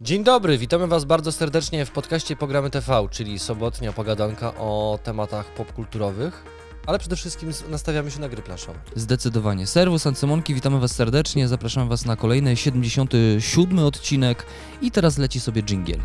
Dzień 0.00 0.24
dobry, 0.24 0.58
witamy 0.58 0.86
Was 0.86 1.04
bardzo 1.04 1.32
serdecznie 1.32 1.84
w 1.84 1.90
podcaście 1.90 2.36
Programy 2.36 2.70
TV, 2.70 3.08
czyli 3.10 3.38
sobotnia 3.38 3.92
pogadanka 3.92 4.54
o 4.54 4.98
tematach 5.02 5.46
popkulturowych, 5.46 6.44
ale 6.86 6.98
przede 6.98 7.16
wszystkim 7.16 7.50
nastawiamy 7.68 8.10
się 8.10 8.20
na 8.20 8.28
gry 8.28 8.42
planszowe. 8.42 8.78
Zdecydowanie. 8.96 9.66
Serwus 9.66 10.06
Ancymonki, 10.06 10.54
witamy 10.54 10.80
Was 10.80 10.94
serdecznie, 10.94 11.48
zapraszamy 11.48 11.88
Was 11.88 12.04
na 12.04 12.16
kolejny 12.16 12.56
77 12.56 13.78
odcinek 13.78 14.46
i 14.82 14.90
teraz 14.90 15.18
leci 15.18 15.40
sobie 15.40 15.62
dżingiel. 15.62 16.00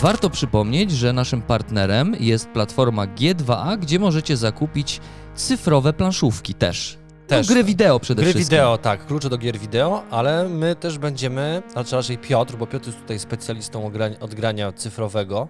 Warto 0.00 0.30
przypomnieć, 0.30 0.90
że 0.90 1.12
naszym 1.12 1.42
partnerem 1.42 2.16
jest 2.20 2.48
platforma 2.48 3.06
G2A, 3.06 3.78
gdzie 3.78 3.98
możecie 3.98 4.36
zakupić 4.36 5.00
cyfrowe 5.34 5.92
planszówki 5.92 6.54
też. 6.54 6.98
Też. 7.26 7.48
No, 7.48 7.54
gry 7.54 7.64
wideo 7.64 8.00
przede 8.00 8.22
Gry 8.22 8.32
wszystkim. 8.32 8.56
wideo, 8.56 8.78
tak, 8.78 9.06
klucze 9.06 9.28
do 9.30 9.38
gier 9.38 9.58
wideo, 9.58 10.02
ale 10.10 10.48
my 10.48 10.76
też 10.76 10.98
będziemy, 10.98 11.62
znaczy 11.72 11.96
raczej 11.96 12.18
Piotr, 12.18 12.56
bo 12.56 12.66
Piotr 12.66 12.86
jest 12.86 13.00
tutaj 13.00 13.18
specjalistą 13.18 13.90
od 14.20 14.34
grania 14.34 14.72
cyfrowego, 14.72 15.48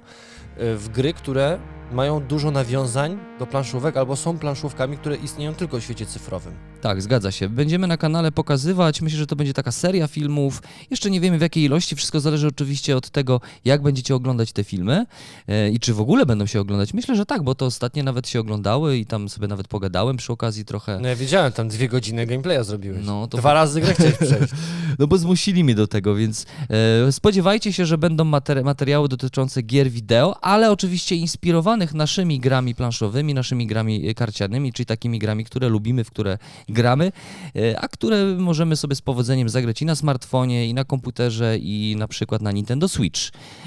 y, 0.61 0.77
w 0.77 0.89
gry, 0.89 1.13
które 1.13 1.59
mają 1.93 2.21
dużo 2.21 2.51
nawiązań 2.51 3.19
do 3.39 3.47
planszówek 3.47 3.97
albo 3.97 4.17
są 4.17 4.39
planszówkami, 4.39 4.97
które 4.97 5.17
istnieją 5.17 5.55
tylko 5.55 5.81
w 5.81 5.83
świecie 5.83 6.07
cyfrowym. 6.07 6.53
Tak, 6.81 7.03
zgadza 7.03 7.31
się. 7.33 7.49
Będziemy 7.49 7.87
na 7.87 7.97
kanale 7.97 8.33
pokazywać. 8.33 9.03
Myślę, 9.03 9.19
że 9.19 9.27
to 9.27 9.37
będzie 9.37 9.53
taka 9.55 9.73
seria 9.73 10.07
filmów. 10.09 10.63
Jeszcze 10.91 11.11
nie 11.11 11.21
wiemy 11.21 11.39
w 11.39 11.41
jakiej 11.41 11.65
ilości. 11.65 11.97
Wszystko 11.97 12.21
zależy 12.21 12.47
oczywiście 12.49 12.97
od 12.97 13.11
tego, 13.11 13.41
jak 13.65 13.83
będziecie 13.83 14.15
oglądać 14.15 14.53
te 14.53 14.65
filmy 14.65 15.07
e, 15.49 15.71
i 15.71 15.81
czy 15.81 15.95
w 15.95 16.01
ogóle 16.01 16.27
będą 16.27 16.47
się 16.47 16.61
oglądać. 16.61 16.95
Myślę, 16.95 17.17
że 17.17 17.27
tak, 17.27 17.43
bo 17.43 17.55
to 17.55 17.67
ostatnie 17.67 18.03
nawet 18.03 18.29
się 18.29 18.41
oglądały 18.41 18.97
i 18.97 19.07
tam 19.07 19.29
sobie 19.29 19.49
nawet 19.49 19.69
pogadałem 19.69 20.17
przy 20.17 20.33
okazji 20.33 20.65
trochę. 20.65 20.99
No 21.03 21.09
ja 21.09 21.17
wiedziałem, 21.17 21.53
tam 21.53 21.69
dwie 21.69 21.89
godziny 21.89 22.27
gameplaya 22.27 22.65
zrobiłeś. 22.65 23.07
No, 23.07 23.27
to 23.27 23.39
Dwa 23.39 23.55
razy 23.55 23.81
grę 23.81 23.95
chciałeś 23.95 24.15
przejść. 24.17 24.53
No 24.99 25.07
bo 25.07 25.19
zmusili 25.19 25.65
mnie 25.65 25.75
do 25.75 25.87
tego, 25.87 26.15
więc 26.15 26.47
e, 27.07 27.13
spodziewajcie 27.13 27.73
się, 27.73 27.87
że 27.87 27.99
będą 27.99 28.25
materi- 28.25 28.65
materiały 28.65 29.09
dotyczące 29.09 29.63
gier 29.63 29.91
wideo, 29.91 30.45
ale 30.45 30.71
oczywiście 30.71 31.17
naszymi 31.95 32.41
grami 32.41 32.75
planszowymi, 32.75 33.35
naszymi 33.35 33.67
grami 33.67 34.09
e, 34.09 34.15
karcianymi, 34.15 34.73
czyli 34.73 34.87
takimi 34.87 35.19
grami, 35.19 35.45
które 35.45 35.69
lubimy, 35.69 36.05
w 36.05 36.11
które 36.11 36.39
gramy, 36.69 37.13
e, 37.57 37.81
a 37.81 37.89
które 37.89 38.25
możemy 38.25 38.77
sobie 38.77 38.95
z 38.95 39.03
powodzeniem 39.03 39.49
zagrać 39.49 39.83
i 39.83 39.85
na 39.85 39.95
smartfonie, 39.95 40.67
i 40.67 40.75
na 40.75 40.85
komputerze, 40.85 41.59
i 41.59 41.97
na 41.99 42.09
przykład 42.09 42.43
na 42.43 42.53
Nintendo 42.53 42.89
Switch. 42.89 43.21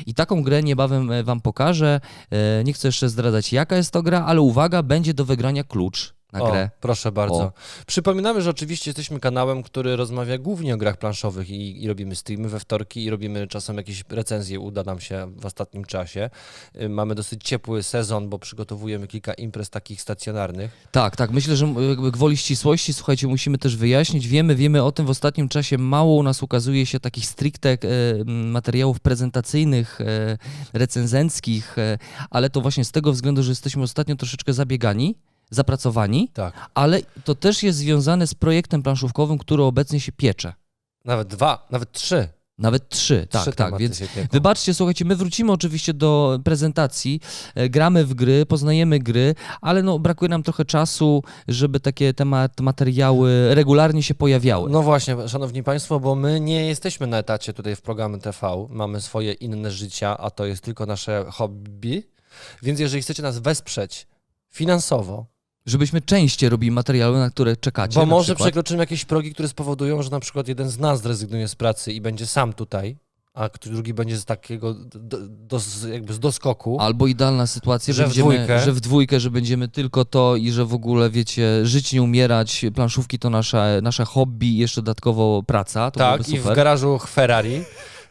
I 0.06 0.14
taką 0.14 0.44
grę 0.44 0.64
niebawem 0.64 1.12
e, 1.12 1.24
wam 1.24 1.42
pokażę. 1.42 2.02
Nie 2.66 2.74
chcę 2.74 2.88
jeszcze 2.88 3.10
zdradzać, 3.10 3.54
jaka 3.54 3.76
jest 3.76 3.92
to 3.92 4.04
gra, 4.04 4.26
ale 4.26 4.42
uwaga, 4.42 4.84
będzie 4.84 5.14
do 5.14 5.26
wygrania 5.26 5.64
klucz 5.64 6.19
na 6.34 6.42
O, 6.42 6.52
grę. 6.52 6.70
proszę 6.82 7.12
bardzo. 7.12 7.36
O. 7.36 7.52
Przypominamy, 7.88 8.42
że 8.42 8.50
oczywiście 8.50 8.90
jesteśmy 8.90 9.20
kanałem, 9.20 9.64
który 9.64 9.96
rozmawia 9.96 10.38
głównie 10.38 10.74
o 10.74 10.78
grach 10.78 10.98
planszowych 10.98 11.50
i, 11.50 11.84
i 11.84 11.88
robimy 11.88 12.16
streamy 12.16 12.50
we 12.50 12.60
wtorki 12.60 13.04
i 13.04 13.10
robimy 13.10 13.48
czasem 13.48 13.78
jakieś 13.78 14.04
recenzje, 14.10 14.60
uda 14.60 14.84
nam 14.84 15.00
się 15.00 15.32
w 15.36 15.46
ostatnim 15.46 15.86
czasie. 15.86 16.30
Y, 16.82 16.90
Mamy 16.90 17.16
dosyć 17.16 17.44
ciepły 17.44 17.84
sezon, 17.84 18.30
bo 18.30 18.40
przygotowujemy 18.40 19.08
kilka 19.08 19.34
imprez 19.34 19.70
takich 19.70 20.02
stacjonarnych. 20.02 20.72
Tak, 20.92 21.16
tak. 21.16 21.32
Myślę, 21.32 21.56
że 21.56 21.68
jakby 21.90 22.12
gwoli 22.12 22.38
ścisłości, 22.38 22.94
słuchajcie, 22.94 23.28
musimy 23.28 23.58
też 23.58 23.76
wyjaśnić. 23.78 24.28
Wiemy, 24.28 24.56
wiemy 24.56 24.84
o 24.84 24.92
tym 24.92 25.06
w 25.06 25.10
ostatnim 25.10 25.50
czasie. 25.50 25.78
Mało 25.78 26.16
u 26.16 26.24
nas 26.24 26.44
ukazuje 26.44 26.86
się 26.86 27.00
takich 27.00 27.26
stricte 27.26 27.70
e, 27.70 27.78
materiałów 28.26 29.00
prezentacyjnych, 29.00 30.02
e, 30.02 30.38
recenzenckich, 30.74 31.78
e, 31.78 31.98
ale 32.30 32.50
to 32.50 32.62
właśnie 32.62 32.86
z 32.86 32.92
tego 32.92 33.12
względu, 33.12 33.44
że 33.44 33.52
jesteśmy 33.52 33.84
ostatnio 33.84 34.16
troszeczkę 34.16 34.54
zabiegani, 34.54 35.16
zapracowani, 35.50 36.30
Tak. 36.34 36.70
ale 36.74 37.02
to 37.24 37.36
też 37.36 37.64
jest 37.64 37.78
związane 37.78 38.28
z 38.28 38.34
projektem 38.34 38.84
planszówkowym, 38.84 39.38
który 39.38 39.64
obecnie 39.64 40.00
się 40.00 40.12
piecze. 40.12 40.54
Nawet 41.06 41.28
dwa, 41.28 41.68
nawet 41.72 41.92
trzy. 41.92 42.28
Nawet 42.58 42.90
trzy, 42.90 43.28
tak, 43.30 43.42
trzy 43.42 43.52
tak, 43.52 43.68
tematy 43.68 43.84
więc. 43.84 44.02
Wybaczcie, 44.32 44.74
słuchajcie, 44.74 45.06
my 45.06 45.16
wrócimy 45.16 45.52
oczywiście 45.52 45.94
do 45.94 46.40
prezentacji, 46.44 47.22
e, 47.56 47.70
gramy 47.70 48.06
w 48.06 48.14
gry, 48.14 48.46
poznajemy 48.46 49.00
gry, 49.00 49.36
ale 49.62 49.84
no 49.84 50.00
brakuje 50.00 50.30
nam 50.30 50.44
trochę 50.44 50.66
czasu, 50.66 51.24
żeby 51.48 51.80
takie 51.80 52.14
temat, 52.14 52.62
materiały 52.62 53.56
regularnie 53.56 54.04
się 54.04 54.16
pojawiały. 54.16 54.70
No 54.70 54.82
właśnie, 54.82 55.28
szanowni 55.28 55.64
państwo, 55.64 56.00
bo 56.00 56.16
my 56.16 56.40
nie 56.40 56.66
jesteśmy 56.66 57.08
na 57.08 57.18
etacie 57.18 57.54
tutaj 57.54 57.76
w 57.76 57.82
programy 57.82 58.20
TV, 58.20 58.68
mamy 58.70 59.02
swoje 59.02 59.34
inne 59.34 59.72
życia, 59.72 60.18
a 60.18 60.30
to 60.30 60.46
jest 60.46 60.64
tylko 60.64 60.86
nasze 60.86 61.26
hobby, 61.32 62.04
więc 62.62 62.80
jeżeli 62.80 63.02
chcecie 63.02 63.24
nas 63.24 63.40
wesprzeć 63.40 64.08
finansowo, 64.50 65.26
Żebyśmy 65.66 66.02
częściej 66.02 66.50
robili 66.50 66.72
materiały, 66.72 67.18
na 67.20 67.30
które 67.30 67.58
czekacie. 67.58 67.96
Bo 67.96 68.00
na 68.06 68.06
może 68.06 68.26
przykład. 68.26 68.46
przekroczymy 68.48 68.80
jakieś 68.80 69.06
progi, 69.06 69.34
które 69.34 69.48
spowodują, 69.48 70.04
że 70.04 70.10
na 70.10 70.20
przykład 70.20 70.48
jeden 70.48 70.70
z 70.70 70.80
nas 70.80 71.02
zrezygnuje 71.02 71.48
z 71.48 71.56
pracy 71.56 71.94
i 71.94 72.02
będzie 72.02 72.26
sam 72.28 72.54
tutaj, 72.54 72.98
a 73.34 73.50
drugi 73.66 73.94
będzie 73.94 74.18
z 74.18 74.26
takiego 74.26 74.74
do, 74.74 75.20
do, 75.30 75.60
jakby 75.94 76.14
z 76.14 76.20
doskoku. 76.20 76.78
Albo 76.80 77.08
idealna 77.08 77.48
sytuacja, 77.48 77.94
Że 77.94 78.04
w 78.04 78.08
będziemy, 78.08 78.34
dwójkę. 78.36 78.60
że 78.60 78.74
w 78.74 78.80
dwójkę, 78.80 79.20
że 79.20 79.32
będziemy 79.32 79.68
tylko 79.68 80.06
to 80.06 80.36
i 80.36 80.52
że 80.52 80.66
w 80.66 80.74
ogóle, 80.74 81.10
wiecie, 81.10 81.66
żyć 81.66 81.94
nie 81.94 82.02
umierać, 82.04 82.66
planszówki 82.76 83.20
to 83.20 83.30
nasze, 83.30 83.80
nasze 83.84 84.06
hobby 84.06 84.48
i 84.48 84.58
jeszcze 84.58 84.82
dodatkowo 84.82 85.44
praca, 85.44 85.92
to 85.92 86.00
tak, 86.00 86.30
i 86.30 86.40
w 86.40 86.54
garażu 86.54 87.00
Ferrari. 87.00 87.64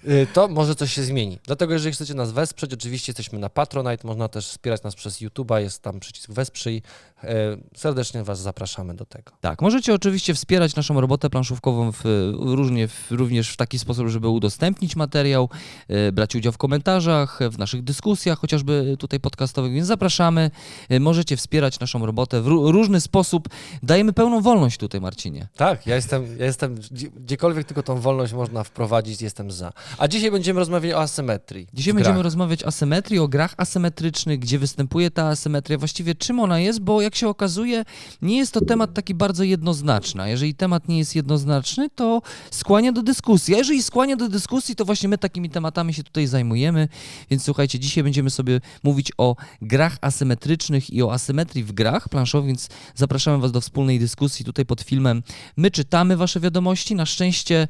y, 0.09 0.27
To 0.33 0.49
może 0.49 0.75
coś 0.75 0.93
się 0.93 1.03
zmieni. 1.03 1.39
Dlatego, 1.47 1.73
jeżeli 1.73 1.93
chcecie 1.93 2.15
nas 2.15 2.33
wesprzeć, 2.33 2.73
oczywiście 2.75 3.11
jesteśmy 3.13 3.39
na 3.39 3.49
Patronite, 3.49 4.07
można 4.07 4.29
też 4.29 4.49
wspierać 4.49 4.83
nas 4.83 4.95
przez 4.95 5.21
YouTube'a, 5.23 5.57
jest 5.61 5.83
tam 5.83 6.01
przycisk 6.01 6.31
Wesprzyj. 6.33 6.83
E, 7.25 7.57
Serdecznie 7.77 8.25
Was 8.25 8.41
zapraszamy 8.41 8.95
do 8.95 9.05
tego. 9.05 9.33
Tak, 9.41 9.63
możecie 9.63 9.95
oczywiście 9.95 10.35
wspierać 10.35 10.77
naszą 10.77 11.01
robotę 11.01 11.31
planszówkową 11.31 11.93
w, 11.93 12.03
różnie, 12.41 12.89
w, 12.89 13.07
również 13.11 13.51
w 13.51 13.57
taki 13.57 13.79
sposób, 13.79 14.09
żeby 14.09 14.29
udostępnić 14.29 14.97
materiał, 14.97 15.49
e, 15.89 16.13
brać 16.13 16.35
udział 16.37 16.53
w 16.53 16.59
komentarzach, 16.59 17.39
w 17.51 17.59
naszych 17.59 17.83
dyskusjach, 17.85 18.39
chociażby 18.39 18.97
tutaj 18.99 19.21
podcastowych, 19.21 19.73
więc 19.73 19.87
zapraszamy. 19.87 20.51
E, 20.89 21.01
możecie 21.01 21.37
wspierać 21.37 21.81
naszą 21.81 22.07
robotę 22.07 22.43
w 22.43 22.47
ró- 22.47 22.71
różny 22.71 23.01
sposób. 23.01 23.49
Dajemy 23.83 24.13
pełną 24.13 24.41
wolność 24.41 24.79
tutaj, 24.79 25.01
Marcinie. 25.01 25.49
Tak, 25.57 25.87
ja 25.87 25.95
jestem, 25.97 26.39
ja 26.39 26.45
jestem, 26.45 26.75
gdzie- 26.75 27.09
gdziekolwiek 27.11 27.67
tylko 27.67 27.83
tą 27.83 28.01
wolność 28.01 28.33
można 28.33 28.65
wprowadzić, 28.65 29.23
jestem 29.23 29.51
za. 29.51 29.73
A 29.99 30.09
dzisiaj 30.09 30.31
będziemy 30.31 30.61
rozmawiać 30.61 30.93
o 30.95 31.01
asymetrii. 31.01 31.67
Dzisiaj 31.75 31.95
będziemy 31.95 32.23
rozmawiać 32.23 32.65
o 32.65 32.67
asymetrii, 32.67 33.19
o 33.19 33.29
grach 33.29 33.55
asymetrycznych, 33.57 34.39
gdzie 34.39 34.59
występuje 34.59 35.11
ta 35.11 35.27
asymetria, 35.29 35.79
właściwie 35.79 36.15
czym 36.15 36.41
ona 36.41 36.59
jest, 36.61 36.81
bo 36.81 37.03
jak 37.03 37.08
się 37.17 37.29
okazuje, 37.29 37.85
nie 38.23 38.37
jest 38.37 38.53
to 38.53 38.61
temat 38.61 38.95
taki 38.95 39.15
bardzo 39.15 39.45
jednoznaczny. 39.45 40.23
A 40.23 40.29
jeżeli 40.29 40.55
temat 40.55 40.89
nie 40.89 40.99
jest 40.99 41.17
jednoznaczny, 41.17 41.91
to 41.91 42.23
skłania 42.51 42.93
do 42.93 43.03
dyskusji. 43.03 43.55
A 43.55 43.59
jeżeli 43.59 43.83
skłania 43.83 44.17
do 44.17 44.29
dyskusji, 44.29 44.77
to 44.77 44.85
właśnie 44.85 45.09
my 45.09 45.19
takimi 45.19 45.51
tematami 45.51 45.95
się 45.95 46.03
tutaj 46.03 46.27
zajmujemy. 46.27 46.89
Więc 47.31 47.45
słuchajcie, 47.45 47.79
dzisiaj 47.79 48.05
będziemy 48.05 48.31
sobie 48.31 48.61
mówić 48.83 49.13
o 49.19 49.37
grach 49.63 49.99
asymetrycznych 50.01 50.91
i 50.91 51.03
o 51.03 51.13
asymetrii 51.13 51.65
w 51.65 51.73
grach 51.73 52.09
planszowych, 52.09 52.47
więc 52.47 52.69
zapraszamy 52.95 53.39
Was 53.39 53.53
do 53.53 53.61
wspólnej 53.61 53.99
dyskusji 53.99 54.45
tutaj 54.45 54.67
pod 54.67 54.81
filmem. 54.81 55.23
My 55.57 55.71
czytamy 55.71 56.17
Wasze 56.17 56.41
wiadomości. 56.41 56.95
Na 56.95 57.07
szczęście 57.07 57.69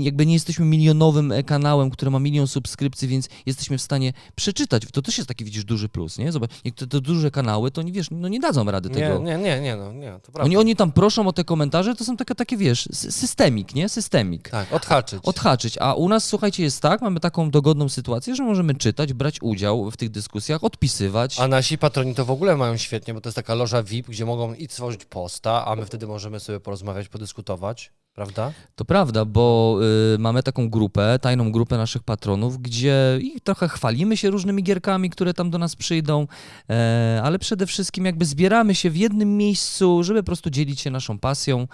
jakby 0.00 0.26
nie 0.26 0.34
jesteśmy 0.34 0.64
milionowym 0.64 1.32
kanałem, 1.46 1.90
który 1.90 2.10
ma 2.10 2.18
milion 2.18 2.46
subskrypcji, 2.46 3.08
więc 3.08 3.28
jesteśmy 3.46 3.78
w 3.78 3.82
stanie 3.82 4.12
przeczytać. 4.34 4.82
To 4.92 5.02
też 5.02 5.18
jest 5.18 5.28
taki, 5.28 5.44
widzisz, 5.44 5.64
duży 5.64 5.88
plus, 5.88 6.18
nie? 6.18 6.32
Zobacz, 6.32 6.50
niektóre 6.64 6.88
te 6.88 7.00
duże 7.00 7.30
kanały, 7.30 7.70
to 7.70 7.82
nie 7.82 7.92
wiesz, 7.92 8.06
no 8.10 8.28
nie 8.28 8.40
dadzą 8.52 8.70
rady 8.70 8.88
Nie, 8.88 8.94
tego. 8.94 9.18
nie, 9.18 9.38
nie, 9.38 9.60
nie, 9.60 9.76
no, 9.76 9.92
nie, 9.92 10.12
to 10.12 10.32
prawda. 10.32 10.42
Oni, 10.42 10.56
oni 10.56 10.76
tam 10.76 10.92
proszą 10.92 11.26
o 11.26 11.32
te 11.32 11.44
komentarze, 11.44 11.94
to 11.94 12.04
są 12.04 12.16
takie, 12.16 12.34
takie 12.34 12.56
wiesz, 12.56 12.86
sy- 12.92 13.10
systemik, 13.12 13.74
nie? 13.74 13.88
Systemik. 13.88 14.48
Tak, 14.48 14.72
odhaczyć. 14.72 15.20
Odhaczyć. 15.24 15.78
A 15.80 15.94
u 15.94 16.08
nas, 16.08 16.24
słuchajcie, 16.24 16.62
jest 16.62 16.80
tak, 16.82 17.00
mamy 17.02 17.20
taką 17.20 17.50
dogodną 17.50 17.88
sytuację, 17.88 18.34
że 18.34 18.42
możemy 18.42 18.74
czytać, 18.74 19.12
brać 19.12 19.38
udział 19.42 19.90
w 19.90 19.96
tych 19.96 20.10
dyskusjach, 20.10 20.64
odpisywać. 20.64 21.40
A 21.40 21.48
nasi 21.48 21.78
patroni 21.78 22.14
to 22.14 22.24
w 22.24 22.30
ogóle 22.30 22.56
mają 22.56 22.76
świetnie, 22.76 23.14
bo 23.14 23.20
to 23.20 23.28
jest 23.28 23.36
taka 23.36 23.54
loża 23.54 23.82
VIP, 23.82 24.06
gdzie 24.08 24.24
mogą 24.24 24.54
i 24.54 24.68
stworzyć 24.68 25.04
posta, 25.04 25.66
a 25.66 25.76
my 25.76 25.86
wtedy 25.86 26.06
możemy 26.06 26.40
sobie 26.40 26.60
porozmawiać, 26.60 27.08
podyskutować, 27.08 27.92
prawda? 28.14 28.52
To 28.74 28.84
prawda, 28.84 29.24
bo 29.24 29.78
y, 30.14 30.18
mamy 30.18 30.42
taką 30.42 30.70
grupę, 30.70 31.18
tajną 31.18 31.52
grupę 31.52 31.76
naszych 31.76 32.02
patronów, 32.02 32.58
gdzie 32.58 33.18
i 33.22 33.40
trochę 33.40 33.68
chwalimy 33.68 34.16
się 34.16 34.30
różnymi 34.30 34.62
gierkami, 34.62 35.10
które 35.10 35.34
tam 35.34 35.50
do 35.50 35.58
nas 35.58 35.76
przyjdą, 35.76 36.26
e, 36.70 37.20
ale 37.24 37.38
przede 37.38 37.66
wszystkim 37.66 38.04
jakby 38.04 38.24
zbieramy 38.24 38.74
się 38.74 38.90
w 38.90 38.96
jednym 38.96 39.36
miejscu, 39.36 40.02
żeby 40.02 40.22
po 40.22 40.26
prostu 40.26 40.50
dzielić 40.50 40.80
się 40.80 40.90
naszą 40.90 41.18
pasją. 41.18 41.68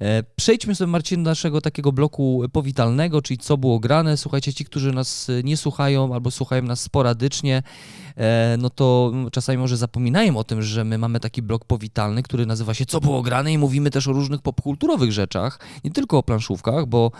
E, 0.00 0.22
Przejdźmy 0.36 0.74
sobie, 0.74 0.90
Marcin, 0.90 1.24
do 1.24 1.30
naszego 1.30 1.60
takiego 1.60 1.92
bloku 1.92 2.42
powitalnego, 2.52 3.22
czyli 3.22 3.38
co 3.38 3.56
było 3.56 3.80
grane. 3.80 4.16
Słuchajcie, 4.16 4.54
ci, 4.54 4.64
którzy 4.64 4.92
nas 4.92 5.30
e, 5.30 5.42
nie 5.42 5.56
słuchają 5.56 6.14
albo 6.14 6.30
słuchają 6.30 6.62
nas 6.62 6.80
sporadycznie, 6.80 7.62
e, 8.16 8.56
no 8.58 8.70
to 8.70 9.12
czasami 9.32 9.58
może 9.58 9.76
zapominają 9.76 10.36
o 10.36 10.44
tym, 10.44 10.62
że 10.62 10.84
my 10.84 10.98
mamy 10.98 11.20
taki 11.20 11.42
blok 11.42 11.64
powitalny, 11.64 12.22
który 12.22 12.46
nazywa 12.46 12.74
się 12.74 12.86
Co 12.86 13.00
było 13.00 13.22
grane 13.22 13.52
i 13.52 13.58
mówimy 13.58 13.90
też 13.90 14.08
o 14.08 14.12
różnych 14.12 14.42
popkulturowych 14.42 15.12
rzeczach, 15.12 15.58
nie 15.84 15.90
tylko 15.90 16.18
o 16.18 16.22
planszówkach, 16.22 16.86
bo 16.86 17.12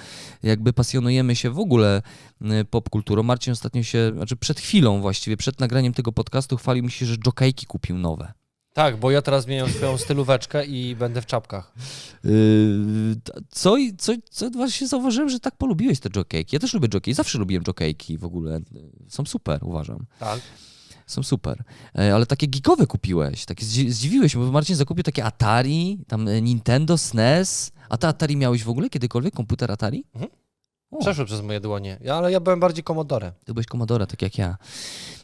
jakby 0.43 0.73
pasjonujemy 0.73 1.37
się 1.37 1.51
w 1.51 1.59
ogóle 1.59 2.03
popkulturą. 2.71 3.23
Marcin 3.23 3.53
ostatnio 3.53 3.83
się, 3.83 4.13
znaczy 4.17 4.37
przed 4.37 4.61
chwilą 4.61 5.01
właściwie, 5.01 5.37
przed 5.37 5.61
nagraniem 5.61 5.93
tego 5.93 6.13
podcastu 6.13 6.57
chwalił 6.57 6.85
mi 6.85 6.91
się, 6.91 7.07
że 7.07 7.17
jokejki 7.27 7.67
kupił 7.67 7.99
nowe. 7.99 8.40
Tak, 8.73 8.97
bo 8.97 9.11
ja 9.11 9.23
teraz 9.23 9.45
zmieniam 9.45 9.71
swoją 9.71 9.99
stylóweczkę 9.99 10.67
i 10.67 10.97
będę 10.97 11.23
w 11.23 11.27
czapkach. 11.27 11.73
Yy, 12.25 12.33
co, 13.51 13.77
i- 13.77 13.97
co, 13.97 14.13
co 14.31 14.51
właśnie 14.51 14.89
zauważyłem, 14.89 15.29
że 15.29 15.41
tak 15.41 15.57
polubiłeś 15.57 16.01
te 16.01 16.09
jokejki. 16.17 16.57
Ja 16.57 16.61
też 16.61 16.75
lubię 16.75 16.89
jokejki, 16.95 17.15
zawsze 17.15 17.39
lubiłem 17.39 17.65
jokejki 17.67 18.19
w 18.19 18.25
ogóle. 18.25 18.61
Są 19.09 19.25
super, 19.25 19.61
uważam. 19.65 20.07
Tak. 20.19 20.41
Są 21.07 21.23
super. 21.23 21.63
E, 21.99 22.15
Ale 22.15 22.27
takie 22.27 22.49
geekowe 22.49 22.87
kupiłeś, 22.87 23.45
takie 23.45 23.65
zdzi- 23.67 23.91
zdziwiłeś 23.91 24.37
bo 24.37 24.53
Marcin 24.53 24.77
zakupił 24.77 25.05
takie 25.05 25.25
Atari, 25.25 25.99
tam 26.09 26.29
e, 26.29 26.43
Nintendo, 26.43 26.99
SNES. 26.99 27.73
A 27.89 27.97
te 27.97 28.09
Atari 28.09 28.37
miałeś 28.37 28.65
w 28.65 28.69
ogóle 28.71 28.91
kiedykolwiek? 28.91 29.35
Komputer 29.35 29.73
Atari? 29.73 30.05
Mhm. 30.15 30.31
Przeszły 31.01 31.25
przez 31.25 31.41
moje 31.43 31.61
dłonie. 31.61 31.99
Ja, 32.01 32.15
ale 32.17 32.33
ja 32.33 32.41
byłem 32.41 32.61
bardziej 32.61 32.85
Commodore. 32.85 33.33
ty 33.45 33.55
byłeś 33.55 33.67
Commodore, 33.67 34.07
tak 34.07 34.23
jak 34.23 34.39
ja. 34.39 34.57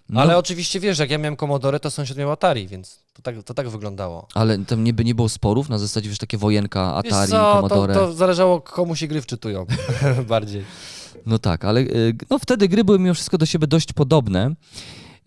No, 0.08 0.20
Ale 0.20 0.38
oczywiście 0.38 0.80
wiesz, 0.80 0.98
jak 0.98 1.10
ja 1.10 1.18
miałem 1.18 1.36
Commodore, 1.36 1.80
to 1.80 1.90
sąsiad 1.90 2.16
miał 2.16 2.30
Atari, 2.30 2.68
więc 2.68 3.00
to 3.12 3.22
tak, 3.22 3.42
to 3.44 3.54
tak 3.54 3.68
wyglądało. 3.68 4.28
Ale 4.34 4.58
tam 4.58 4.84
nie, 4.84 4.92
by 4.92 5.04
nie 5.04 5.14
było 5.14 5.28
sporów 5.28 5.68
na 5.68 5.78
zasadzie, 5.78 6.08
wiesz, 6.08 6.18
takie 6.18 6.38
wojenka 6.38 7.02
Wiesz 7.04 7.12
Atari, 7.12 7.30
co, 7.30 7.36
to, 7.38 7.54
Commodore. 7.54 7.94
to 7.94 8.12
zależało 8.12 8.60
komu 8.60 8.96
się 8.96 9.06
gry 9.06 9.22
wczytują 9.22 9.66
bardziej. 10.28 10.64
No 11.26 11.38
tak, 11.38 11.64
ale 11.64 11.80
y, 11.80 12.14
no 12.30 12.38
wtedy 12.38 12.68
gry 12.68 12.84
były 12.84 12.98
mimo 12.98 13.14
wszystko 13.14 13.38
do 13.38 13.46
siebie 13.46 13.66
dość 13.66 13.92
podobne. 13.92 14.54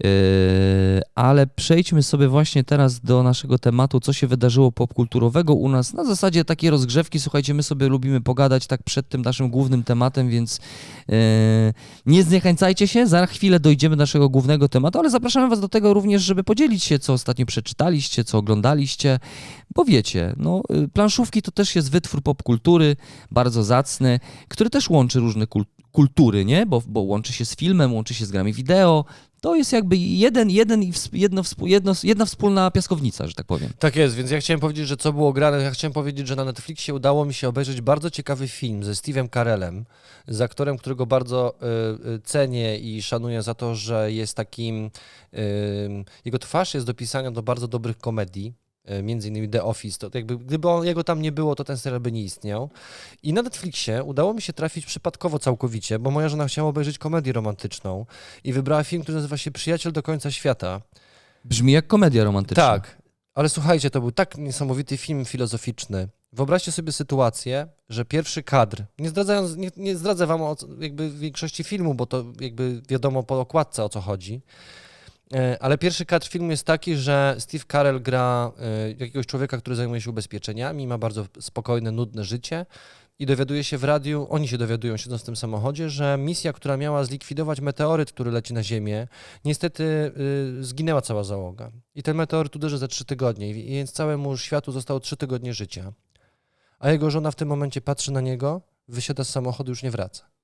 Yy, 0.03 1.01
ale 1.15 1.47
przejdźmy 1.47 2.03
sobie 2.03 2.27
właśnie 2.27 2.63
teraz 2.63 2.99
do 2.99 3.23
naszego 3.23 3.59
tematu, 3.59 3.99
co 3.99 4.13
się 4.13 4.27
wydarzyło 4.27 4.71
popkulturowego 4.71 5.53
u 5.53 5.69
nas. 5.69 5.93
Na 5.93 6.05
zasadzie 6.05 6.45
takiej 6.45 6.69
rozgrzewki, 6.69 7.19
słuchajcie, 7.19 7.53
my 7.53 7.63
sobie 7.63 7.87
lubimy 7.87 8.21
pogadać 8.21 8.67
tak 8.67 8.83
przed 8.83 9.09
tym 9.09 9.21
naszym 9.21 9.49
głównym 9.49 9.83
tematem, 9.83 10.29
więc 10.29 10.59
yy, 11.07 11.15
nie 12.05 12.23
zniechęcajcie 12.23 12.87
się, 12.87 13.07
za 13.07 13.25
chwilę 13.25 13.59
dojdziemy 13.59 13.95
do 13.95 14.03
naszego 14.03 14.29
głównego 14.29 14.69
tematu, 14.69 14.99
ale 14.99 15.09
zapraszamy 15.09 15.49
Was 15.49 15.59
do 15.59 15.69
tego 15.69 15.93
również, 15.93 16.21
żeby 16.21 16.43
podzielić 16.43 16.83
się, 16.83 16.99
co 16.99 17.13
ostatnio 17.13 17.45
przeczytaliście, 17.45 18.23
co 18.23 18.37
oglądaliście, 18.37 19.19
bo 19.75 19.85
wiecie, 19.85 20.33
no, 20.37 20.61
y, 20.83 20.87
planszówki 20.87 21.41
to 21.41 21.51
też 21.51 21.75
jest 21.75 21.91
wytwór 21.91 22.21
popkultury, 22.21 22.95
bardzo 23.31 23.63
zacny, 23.63 24.19
który 24.47 24.69
też 24.69 24.89
łączy 24.89 25.19
różne 25.19 25.45
kul- 25.45 25.65
kultury, 25.91 26.45
nie? 26.45 26.65
Bo, 26.65 26.83
bo 26.87 27.01
łączy 27.01 27.33
się 27.33 27.45
z 27.45 27.55
filmem, 27.55 27.93
łączy 27.93 28.13
się 28.13 28.25
z 28.25 28.31
grami 28.31 28.53
wideo. 28.53 29.05
To 29.41 29.56
jest 29.56 29.74
jakby 29.74 29.97
jeden, 29.97 30.50
jeden 30.50 30.83
i 30.83 30.94
jedno, 31.13 31.41
jedno, 31.62 31.94
jedna 32.03 32.25
wspólna 32.25 32.71
piaskownica, 32.71 33.27
że 33.27 33.33
tak 33.33 33.45
powiem. 33.45 33.69
Tak 33.80 33.95
jest, 33.95 34.15
więc 34.15 34.31
ja 34.31 34.39
chciałem 34.39 34.59
powiedzieć, 34.59 34.88
że 34.88 34.97
co 34.97 35.13
było 35.13 35.33
grane, 35.33 35.62
ja 35.62 35.71
chciałem 35.71 35.94
powiedzieć, 35.94 36.27
że 36.27 36.36
na 36.36 36.45
Netflixie 36.45 36.94
udało 36.94 37.25
mi 37.25 37.33
się 37.33 37.50
obejrzeć 37.50 37.81
bardzo 37.81 38.09
ciekawy 38.09 38.47
film 38.47 38.83
ze 38.83 38.91
Steve'em 38.91 39.30
Carellem, 39.33 39.86
z 40.27 40.41
aktorem, 40.41 40.77
którego 40.77 41.06
bardzo 41.06 41.56
y, 42.06 42.09
y, 42.09 42.19
cenię 42.19 42.77
i 42.77 43.01
szanuję 43.01 43.41
za 43.41 43.53
to, 43.53 43.75
że 43.75 44.12
jest 44.12 44.38
takim, 44.38 44.91
y, 45.33 45.39
jego 46.25 46.39
twarz 46.39 46.74
jest 46.74 46.85
dopisana 46.85 47.31
do 47.31 47.44
bardzo 47.44 47.68
dobrych 47.68 47.97
komedii, 47.97 48.53
między 49.03 49.27
innymi 49.27 49.50
The 49.50 49.63
Office, 49.63 50.09
to 50.09 50.18
jakby, 50.18 50.38
gdyby 50.38 50.69
on, 50.69 50.86
jego 50.86 51.03
tam 51.03 51.21
nie 51.21 51.31
było, 51.31 51.56
to 51.56 51.63
ten 51.63 51.77
serial 51.77 52.00
by 52.00 52.12
nie 52.12 52.24
istniał. 52.24 52.69
I 53.24 53.33
na 53.33 53.41
Netflixie 53.41 54.03
udało 54.03 54.33
mi 54.33 54.41
się 54.41 54.53
trafić 54.53 54.86
przypadkowo 54.86 55.39
całkowicie, 55.39 56.00
bo 56.00 56.12
moja 56.12 56.30
żona 56.30 56.45
chciała 56.47 56.69
obejrzeć 56.69 56.97
komedię 56.97 57.33
romantyczną 57.33 58.06
i 58.44 58.53
wybrała 58.53 58.83
film, 58.83 59.01
który 59.01 59.15
nazywa 59.15 59.38
się 59.38 59.51
Przyjaciel 59.51 59.91
do 59.91 60.03
końca 60.03 60.31
świata. 60.31 60.81
Brzmi 61.45 61.74
jak 61.74 61.88
komedia 61.88 62.24
romantyczna. 62.24 62.63
Tak, 62.63 62.97
ale 63.33 63.50
słuchajcie, 63.50 63.89
to 63.89 64.01
był 64.01 64.12
tak 64.12 64.38
niesamowity 64.38 64.97
film 64.97 65.25
filozoficzny. 65.25 66.07
Wyobraźcie 66.33 66.71
sobie 66.71 66.92
sytuację, 66.92 67.68
że 67.89 68.06
pierwszy 68.06 68.44
kadr, 68.44 68.83
nie 69.00 69.09
zdradzając, 69.09 69.56
nie, 69.56 69.71
nie 69.77 69.97
zdradzę 69.97 70.27
wam 70.27 70.42
o, 70.42 70.56
jakby 70.80 71.09
większości 71.09 71.63
filmu, 71.63 71.94
bo 71.94 72.06
to 72.06 72.25
jakby 72.39 72.81
wiadomo 72.89 73.24
po 73.24 73.39
okładce 73.39 73.83
o 73.83 73.89
co 73.89 74.01
chodzi, 74.01 74.42
E, 74.42 74.42
ale 75.59 75.77
pierwszy 75.77 76.05
kadr 76.05 76.27
filmu 76.27 76.51
jest 76.51 76.65
taki, 76.65 76.95
że 76.95 77.35
Steve 77.39 77.63
Carell 77.71 78.01
gra 78.01 78.51
e, 78.59 78.89
jakiegoś 78.89 79.25
człowieka, 79.25 79.57
który 79.57 79.75
zajmuje 79.75 80.01
się 80.01 80.09
ubezpieczeniami, 80.09 80.87
ma 80.87 80.97
bardzo 80.97 81.25
spokojne, 81.39 81.91
nudne 81.91 82.23
życie 82.23 82.65
i 83.19 83.25
dowiaduje 83.25 83.63
się 83.63 83.77
w 83.77 83.83
radiu, 83.83 84.27
oni 84.29 84.47
się 84.47 84.57
dowiadują 84.57 84.97
siedząc 84.97 85.21
w 85.21 85.25
tym 85.25 85.35
samochodzie, 85.35 85.89
że 85.89 86.17
misja, 86.19 86.53
która 86.53 86.77
miała 86.77 87.03
zlikwidować 87.03 87.61
meteoryt, 87.61 88.11
który 88.11 88.31
leci 88.31 88.53
na 88.53 88.63
Ziemię, 88.63 89.07
niestety 89.45 89.83
y, 90.59 90.63
zginęła 90.63 91.01
cała 91.01 91.23
załoga. 91.23 91.71
I 91.95 92.03
ten 92.03 92.17
meteoryt 92.17 92.55
uderzy 92.55 92.77
za 92.77 92.87
trzy 92.87 93.05
tygodnie, 93.05 93.49
i- 93.49 93.65
więc 93.69 93.91
całemu 93.91 94.37
światu 94.37 94.71
zostało 94.71 94.99
trzy 94.99 95.17
tygodnie 95.17 95.53
życia. 95.53 95.93
A 96.79 96.91
jego 96.91 97.11
żona 97.11 97.31
w 97.31 97.35
tym 97.35 97.47
momencie 97.47 97.81
patrzy 97.81 98.11
na 98.11 98.21
niego, 98.21 98.61
wysiada 98.87 99.23
z 99.23 99.29
samochodu, 99.29 99.71
już 99.71 99.83
nie 99.83 99.91
wraca. 99.91 100.38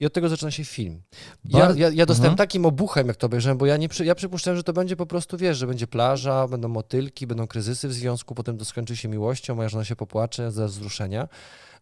I 0.00 0.06
od 0.06 0.12
tego 0.12 0.28
zaczyna 0.28 0.50
się 0.50 0.64
film. 0.64 1.02
Ja, 1.44 1.72
ja, 1.76 1.88
ja 1.88 2.06
dostałem 2.06 2.30
Aha. 2.30 2.36
takim 2.36 2.66
obuchem, 2.66 3.08
jak 3.08 3.16
to 3.16 3.26
obejrzałem, 3.26 3.58
bo 3.58 3.66
ja, 3.66 3.76
nie 3.76 3.88
ja 4.04 4.14
przypuszczałem, 4.14 4.56
że 4.56 4.64
to 4.64 4.72
będzie 4.72 4.96
po 4.96 5.06
prostu, 5.06 5.36
wiesz, 5.36 5.58
że 5.58 5.66
będzie 5.66 5.86
plaża, 5.86 6.48
będą 6.48 6.68
motylki, 6.68 7.26
będą 7.26 7.46
kryzysy 7.46 7.88
w 7.88 7.92
związku, 7.92 8.34
potem 8.34 8.58
to 8.58 8.64
skończy 8.64 8.96
się 8.96 9.08
miłością, 9.08 9.54
moja 9.54 9.68
żona 9.68 9.84
się 9.84 9.96
popłacze 9.96 10.52
ze 10.52 10.66
wzruszenia. 10.66 11.28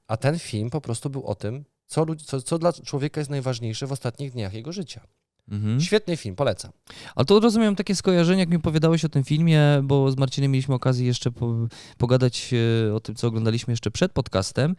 A 0.06 0.16
ten 0.16 0.38
film 0.38 0.70
po 0.70 0.80
prostu 0.80 1.10
był 1.10 1.26
o 1.26 1.34
tym, 1.34 1.64
co, 1.86 2.06
co, 2.26 2.42
co 2.42 2.58
dla 2.58 2.72
człowieka 2.72 3.20
jest 3.20 3.30
najważniejsze 3.30 3.86
w 3.86 3.92
ostatnich 3.92 4.32
dniach 4.32 4.54
jego 4.54 4.72
życia. 4.72 5.00
Mhm. 5.48 5.80
Świetny 5.80 6.16
film, 6.16 6.36
polecam. 6.36 6.72
Ale 7.14 7.24
to 7.24 7.40
rozumiem 7.40 7.76
takie 7.76 7.94
skojarzenie, 7.94 8.40
jak 8.40 8.48
mi 8.48 8.56
opowiadałeś 8.56 9.04
o 9.04 9.08
tym 9.08 9.24
filmie, 9.24 9.60
bo 9.82 10.10
z 10.10 10.16
Marcinem 10.16 10.50
mieliśmy 10.50 10.74
okazję 10.74 11.06
jeszcze 11.06 11.30
po, 11.30 11.54
pogadać 11.98 12.50
e, 12.88 12.94
o 12.94 13.00
tym, 13.00 13.14
co 13.14 13.28
oglądaliśmy 13.28 13.72
jeszcze 13.72 13.90
przed 13.90 14.12
podcastem. 14.12 14.76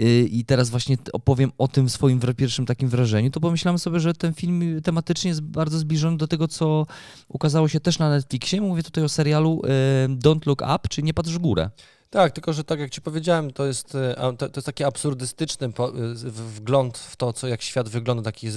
Y, 0.00 0.28
I 0.30 0.44
teraz 0.44 0.70
właśnie 0.70 0.96
opowiem 1.12 1.52
o 1.58 1.68
tym 1.68 1.88
swoim 1.88 2.20
pierwszym 2.36 2.66
takim 2.66 2.88
wrażeniu. 2.88 3.30
To 3.30 3.40
pomyślałem 3.40 3.78
sobie, 3.78 4.00
że 4.00 4.14
ten 4.14 4.34
film 4.34 4.82
tematycznie 4.82 5.28
jest 5.28 5.40
bardzo 5.40 5.78
zbliżony 5.78 6.16
do 6.16 6.28
tego, 6.28 6.48
co 6.48 6.86
ukazało 7.28 7.68
się 7.68 7.80
też 7.80 7.98
na 7.98 8.10
Netflixie. 8.10 8.60
Mówię 8.60 8.82
tutaj 8.82 9.04
o 9.04 9.08
serialu 9.08 9.62
e, 9.64 10.08
Don't 10.08 10.46
Look 10.46 10.62
Up, 10.62 10.88
czy 10.88 11.02
Nie 11.02 11.14
patrz 11.14 11.30
w 11.30 11.38
górę. 11.38 11.70
Tak, 12.10 12.32
tylko 12.32 12.52
że 12.52 12.64
tak 12.64 12.80
jak 12.80 12.90
ci 12.90 13.00
powiedziałem, 13.00 13.52
to 13.52 13.66
jest, 13.66 13.94
e, 13.94 14.32
to, 14.38 14.46
jest 14.56 14.66
taki 14.66 14.84
absurdystyczny 14.84 15.66
e, 15.66 15.70
wgląd 16.30 16.98
w 16.98 17.16
to, 17.16 17.32
co 17.32 17.48
jak 17.48 17.62
świat 17.62 17.88
wygląda, 17.88 18.22
taki 18.22 18.48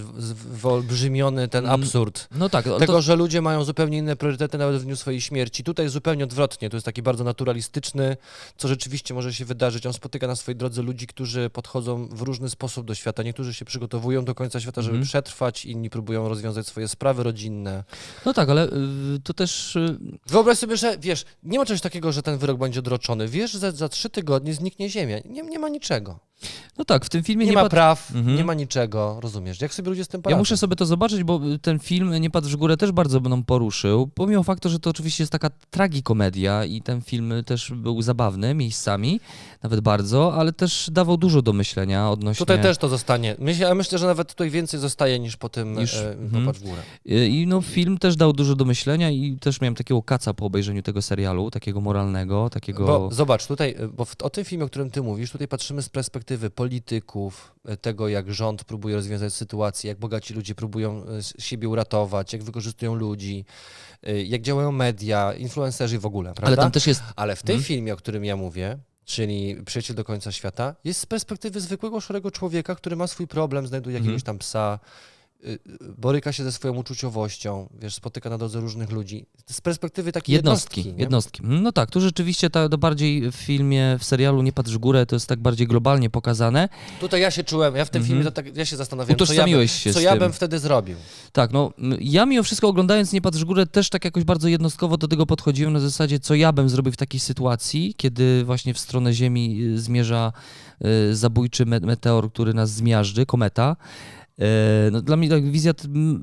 wyolbrzymiony 0.52 1.48
ten 1.48 1.66
Mm, 1.66 1.82
absurd. 1.82 2.28
No 2.36 2.50
tak, 2.50 2.66
Tego, 2.66 2.86
to, 2.94 3.02
że 3.02 3.16
ludzie 3.16 3.42
mają 3.42 3.64
zupełnie 3.64 3.98
inne 3.98 4.16
priorytety 4.16 4.58
nawet 4.58 4.82
w 4.82 4.86
dniu 4.86 4.96
swojej 4.96 5.22
śmierci. 5.22 5.64
Tutaj 5.64 5.86
jest 5.86 5.94
zupełnie 5.94 6.24
odwrotnie. 6.24 6.70
To 6.70 6.78
jest 6.78 6.86
taki 6.86 7.02
bardzo 7.02 7.24
naturalistyczny, 7.24 8.18
co 8.58 8.68
rzeczywiście 8.68 9.14
może 9.14 9.34
się 9.34 9.46
wydarzyć. 9.46 9.86
On 9.86 9.94
spotyka 9.94 10.28
na 10.28 10.36
swojej 10.36 10.56
drodze 10.58 10.82
ludzi, 10.82 11.08
którzy 11.08 11.50
podchodzą 11.50 12.08
w 12.08 12.22
różny 12.22 12.50
sposób 12.50 12.86
do 12.86 12.96
świata. 12.96 13.24
Niektórzy 13.24 13.54
się 13.54 13.66
przygotowują 13.66 14.26
do 14.26 14.36
końca 14.36 14.60
świata, 14.60 14.82
żeby 14.82 14.96
Mhm. 14.96 15.08
przetrwać, 15.08 15.66
inni 15.66 15.90
próbują 15.90 16.30
rozwiązać 16.30 16.68
swoje 16.68 16.88
sprawy 16.88 17.24
rodzinne. 17.24 17.84
no 18.26 18.34
tak, 18.34 18.50
ale 18.50 18.68
y, 18.68 18.70
to 19.24 19.34
też 19.34 19.76
y, 19.76 19.98
Wyobraź 20.28 20.58
sobie, 20.58 20.78
że 20.78 20.98
wiesz, 20.98 21.26
nie 21.44 21.60
ma 21.60 21.66
czegoś 21.66 21.82
takiego, 21.82 22.12
że 22.12 22.22
ten 22.24 22.38
wyrok 22.38 22.58
będzie 22.60 22.80
odroczony. 22.80 23.28
Wiesz, 23.40 23.52
że 23.52 23.72
za 23.72 23.90
trzy 23.90 24.10
tygodnie 24.10 24.54
zniknie 24.54 24.90
Ziemia. 24.90 25.20
Nie, 25.26 25.42
nie 25.42 25.60
ma 25.60 25.70
niczego. 25.70 26.20
No 26.78 26.86
tak, 26.86 27.06
w 27.06 27.10
tym 27.10 27.24
filmie 27.24 27.46
Nie, 27.46 27.50
nie, 27.52 27.56
ma 27.56 27.62
pat- 27.62 27.72
praw, 27.72 28.12
Mhm. 28.16 28.38
nie 28.38 28.44
ma 28.44 28.54
niczego. 28.54 29.20
Rozumiesz? 29.22 29.62
Jak 29.62 29.74
sobie 29.74 29.90
ludzie 29.90 30.06
z 30.06 30.08
tym 30.08 30.20
Ja 30.20 30.24
poradzą? 30.24 30.38
muszę 30.40 30.58
sobie 30.58 30.76
to 30.76 30.86
zobaczyć, 30.86 31.24
bo 31.24 31.42
y, 31.54 31.60
ten 31.60 31.80
film 31.80 32.14
Nie 32.22 32.30
patrz 32.30 32.48
w 32.50 32.56
górę 32.56 32.78
też 32.78 32.92
bardzo 32.92 33.20
mną 33.20 33.44
poruszył, 33.44 34.08
pomimo 34.16 34.44
faktu, 34.44 34.70
że 34.70 34.80
to 34.80 34.90
oczywiście 34.90 35.24
jest 35.24 35.32
taka 35.32 35.50
tragikomedia 35.72 36.66
i 36.66 36.82
ten 36.82 37.02
film 37.02 37.34
też 37.46 37.72
był 37.76 38.02
zabawny 38.02 38.54
miejscami, 38.54 39.20
nawet 39.64 39.80
bardzo, 39.82 40.34
ale 40.34 40.54
też 40.54 40.90
dawał 40.92 41.18
dużo 41.18 41.42
do 41.42 41.54
myślenia 41.54 42.10
odnośnie... 42.10 42.40
Tutaj 42.46 42.62
też 42.62 42.78
to 42.78 42.90
zostanie. 42.90 43.36
Myślę, 43.40 43.68
ja 43.68 43.76
myślę, 43.76 43.98
że 43.98 44.06
nawet 44.06 44.30
tutaj 44.30 44.50
więcej 44.50 44.80
zostaje 44.80 45.20
niż 45.20 45.38
po 45.38 45.50
tym 45.50 45.80
Niż- 45.80 45.96
e, 45.96 46.12
mhm. 46.12 46.44
Popatrz 46.46 46.60
w 46.60 46.64
górę. 46.64 46.82
Y, 47.12 47.28
I 47.28 47.48
no 47.48 47.62
film 47.62 47.98
też 47.98 48.16
dał 48.16 48.34
dużo 48.34 48.56
do 48.56 48.66
myślenia 48.66 49.10
i 49.12 49.38
też 49.42 49.62
miałem 49.62 49.76
takiego 49.76 50.02
kaca 50.04 50.34
po 50.34 50.46
obejrzeniu 50.46 50.82
tego 50.84 51.02
serialu, 51.02 51.52
takiego 51.52 51.82
moralnego, 51.82 52.50
takiego... 52.50 52.86
Bo 52.86 53.10
zobacz, 53.12 53.48
tutaj, 53.48 53.76
bo 53.94 54.06
w, 54.06 54.16
o 54.24 54.30
tym 54.30 54.46
filmie, 54.46 54.66
o 54.66 54.68
którym 54.68 54.90
ty 54.92 55.02
mówisz, 55.02 55.32
tutaj 55.32 55.48
patrzymy 55.48 55.82
z 55.82 55.90
perspektywy 55.90 56.29
polityków, 56.38 57.56
e, 57.66 57.78
tego 57.78 58.08
jak 58.08 58.34
rząd 58.34 58.64
próbuje 58.64 58.96
rozwiązać 58.96 59.34
sytuację, 59.34 59.88
jak 59.88 60.00
bogaci 60.00 60.34
ludzie 60.34 60.56
próbują 60.56 61.04
e, 61.38 61.42
siebie 61.42 61.70
uratować, 61.70 62.34
jak 62.34 62.44
wykorzystują 62.44 62.96
ludzi, 62.96 63.46
e, 64.04 64.24
jak 64.24 64.42
działają 64.42 64.72
media, 64.72 65.34
influencerzy 65.34 66.00
w 66.00 66.06
ogóle, 66.06 66.34
prawda? 66.34 66.48
ale 66.48 66.58
tam 66.58 66.72
też 66.72 66.88
jest... 66.88 67.02
Ale 67.16 67.36
w 67.36 67.44
tym 67.44 67.56
Mhm. 67.56 67.64
filmie, 67.68 67.94
o 67.94 67.98
którym 67.98 68.26
ja 68.26 68.36
mówię, 68.36 68.78
czyli 69.06 69.56
Przyjaciel 69.66 69.96
do 69.96 70.04
końca 70.04 70.32
świata, 70.32 70.76
jest 70.84 71.00
z 71.00 71.06
perspektywy 71.06 71.62
zwykłego, 71.62 72.02
szarego 72.02 72.32
człowieka, 72.32 72.76
który 72.76 72.96
ma 72.96 73.08
swój 73.08 73.28
problem, 73.28 73.68
znajduje 73.68 73.96
Mhm. 73.98 74.06
jakiegoś 74.06 74.24
tam 74.24 74.38
psa 74.38 74.80
boryka 75.98 76.32
się 76.34 76.44
ze 76.44 76.52
swoją 76.52 76.74
uczuciowością, 76.76 77.70
wiesz, 77.82 77.96
spotyka 77.96 78.30
na 78.30 78.38
drodze 78.38 78.60
różnych 78.60 78.92
ludzi. 78.92 79.26
Z 79.52 79.62
perspektywy 79.62 80.12
takiej 80.12 80.34
Jednostki, 80.36 80.80
jednostki. 80.80 81.02
jednostki. 81.02 81.42
No 81.46 81.72
tak, 81.72 81.92
tu 81.92 82.02
rzeczywiście 82.02 82.50
to 82.50 82.78
bardziej 82.78 83.32
w 83.32 83.36
filmie, 83.36 83.98
w 84.00 84.04
serialu 84.04 84.42
Nie 84.42 84.54
patrz 84.54 84.72
w 84.72 84.78
górę, 84.78 85.06
to 85.06 85.16
jest 85.16 85.28
tak 85.28 85.40
bardziej 85.40 85.68
globalnie 85.68 86.10
pokazane. 86.10 86.70
Tutaj 87.00 87.22
ja 87.22 87.32
się 87.32 87.44
czułem, 87.44 87.76
ja 87.76 87.86
w 87.86 87.90
tym 87.90 88.02
Mhm. 88.02 88.08
filmie 88.10 88.24
to 88.24 88.32
tak, 88.32 88.58
ja 88.58 88.66
się 88.66 88.78
zastanawiałem, 88.78 89.26
co 89.26 89.34
ja, 89.34 89.46
bym, 89.48 89.68
się 89.68 89.94
co 89.94 90.00
ja 90.00 90.18
bym 90.18 90.34
wtedy 90.34 90.60
zrobił. 90.60 90.98
Tak, 91.32 91.52
no 91.54 91.72
ja 92.02 92.26
mimo 92.26 92.44
wszystko 92.44 92.68
oglądając 92.68 93.14
Nie 93.14 93.22
patrz 93.22 93.40
w 93.40 93.46
górę 93.46 93.66
też 93.66 93.90
tak 93.90 94.06
jakoś 94.06 94.24
bardzo 94.24 94.48
jednostkowo 94.48 94.98
do 94.98 95.08
tego 95.08 95.26
podchodziłem 95.26 95.74
na 95.74 95.80
zasadzie, 95.80 96.20
co 96.20 96.36
ja 96.36 96.52
bym 96.54 96.70
zrobił 96.70 96.94
w 96.94 96.98
takiej 96.98 97.20
sytuacji, 97.20 97.94
kiedy 97.98 98.44
właśnie 98.46 98.74
w 98.74 98.80
stronę 98.80 99.14
Ziemi 99.14 99.62
y, 99.64 99.80
zmierza 99.80 100.34
y, 101.10 101.16
zabójczy 101.16 101.66
me- 101.66 101.80
meteor, 101.80 102.32
który 102.32 102.54
nas 102.54 102.72
zmiażdży, 102.72 103.26
kometa. 103.26 103.76
E, 104.40 104.92
No, 104.92 105.02
dla 105.02 105.18
mnie 105.18 105.30
tak 105.30 105.52
wizja 105.52 105.74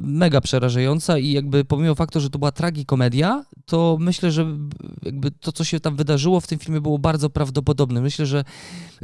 mega 0.01 0.41
przerażająca 0.41 1.19
i 1.19 1.33
jakby 1.33 1.65
pomimo 1.65 1.95
faktu, 1.95 2.21
że 2.21 2.31
to 2.31 2.39
była 2.39 2.53
tragikomedia, 2.53 3.45
to 3.65 3.97
myślę, 4.01 4.33
że 4.33 4.47
jakby 5.03 5.31
to, 5.31 5.53
co 5.53 5.65
się 5.65 5.81
tam 5.81 5.97
wydarzyło 5.97 6.41
w 6.41 6.47
tym 6.47 6.59
filmie 6.59 6.81
było 6.81 6.99
bardzo 6.99 7.31
prawdopodobne. 7.31 8.01
Myślę, 8.01 8.27
że 8.27 8.45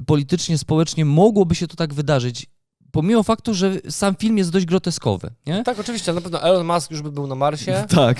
politycznie, 0.07 0.59
społecznie 0.59 1.05
mogłoby 1.05 1.55
się 1.55 1.67
to 1.67 1.77
tak 1.77 1.95
wydarzyć, 1.95 2.47
pomimo 2.93 3.23
faktu, 3.23 3.55
że 3.55 3.73
sam 3.91 4.15
film 4.17 4.39
jest 4.39 4.51
dość 4.51 4.67
groteskowy, 4.67 5.31
nie? 5.47 5.63
Tak, 5.65 5.81
oczywiście, 5.81 6.13
na 6.13 6.21
pewno 6.21 6.43
Elon 6.43 6.67
Musk 6.67 6.91
już 6.91 7.03
by 7.03 7.13
był 7.13 7.27
na 7.27 7.35
Marsie, 7.35 7.85
Tak. 7.97 8.19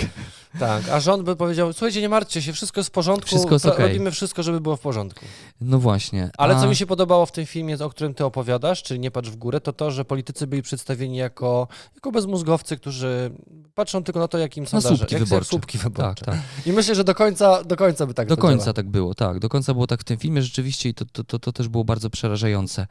tak, 0.59 0.89
a 0.89 0.99
rząd 0.99 1.23
by 1.23 1.35
powiedział, 1.35 1.73
słuchajcie, 1.73 2.01
nie 2.01 2.09
martwcie 2.09 2.41
się, 2.41 2.53
wszystko 2.53 2.79
jest 2.79 2.89
w 2.89 2.91
porządku, 2.93 3.27
Wszystko 3.27 3.55
jest 3.55 3.65
okej. 3.65 3.87
robimy 3.87 4.11
wszystko, 4.11 4.43
żeby 4.43 4.61
było 4.61 4.75
w 4.75 4.79
porządku. 4.79 5.25
No 5.61 5.79
właśnie. 5.79 6.29
Ale 6.37 6.55
a... 6.55 6.61
co 6.61 6.67
mi 6.67 6.75
się 6.75 6.85
podobało 6.85 7.25
w 7.25 7.31
tym 7.31 7.45
filmie, 7.45 7.77
o 7.79 7.89
którym 7.89 8.13
ty 8.13 8.25
opowiadasz, 8.25 8.83
czyli 8.83 8.99
Nie 8.99 9.11
patrz 9.11 9.29
w 9.29 9.35
górę, 9.35 9.61
to 9.61 9.73
to, 9.73 9.91
że 9.91 10.05
politycy 10.05 10.47
byli 10.47 10.61
przedstawieni 10.61 11.17
jako, 11.17 11.67
jako 11.95 12.11
bezmózgowcy, 12.11 12.77
którzy 12.77 13.31
patrzą 13.75 14.03
tylko 14.03 14.19
na 14.19 14.27
to, 14.27 14.37
jakim 14.37 14.67
są 14.67 14.77
jak 15.11 15.19
wyborcze. 15.23 15.49
słupki 15.49 15.77
Tak, 15.77 15.83
wyborcze. 15.83 16.25
tak. 16.25 16.37
I 16.65 16.71
myślę, 16.71 16.95
że 16.95 17.03
do 17.03 17.15
końca, 17.15 17.63
do 17.63 17.75
końca 17.75 18.05
by 18.05 18.13
tak 18.13 18.27
Do 18.27 18.37
końca 18.37 18.57
działało. 18.59 18.73
tak 18.73 18.89
było, 18.89 19.13
tak. 19.15 19.39
Do 19.39 19.49
końca 19.49 19.73
było 19.73 19.87
tak 19.87 20.01
w 20.01 20.03
tym 20.03 20.17
filmie 20.17 20.41
rzeczywiście 20.41 20.89
i 20.89 20.93
to, 20.93 21.05
to, 21.11 21.23
to, 21.23 21.39
to 21.39 21.51
też 21.51 21.67
było 21.67 21.83
bardzo 21.83 22.09
przerażające. 22.09 22.87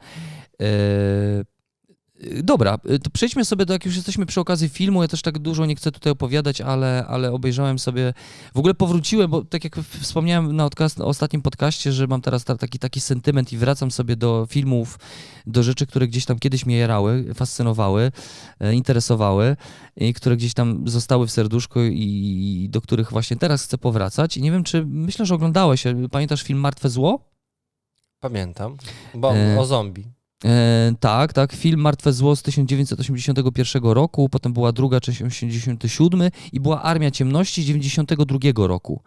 Eee, 0.59 0.67
Dobra, 2.43 2.77
y, 2.89 2.99
to 2.99 3.09
przejdźmy 3.09 3.45
sobie 3.45 3.65
do, 3.65 3.73
jak 3.73 3.85
już 3.85 3.95
jesteśmy 3.95 4.25
przy 4.25 4.39
okazji 4.39 4.69
filmu, 4.69 5.01
ja 5.01 5.07
też 5.07 5.21
tak 5.21 5.39
dużo 5.39 5.65
nie 5.65 5.75
chcę 5.75 5.91
tutaj 5.91 6.11
opowiadać, 6.11 6.61
ale, 6.61 7.05
ale 7.07 7.31
obejrzałem 7.31 7.79
sobie, 7.79 8.13
w 8.53 8.59
ogóle 8.59 8.73
powróciłem, 8.73 9.31
bo 9.31 9.45
tak 9.45 9.63
jak 9.63 9.75
wspomniałem 9.99 10.55
na, 10.55 10.69
na 10.97 11.05
ostatnim 11.05 11.41
podcaście, 11.41 11.91
że 11.91 12.07
mam 12.07 12.21
teraz 12.21 12.43
ta, 12.43 12.57
taki, 12.57 12.79
taki 12.79 12.99
sentyment 12.99 13.53
i 13.53 13.57
wracam 13.57 13.91
sobie 13.91 14.15
do 14.15 14.47
filmów, 14.49 14.99
do 15.45 15.63
rzeczy, 15.63 15.87
które 15.87 16.07
gdzieś 16.07 16.25
tam 16.25 16.39
kiedyś 16.39 16.65
mnie 16.65 16.77
jarały, 16.77 17.33
fascynowały, 17.33 18.11
e, 18.59 18.73
interesowały 18.73 19.57
i 19.95 20.13
które 20.13 20.37
gdzieś 20.37 20.53
tam 20.53 20.87
zostały 20.87 21.27
w 21.27 21.31
serduszku 21.31 21.81
i, 21.81 22.63
i 22.63 22.69
do 22.69 22.81
których 22.81 23.11
właśnie 23.11 23.37
teraz 23.37 23.63
chcę 23.63 23.77
powracać. 23.77 24.37
I 24.37 24.41
nie 24.41 24.51
wiem, 24.51 24.63
czy, 24.63 24.85
myślę, 24.85 25.25
że 25.25 25.35
oglądałeś, 25.35 25.87
e, 25.87 25.95
pamiętasz 26.11 26.43
film 26.43 26.59
Martwe 26.59 26.89
Zło? 26.89 27.19
Pamiętam, 28.19 28.77
bo 29.13 29.35
E, 29.35 29.59
o 29.59 29.65
zombie. 29.65 30.12
E, 30.45 30.93
tak, 30.99 31.33
tak. 31.33 31.53
Film 31.53 31.81
Martwe 31.81 32.13
Zło 32.13 32.35
z 32.35 32.41
1981 32.41 33.83
roku, 33.83 34.29
potem 34.29 34.53
była 34.53 34.71
druga 34.71 34.99
część 34.99 35.21
87 35.21 36.29
i 36.53 36.59
była 36.59 36.81
Armia 36.81 37.11
Ciemności 37.11 37.63
z 37.63 37.65
92 37.65 38.67
roku. 38.67 39.01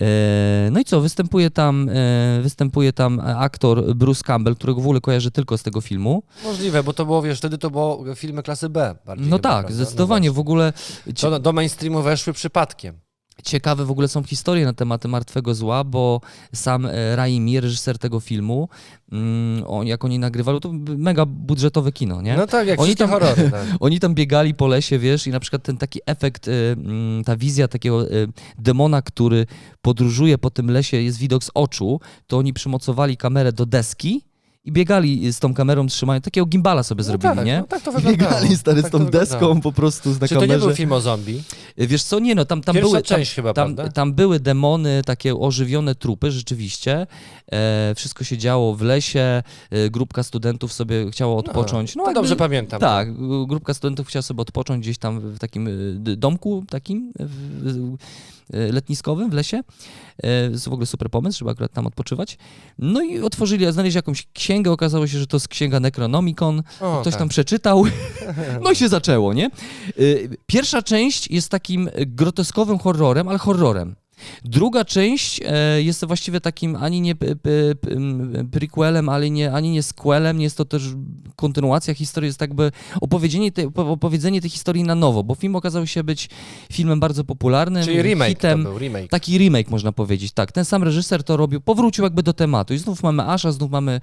E, 0.00 0.68
no 0.72 0.80
i 0.80 0.84
co, 0.84 1.00
występuje 1.00 1.50
tam, 1.50 1.88
e, 1.88 2.40
występuje 2.42 2.92
tam 2.92 3.20
aktor 3.20 3.94
Bruce 3.94 4.22
Campbell, 4.24 4.56
którego 4.56 4.80
w 4.80 4.84
ogóle 4.84 5.00
kojarzę 5.00 5.30
tylko 5.30 5.58
z 5.58 5.62
tego 5.62 5.80
filmu. 5.80 6.22
Możliwe, 6.44 6.82
bo 6.82 6.92
to 6.92 7.06
było, 7.06 7.22
wiesz, 7.22 7.38
wtedy 7.38 7.58
to 7.58 7.70
było 7.70 8.04
filmy 8.14 8.42
klasy 8.42 8.68
B. 8.68 8.94
Bardziej 9.06 9.28
No 9.28 9.36
chyba, 9.36 9.48
tak, 9.48 9.66
prawda? 9.66 9.84
zdecydowanie. 9.84 10.28
No 10.28 10.34
w 10.34 10.38
ogóle 10.38 10.72
to 11.20 11.40
do 11.40 11.52
mainstreamu 11.52 12.02
weszły 12.02 12.32
przypadkiem. 12.32 13.03
Ciekawe 13.42 13.84
w 13.84 13.90
ogóle 13.90 14.08
są 14.08 14.22
historie 14.22 14.64
na 14.64 14.72
temat 14.72 15.04
Martwego 15.04 15.54
Zła, 15.54 15.84
bo 15.84 16.20
sam 16.54 16.86
e, 16.86 17.16
Raimi, 17.16 17.60
reżyser 17.60 17.98
tego 17.98 18.20
filmu, 18.20 18.68
mm, 19.12 19.64
on, 19.66 19.86
jak 19.86 20.04
oni 20.04 20.18
nagrywali, 20.18 20.60
to 20.60 20.72
mega 20.98 21.26
budżetowe 21.26 21.92
kino, 21.92 22.22
nie? 22.22 22.36
No 22.36 22.46
tak, 22.46 22.66
jak 22.66 22.80
Oni 22.80 22.96
tam- 22.96 23.10
horrory. 23.10 23.50
Tak. 23.50 23.66
Oni 23.80 24.00
tam 24.00 24.14
biegali 24.14 24.54
po 24.54 24.66
lesie, 24.66 24.98
wiesz, 24.98 25.26
i 25.26 25.30
na 25.30 25.40
przykład 25.40 25.62
ten 25.62 25.76
taki 25.76 26.00
efekt, 26.06 26.48
y, 26.48 26.52
mm, 26.52 27.24
ta 27.24 27.36
wizja 27.36 27.68
takiego 27.68 28.12
y, 28.12 28.28
demona, 28.58 29.02
który 29.02 29.46
podróżuje 29.82 30.38
po 30.38 30.50
tym 30.50 30.70
lesie, 30.70 30.96
jest 30.96 31.18
widok 31.18 31.44
z 31.44 31.50
oczu, 31.54 32.00
to 32.26 32.38
oni 32.38 32.52
przymocowali 32.52 33.16
kamerę 33.16 33.52
do 33.52 33.66
deski 33.66 34.22
i 34.66 34.72
biegali 34.72 35.32
z 35.32 35.38
tą 35.38 35.54
kamerą, 35.54 35.86
trzymają, 35.86 36.20
takiego 36.20 36.46
gimbala 36.46 36.82
sobie 36.82 36.98
No 36.98 37.04
zrobili, 37.04 37.34
tak, 37.34 37.46
nie? 37.46 37.58
No 37.58 37.66
tak 37.66 37.82
to 37.82 37.92
wyglądało. 37.92 38.30
Biegali 38.34 38.56
stary 38.56 38.82
tak 38.82 38.88
z 38.90 38.92
tą 38.92 39.06
deską 39.06 39.60
po 39.60 39.72
prostu 39.72 40.10
na 40.20 40.28
Czy 40.28 40.34
to 40.34 40.40
nie 40.40 40.46
kamerze. 40.46 40.66
był 40.66 40.76
film 40.76 40.92
o 40.92 41.00
zombie? 41.00 41.42
Wiesz 41.76 42.02
co, 42.02 42.18
nie 42.18 42.34
no, 42.34 42.44
tam, 42.44 42.60
tam 42.62 42.74
Pierwsza 42.74 42.90
były... 42.90 43.02
Tam, 43.02 43.16
część 43.18 43.34
chyba, 43.34 43.52
tam, 43.52 43.74
prawda? 43.74 43.92
tam 43.92 44.12
były 44.14 44.40
demony, 44.40 45.02
takie 45.06 45.36
ożywione 45.36 45.94
trupy, 45.94 46.30
rzeczywiście. 46.30 47.06
E, 47.52 47.94
wszystko 47.96 48.24
się 48.24 48.38
działo 48.38 48.74
w 48.74 48.82
lesie, 48.82 49.42
e, 49.70 49.90
grupka 49.90 50.22
studentów 50.22 50.72
sobie 50.72 51.10
chciała 51.10 51.36
odpocząć. 51.36 51.96
No, 51.96 52.00
No, 52.00 52.04
to 52.04 52.10
jakby- 52.10 52.20
dobrze 52.20 52.36
pamiętam. 52.36 52.80
Tak, 52.80 53.08
grupka 53.46 53.74
studentów 53.74 54.06
chciała 54.08 54.22
sobie 54.22 54.40
odpocząć 54.40 54.82
gdzieś 54.84 54.98
tam 54.98 55.20
w 55.20 55.38
takim 55.38 55.68
d- 55.94 56.16
domku 56.16 56.64
takim 56.70 57.12
w- 57.20 57.92
w- 57.92 57.96
letniskowym 58.72 59.30
w 59.30 59.32
lesie. 59.34 59.60
E, 60.22 60.50
Jest 60.50 60.68
w 60.68 60.72
ogóle 60.72 60.86
super 60.86 61.10
pomysł, 61.10 61.38
żeby 61.38 61.50
akurat 61.50 61.72
tam 61.72 61.86
odpoczywać. 61.86 62.38
No 62.78 63.02
i 63.02 63.20
otworzyli, 63.20 63.72
znaleźli 63.72 63.96
jakąś 63.96 64.26
księgę, 64.32 64.53
okazało 64.62 65.06
się, 65.06 65.18
że 65.18 65.26
to 65.26 65.36
jest 65.36 65.48
księga 65.48 65.80
Necronomicon. 65.80 66.62
O, 66.80 67.00
Ktoś 67.00 67.12
tak. 67.12 67.18
tam 67.18 67.28
przeczytał, 67.28 67.84
no 68.64 68.70
i 68.70 68.76
się 68.76 68.88
zaczęło, 68.88 69.32
nie? 69.32 69.50
Y, 69.98 70.36
Pierwsza 70.46 70.82
część 70.82 71.30
jest 71.30 71.48
takim 71.48 71.90
groteskowym 72.06 72.78
horrorem, 72.78 73.28
ale 73.28 73.38
horrorem. 73.38 73.96
Druga 74.44 74.84
część 74.84 75.40
e, 75.44 75.82
jest 75.82 76.04
właściwie 76.04 76.40
takim 76.40 76.76
ani 76.76 77.00
nie 77.00 77.14
prequelem, 78.52 79.08
ale 79.08 79.30
nie, 79.30 79.52
ani 79.52 79.70
nie 79.70 79.82
sequelem, 79.82 80.38
nie 80.38 80.44
jest 80.44 80.56
to 80.56 80.64
też 80.64 80.82
kontynuacja 81.36 81.94
historii, 81.94 82.26
jest 82.28 82.40
jakby 82.40 82.72
opowiedzenie, 83.00 83.52
tej, 83.52 83.66
opo- 83.68 83.90
opowiedzenie 83.90 84.40
tej 84.40 84.50
historii 84.50 84.84
na 84.84 84.94
nowo, 84.94 85.22
bo 85.22 85.34
film 85.34 85.56
okazał 85.56 85.86
się 85.86 86.04
być 86.04 86.28
filmem 86.72 87.00
bardzo 87.00 87.24
popularnym, 87.24 87.84
Czyli 87.84 88.02
remake 88.02 88.28
hitem. 88.28 88.62
był, 88.62 88.78
remake. 88.78 89.10
Taki 89.10 89.38
remake 89.38 89.70
można 89.70 89.92
powiedzieć, 89.92 90.32
tak. 90.32 90.52
Ten 90.52 90.64
sam 90.64 90.82
reżyser 90.82 91.24
to 91.24 91.36
robił, 91.36 91.60
powrócił 91.60 92.04
jakby 92.04 92.22
do 92.22 92.32
tematu 92.32 92.74
i 92.74 92.78
znów 92.78 93.02
mamy 93.02 93.22
Asha, 93.22 93.52
znów 93.52 93.70
mamy 93.70 94.00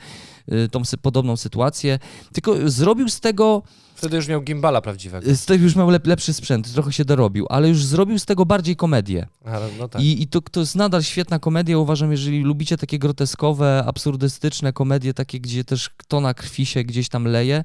y, 0.51 0.69
tą 0.69 0.81
podobną 1.01 1.37
sytuację, 1.37 1.99
tylko 2.33 2.69
zrobił 2.69 3.09
z 3.09 3.19
tego 3.19 3.63
Wtedy 4.01 4.15
już 4.15 4.27
miał 4.27 4.41
gimbala 4.41 4.81
prawdziwego. 4.81 5.27
tego 5.45 5.63
już 5.63 5.75
miał 5.75 5.89
lep, 5.89 6.07
lepszy 6.07 6.33
sprzęt, 6.33 6.73
trochę 6.73 6.91
się 6.91 7.05
dorobił, 7.05 7.45
ale 7.49 7.69
już 7.69 7.85
zrobił 7.85 8.19
z 8.19 8.25
tego 8.25 8.45
bardziej 8.45 8.75
komedię. 8.75 9.27
Ale, 9.45 9.67
no 9.79 9.87
tak. 9.87 10.01
I, 10.01 10.21
i 10.21 10.27
to, 10.27 10.41
to 10.41 10.59
jest 10.59 10.75
nadal 10.75 11.03
świetna 11.03 11.39
komedia, 11.39 11.77
uważam, 11.77 12.11
jeżeli 12.11 12.41
lubicie 12.43 12.77
takie 12.77 12.99
groteskowe, 12.99 13.83
absurdystyczne 13.87 14.73
komedie, 14.73 15.13
takie, 15.13 15.39
gdzie 15.39 15.63
też 15.63 15.89
tona 16.07 16.33
krwi 16.33 16.65
się 16.65 16.83
gdzieś 16.83 17.09
tam 17.09 17.25
leje, 17.25 17.63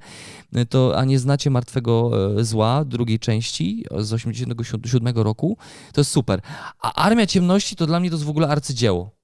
to, 0.69 0.99
a 0.99 1.05
nie 1.05 1.19
znacie 1.19 1.51
Martwego 1.51 2.11
e, 2.39 2.45
Zła, 2.45 2.85
drugiej 2.85 3.19
części 3.19 3.85
z 3.99 4.13
87 4.13 5.15
roku, 5.15 5.57
to 5.93 6.01
jest 6.01 6.11
super. 6.11 6.41
A 6.81 6.95
Armia 6.95 7.27
Ciemności 7.27 7.77
to 7.77 7.87
dla 7.87 8.01
mnie 8.01 8.11
to 8.11 8.17
jest 8.17 8.27
w 8.27 8.31
ogóle 8.31 8.49
arcydzieło. 8.49 9.16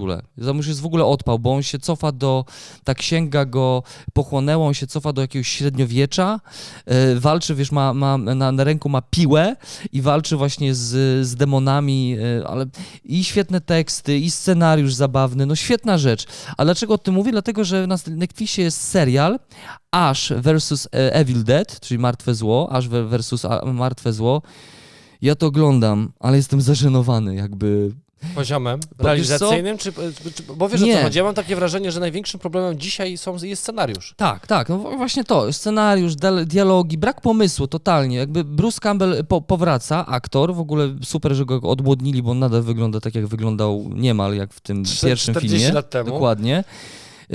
Ogóle. 0.00 0.22
Tam 0.46 0.56
już 0.56 0.66
jest 0.66 0.80
w 0.80 0.86
ogóle 0.86 1.04
odpał, 1.04 1.38
bo 1.38 1.54
on 1.54 1.62
się 1.62 1.78
cofa 1.78 2.12
do, 2.12 2.44
ta 2.84 2.94
księga 2.94 3.44
go 3.44 3.82
pochłonęła, 4.12 4.66
on 4.66 4.74
się 4.74 4.86
cofa 4.86 5.12
do 5.12 5.20
jakiegoś 5.20 5.48
średniowiecza, 5.48 6.40
e, 6.86 7.14
walczy, 7.14 7.54
wiesz, 7.54 7.72
ma, 7.72 7.94
ma, 7.94 8.18
na, 8.18 8.52
na 8.52 8.64
ręku 8.64 8.88
ma 8.88 9.02
piłę 9.02 9.56
i 9.92 10.02
walczy 10.02 10.36
właśnie 10.36 10.74
z, 10.74 11.26
z 11.26 11.34
demonami, 11.34 12.16
e, 12.40 12.48
ale 12.48 12.66
i 13.04 13.24
świetne 13.24 13.60
teksty, 13.60 14.18
i 14.18 14.30
scenariusz 14.30 14.94
zabawny, 14.94 15.46
no 15.46 15.56
świetna 15.56 15.98
rzecz. 15.98 16.26
A 16.56 16.64
dlaczego 16.64 16.94
o 16.94 16.98
tym 16.98 17.14
mówię? 17.14 17.32
Dlatego, 17.32 17.64
że 17.64 17.86
na 17.86 17.96
Netflixie 18.06 18.64
jest 18.64 18.80
serial 18.80 19.38
Ash 19.90 20.32
versus 20.36 20.86
e, 20.86 21.14
Evil 21.14 21.44
Dead, 21.44 21.80
czyli 21.80 21.98
Martwe 21.98 22.34
Zło, 22.34 22.72
Ash 22.72 22.88
ver- 22.88 23.08
versus 23.08 23.46
Martwe 23.64 24.12
Zło. 24.12 24.42
Ja 25.22 25.34
to 25.34 25.46
oglądam, 25.46 26.12
ale 26.20 26.36
jestem 26.36 26.60
zażenowany, 26.60 27.34
jakby 27.34 27.90
Poziomem 28.34 28.80
Bo 28.98 29.04
realizacyjnym? 29.04 29.78
Czy, 29.78 29.92
czy, 30.34 30.42
bo 30.56 30.68
wiesz 30.68 30.82
o 30.82 30.84
Nie. 30.84 30.96
co 30.96 31.02
chodzi? 31.02 31.18
Ja 31.18 31.24
mam 31.24 31.34
takie 31.34 31.56
wrażenie, 31.56 31.92
że 31.92 32.00
największym 32.00 32.40
problemem 32.40 32.78
dzisiaj 32.78 33.16
są, 33.16 33.36
jest 33.42 33.62
scenariusz. 33.62 34.14
Tak, 34.16 34.46
tak, 34.46 34.68
no 34.68 34.78
właśnie 34.78 35.24
to, 35.24 35.52
scenariusz, 35.52 36.12
dialogi, 36.46 36.98
brak 36.98 37.20
pomysłu 37.20 37.66
totalnie, 37.66 38.16
jakby 38.16 38.44
Bruce 38.44 38.80
Campbell 38.80 39.24
po, 39.26 39.40
powraca, 39.40 40.06
aktor, 40.06 40.54
w 40.54 40.60
ogóle 40.60 40.88
super, 41.04 41.34
że 41.34 41.44
go 41.44 41.60
odmłodnili, 41.60 42.22
bo 42.22 42.30
on 42.30 42.38
nadal 42.38 42.62
wygląda 42.62 43.00
tak, 43.00 43.14
jak 43.14 43.26
wyglądał 43.26 43.90
niemal 43.94 44.34
jak 44.34 44.52
w 44.54 44.60
tym 44.60 44.82
pierwszym 45.02 45.34
40 45.34 45.58
filmie. 45.58 45.72
lat 45.74 45.90
temu. 45.90 46.10
Dokładnie. 46.10 46.64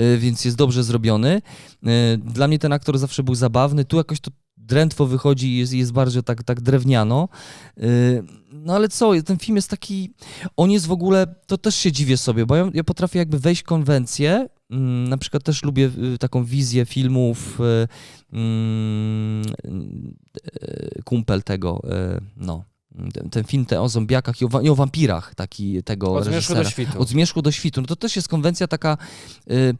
Y, 0.00 0.18
Więc 0.18 0.44
jest 0.44 0.56
dobrze 0.56 0.84
zrobiony. 0.84 1.42
Y, 1.86 2.18
Dla 2.18 2.48
mnie 2.48 2.58
ten 2.58 2.72
aktor 2.72 2.98
zawsze 2.98 3.22
był 3.22 3.34
zabawny. 3.34 3.84
Tu 3.84 3.96
jakoś 3.96 4.20
to 4.20 4.30
drętwo 4.66 5.06
wychodzi 5.06 5.48
i 5.48 5.58
jest, 5.58 5.72
jest 5.72 5.92
bardzo 5.92 6.22
tak, 6.22 6.42
tak 6.42 6.60
drewniano. 6.60 7.28
Y, 7.78 8.22
No 8.52 8.74
ale 8.74 8.88
co, 8.88 9.22
ten 9.22 9.38
film 9.38 9.56
jest 9.56 9.70
taki, 9.70 10.10
on 10.56 10.70
jest 10.70 10.86
w 10.86 10.92
ogóle, 10.92 11.26
to 11.46 11.58
też 11.58 11.76
się 11.76 11.92
dziwię 11.92 12.16
sobie, 12.16 12.46
bo 12.46 12.56
ja, 12.56 12.70
ja 12.74 12.84
potrafię 12.84 13.18
jakby 13.18 13.38
wejść 13.38 13.62
w 13.62 13.64
konwencję, 13.64 14.48
mm, 14.70 15.08
na 15.08 15.18
przykład 15.18 15.42
też 15.42 15.62
lubię 15.62 15.90
y, 16.14 16.18
taką 16.18 16.44
wizję 16.44 16.84
filmów 16.84 17.60
y, 17.60 17.88
mm, 18.32 19.44
kumpel 21.04 21.42
tego, 21.42 21.82
no, 22.36 22.64
ten, 23.14 23.30
ten 23.30 23.44
film 23.44 23.66
te 23.66 23.80
o 23.80 23.88
zombiakach 23.88 24.40
i 24.40 24.44
o, 24.44 24.60
i 24.60 24.68
o 24.68 24.74
wampirach, 24.74 25.34
taki 25.34 25.82
tego 25.82 26.14
Od 26.14 26.24
zmierzchu 26.24 26.54
reżysera. 26.54 26.62
do 26.64 26.70
świtu. 26.70 27.00
Od 27.02 27.08
zmierzchu 27.08 27.42
do 27.42 27.52
świtu. 27.52 27.80
No 27.80 27.86
to 27.86 27.96
też 27.96 28.16
jest 28.16 28.28
konwencja 28.28 28.68
taka 28.68 28.98
y, 29.50 29.76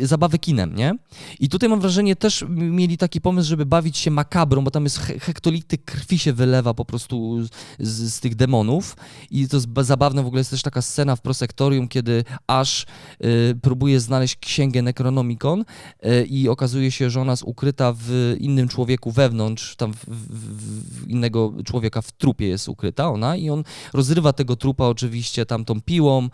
y, 0.00 0.06
zabawy 0.06 0.38
kinem, 0.38 0.74
nie? 0.76 0.94
I 1.40 1.48
tutaj 1.48 1.68
mam 1.68 1.80
wrażenie 1.80 2.16
też 2.16 2.44
mieli 2.48 2.98
taki 2.98 3.20
pomysł, 3.20 3.48
żeby 3.48 3.66
bawić 3.66 3.98
się 3.98 4.10
makabrą, 4.10 4.64
bo 4.64 4.70
tam 4.70 4.84
jest 4.84 4.98
he 4.98 5.18
hektolity 5.18 5.78
krwi 5.78 6.18
się 6.18 6.32
wylewa 6.32 6.74
po 6.74 6.84
prostu 6.84 7.42
z, 7.78 8.14
z 8.14 8.20
tych 8.20 8.34
demonów 8.34 8.96
i 9.30 9.48
to 9.48 9.56
jest 9.56 9.66
ba- 9.66 9.82
zabawne, 9.84 10.22
w 10.22 10.26
ogóle 10.26 10.40
jest 10.40 10.50
też 10.50 10.62
taka 10.62 10.82
scena 10.82 11.16
w 11.16 11.20
prosektorium, 11.20 11.88
kiedy 11.88 12.24
Ash 12.46 12.86
y, 13.24 13.54
próbuje 13.62 14.00
znaleźć 14.00 14.36
księgę 14.36 14.82
Necronomicon 14.82 15.60
y, 16.06 16.24
i 16.26 16.48
okazuje 16.48 16.90
się, 16.90 17.10
że 17.10 17.20
ona 17.20 17.32
jest 17.32 17.42
ukryta 17.46 17.92
w 17.96 18.36
innym 18.38 18.68
człowieku 18.68 19.10
wewnątrz, 19.10 19.76
tam 19.76 19.92
w, 19.94 20.04
w, 20.06 21.04
w 21.04 21.08
innego 21.08 21.52
człowieka 21.64 22.02
w 22.02 22.12
trupie 22.12 22.31
jest 22.40 22.68
ukryta 22.68 23.10
ona 23.10 23.36
i 23.36 23.50
on 23.50 23.64
rozrywa 23.92 24.32
tego 24.32 24.56
trupa 24.56 24.84
oczywiście 24.84 25.46
tam 25.46 25.64
tą 25.64 25.80
piłą, 25.80 26.24
y, 26.24 26.28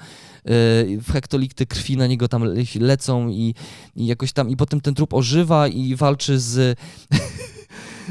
w 1.02 1.12
hektolity 1.12 1.66
krwi 1.66 1.96
na 1.96 2.06
niego 2.06 2.28
tam 2.28 2.44
le 2.44 2.64
lecą 2.80 3.28
i, 3.28 3.54
i 3.96 4.06
jakoś 4.06 4.32
tam, 4.32 4.50
i 4.50 4.56
potem 4.56 4.80
ten 4.80 4.94
trup 4.94 5.14
ożywa 5.14 5.68
i 5.68 5.96
walczy 5.96 6.38
z... 6.38 6.78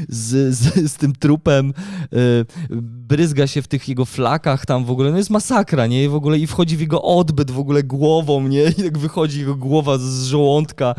Z, 0.08 0.54
z, 0.54 0.92
z 0.92 0.96
tym 0.96 1.12
trupem, 1.12 1.74
y, 2.12 2.46
bryzga 2.82 3.46
się 3.46 3.62
w 3.62 3.68
tych 3.68 3.88
jego 3.88 4.04
flakach 4.04 4.66
tam 4.66 4.84
w 4.84 4.90
ogóle, 4.90 5.10
no 5.10 5.16
jest 5.16 5.30
masakra, 5.30 5.86
nie? 5.86 6.04
I 6.04 6.08
w 6.08 6.14
ogóle 6.14 6.38
i 6.38 6.46
wchodzi 6.46 6.76
w 6.76 6.80
jego 6.80 7.02
odbyt 7.02 7.50
w 7.50 7.58
ogóle 7.58 7.82
głową, 7.82 8.48
nie? 8.48 8.62
I 8.78 8.82
jak 8.84 8.98
wychodzi 8.98 9.38
jego 9.38 9.56
głowa 9.56 9.98
z, 9.98 10.02
z 10.02 10.26
żołądka. 10.26 10.94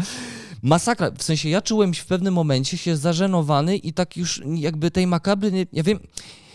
Masakra, 0.62 1.12
w 1.18 1.24
sensie 1.24 1.50
ja 1.50 1.62
czułem 1.62 1.94
się 1.94 2.04
w 2.04 2.06
pewnym 2.06 2.34
momencie 2.34 2.78
się 2.78 2.98
zażenowany 2.98 3.78
i 3.78 3.94
tak 3.94 4.18
już 4.18 4.42
jakby 4.56 4.92
tej 4.92 5.08
makabry, 5.08 5.52
nie, 5.52 5.66
ja 5.74 5.84
wiem, 5.84 6.00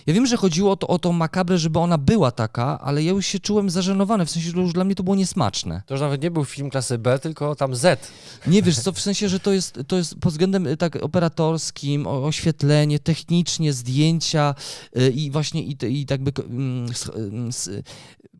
ja 0.07 0.15
wiem, 0.15 0.27
że 0.27 0.37
chodziło 0.37 0.71
o, 0.73 0.77
to, 0.77 0.87
o 0.89 0.99
tą 0.99 1.13
makabrę, 1.13 1.59
żeby 1.59 1.79
ona 1.79 1.99
była 1.99 2.31
taka, 2.31 2.81
ale 2.81 3.03
ja 3.03 3.11
już 3.13 3.27
się 3.27 3.39
czułem 3.39 3.71
zażenowany, 3.71 4.27
w 4.27 4.31
sensie, 4.31 4.51
że 4.51 4.57
już 4.61 4.73
dla 4.73 4.85
mnie 4.85 4.95
to 4.95 5.03
było 5.03 5.17
niesmaczne. 5.17 5.83
To 5.87 5.95
już 5.95 6.01
nawet 6.01 6.23
nie 6.23 6.31
był 6.31 6.45
film 6.45 6.71
klasy 6.71 6.99
B, 6.99 7.19
tylko 7.19 7.55
tam 7.55 7.75
Z. 7.75 8.11
Nie 8.47 8.63
wiesz 8.63 8.79
co, 8.79 8.93
w 8.93 9.01
sensie, 9.01 9.29
że 9.29 9.41
to 9.41 9.53
jest, 9.53 9.79
to 9.89 9.97
jest 9.97 10.15
pod 10.21 10.33
względem 10.33 10.67
y, 10.67 10.77
tak 10.77 10.97
operatorskim, 11.03 12.07
oświetlenie, 12.07 12.99
technicznie, 12.99 13.73
zdjęcia 13.73 14.55
y, 14.99 15.11
i 15.11 15.31
właśnie 15.31 15.63
i, 15.63 15.77
i 16.01 16.07
tak 16.07 16.21
ko- 16.35 16.43
mm, 16.45 16.91
s- 16.91 17.11
mm, 17.17 17.51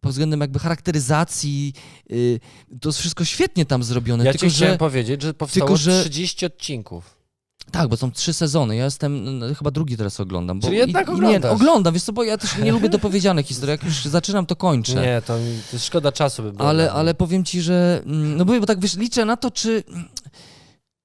pod 0.01 0.13
względem 0.13 0.41
jakby 0.41 0.59
charakteryzacji, 0.59 1.73
y, 2.11 2.41
to 2.81 2.89
jest 2.89 2.99
wszystko 2.99 3.25
świetnie 3.25 3.67
tam 3.67 3.83
zrobione, 3.83 4.25
Ja 4.25 4.33
tylko 4.33 4.47
ci 4.47 4.55
chciałem 4.55 4.75
że... 4.75 4.79
powiedzieć, 4.79 5.23
że 5.23 5.35
powstało 5.35 5.67
tylko, 5.67 5.77
że- 5.77 6.01
30 6.03 6.47
odcinków. 6.47 7.17
Tak, 7.71 7.89
bo 7.89 7.97
są 7.97 8.13
trzy 8.13 8.33
sezony. 8.33 8.77
Ja 8.77 8.85
jestem 8.85 9.39
no, 9.39 9.55
chyba 9.55 9.71
drugi 9.71 9.97
teraz 9.97 10.21
oglądam. 10.21 10.61
Bo 10.61 10.67
Czyli 10.67 10.79
jednak 10.79 11.09
oglądasz. 11.09 11.43
Nie, 11.43 11.51
oglądam, 11.51 11.95
wiesz 11.95 12.03
co, 12.03 12.13
bo 12.13 12.25
ja 12.25 12.39
też 12.39 12.59
nie 12.59 12.73
lubię 12.73 12.89
dopowiedzianych 12.89 13.47
historii. 13.47 13.71
Jak 13.71 13.85
już 13.85 14.05
zaczynam, 14.05 14.47
to 14.47 14.57
kończę. 14.57 14.95
Nie, 14.95 15.23
to, 15.27 15.39
to 15.71 15.79
szkoda 15.79 16.13
czasu 16.13 16.43
by 16.43 16.53
było. 16.53 16.69
ale, 16.69 16.93
ale 16.93 17.15
powiem 17.15 17.45
ci, 17.45 17.63
że. 17.63 18.03
mm, 18.07 18.37
No 18.37 18.45
bo 18.45 18.61
bo 18.61 18.67
tak 18.67 18.81
wiesz, 18.81 18.97
liczę 18.97 19.25
na 19.25 19.37
to, 19.37 19.51
czy. 19.51 19.85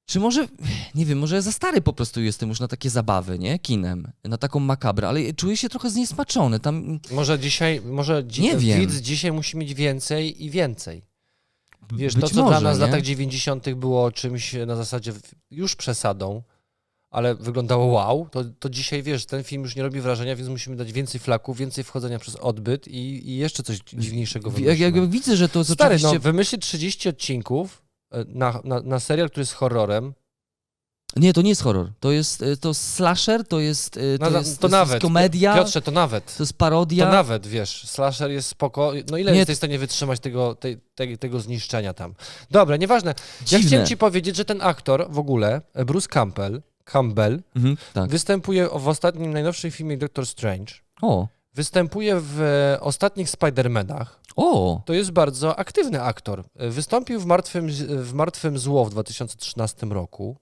Czy 0.09 0.19
może, 0.19 0.47
nie 0.95 1.05
wiem, 1.05 1.19
może 1.19 1.35
ja 1.35 1.41
za 1.41 1.51
stary 1.51 1.81
po 1.81 1.93
prostu 1.93 2.21
jestem 2.21 2.49
już 2.49 2.59
na 2.59 2.67
takie 2.67 2.89
zabawy, 2.89 3.39
nie? 3.39 3.59
Kinem, 3.59 4.11
na 4.23 4.37
taką 4.37 4.59
makabrę, 4.59 5.07
ale 5.07 5.33
czuję 5.33 5.57
się 5.57 5.69
trochę 5.69 5.89
zniesmaczony. 5.89 6.59
Tam 6.59 6.99
Może 7.11 7.39
dzisiaj, 7.39 7.81
może 7.81 8.23
dzi- 8.23 8.41
Nie 8.41 8.57
wiem. 8.57 8.79
widz 8.79 8.95
dzisiaj 8.95 9.31
musi 9.31 9.57
mieć 9.57 9.73
więcej 9.73 10.43
i 10.45 10.49
więcej. 10.49 11.01
Wiesz, 11.93 12.13
to 12.13 12.29
co 12.29 12.43
może, 12.43 12.49
dla 12.49 12.61
nas 12.61 12.77
w 12.77 12.81
latach 12.81 13.01
90. 13.01 13.73
było 13.73 14.11
czymś 14.11 14.53
na 14.67 14.75
zasadzie 14.75 15.13
już 15.51 15.75
przesadą, 15.75 16.43
ale 17.11 17.35
wyglądało 17.35 17.85
wow, 17.85 18.27
to, 18.31 18.43
to 18.59 18.69
dzisiaj 18.69 19.03
wiesz, 19.03 19.25
ten 19.25 19.43
film 19.43 19.63
już 19.63 19.75
nie 19.75 19.83
robi 19.83 20.01
wrażenia, 20.01 20.35
więc 20.35 20.49
musimy 20.49 20.75
dać 20.75 20.91
więcej 20.93 21.19
flaków, 21.21 21.57
więcej 21.57 21.83
wchodzenia 21.83 22.19
przez 22.19 22.35
odbyt 22.35 22.87
i, 22.87 23.29
i 23.29 23.37
jeszcze 23.37 23.63
coś 23.63 23.79
dziwniejszego 23.93 24.51
jak, 24.57 24.79
jak, 24.79 24.95
jak 24.95 25.09
widzę, 25.09 25.35
że 25.35 25.49
to 25.49 25.59
jest 25.59 25.73
Stary, 25.73 25.95
oczywiście... 25.95 26.15
no 26.17 26.19
wymyślić 26.19 26.61
30 26.61 27.09
odcinków 27.09 27.81
e, 28.11 28.25
na, 28.27 28.61
na, 28.63 28.81
na 28.81 28.99
serial, 28.99 29.29
który 29.29 29.41
jest 29.41 29.53
horrorem, 29.53 30.13
Nie, 31.15 31.33
to 31.33 31.41
nie 31.41 31.49
jest 31.49 31.61
horror. 31.61 31.91
To 31.99 32.11
jest 32.11 32.41
e, 32.41 32.57
to 32.57 32.73
slasher, 32.73 33.47
to 33.47 33.59
jest, 33.59 33.97
e, 33.97 34.01
no, 34.19 34.25
to 34.25 34.31
na- 34.31 34.39
jest, 34.39 34.55
to 34.59 34.67
to 34.67 34.71
nawet. 34.71 34.93
jest 34.93 35.01
komedia, 35.01 35.55
Piotrze, 35.55 35.81
to 35.81 35.91
nawet. 35.91 36.37
to 36.37 36.43
jest 36.43 36.53
parodia. 36.53 37.05
To 37.05 37.11
nawet, 37.11 37.47
wiesz, 37.47 37.87
slasher 37.87 38.31
jest 38.31 38.47
spoko. 38.47 38.91
No 39.11 39.17
ile 39.17 39.31
Nie, 39.31 39.37
jesteś 39.37 39.55
w 39.55 39.57
stanie 39.57 39.79
wytrzymać 39.79 40.19
tego, 40.19 40.57
tego 41.19 41.39
zniszczenia 41.39 41.93
tam? 41.93 42.13
Dobra, 42.51 42.77
nieważne. 42.77 43.13
Ja 43.41 43.45
Dziwne. 43.47 43.67
chciałem 43.67 43.85
ci 43.87 43.97
powiedzieć, 43.97 44.35
że 44.35 44.45
ten 44.45 44.61
aktor 44.61 45.07
w 45.09 45.19
ogóle, 45.19 45.61
e, 45.73 45.85
Bruce 45.85 46.07
Campbell, 46.07 46.61
Campbell, 46.85 47.41
Mhm, 47.55 47.77
tak. 47.93 48.09
występuje 48.09 48.67
w 48.75 48.87
ostatnim, 48.87 49.33
najnowszym 49.33 49.71
filmie 49.71 49.97
Doctor 49.97 50.25
Strange. 50.25 50.73
O, 51.01 51.27
Występuje 51.53 52.15
w 52.23 52.41
ostatnich 52.81 53.29
Spider-Manach. 53.29 54.05
o, 54.35 54.81
To 54.85 54.93
jest 54.93 55.11
bardzo 55.11 55.59
aktywny 55.59 56.01
aktor. 56.01 56.43
Wystąpił 56.55 57.19
w 57.19 57.25
Martwym, 57.25 57.67
w 58.03 58.13
Martwym 58.13 58.57
Zło 58.59 58.85
w 58.85 58.89
2013 58.89 59.85
roku 59.93 60.37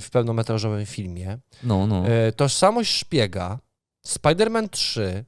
w 0.00 0.10
pełnometrażowym 0.10 0.86
filmie. 0.86 1.38
no, 1.62 1.86
no. 1.86 2.06
E, 2.08 2.32
Tożsamość 2.32 2.94
szpiega, 2.94 3.58
Spider-Man 4.06 4.68
3, 4.70 5.24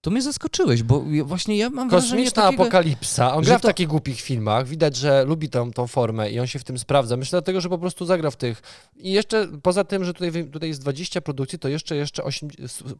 To 0.00 0.10
mnie 0.10 0.22
zaskoczyłeś, 0.22 0.82
bo 0.82 1.04
właśnie 1.24 1.56
ja 1.56 1.70
mam 1.70 1.88
wrażenie 1.90 2.10
Kosmiczna 2.12 2.42
takiego... 2.42 2.62
apokalipsa. 2.62 3.34
On 3.34 3.44
gra 3.44 3.58
w 3.58 3.62
to- 3.62 3.68
takich 3.68 3.88
głupich 3.88 4.20
filmach. 4.20 4.66
Widać, 4.68 4.96
że 4.96 5.24
lubi 5.24 5.48
tą, 5.48 5.72
tą 5.72 5.86
formę 5.86 6.30
i 6.30 6.40
on 6.40 6.46
się 6.46 6.58
w 6.58 6.64
tym 6.64 6.78
sprawdza. 6.78 7.16
Myślę 7.16 7.36
dlatego, 7.36 7.60
że 7.60 7.68
po 7.68 7.78
prostu 7.78 8.06
zagra 8.06 8.30
w 8.30 8.36
tych. 8.36 8.62
I 8.96 9.12
jeszcze 9.12 9.48
poza 9.62 9.84
tym, 9.84 10.04
że 10.04 10.14
tutaj, 10.14 10.44
tutaj 10.50 10.68
jest 10.68 10.80
20 10.80 11.20
produkcji, 11.20 11.58
to 11.58 11.68
jeszcze, 11.68 11.96
jeszcze 11.96 12.24
8, 12.24 12.48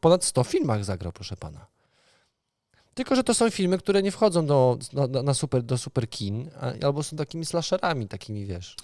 ponad 0.00 0.24
100 0.24 0.44
filmach 0.44 0.84
zagrał, 0.84 1.12
proszę 1.12 1.36
pana. 1.36 1.66
Tylko, 2.94 3.16
że 3.16 3.24
to 3.24 3.34
są 3.34 3.50
filmy, 3.50 3.78
które 3.78 4.02
nie 4.02 4.10
wchodzą 4.12 4.46
do, 4.46 4.78
na, 4.92 5.22
na- 5.22 5.34
super, 5.34 5.62
do 5.62 5.78
super 5.78 6.08
kin, 6.08 6.50
albo 6.82 7.02
są 7.02 7.16
takimi 7.16 7.44
slasherami, 7.44 8.08
takimi 8.08 8.46
wiesz. 8.46 8.76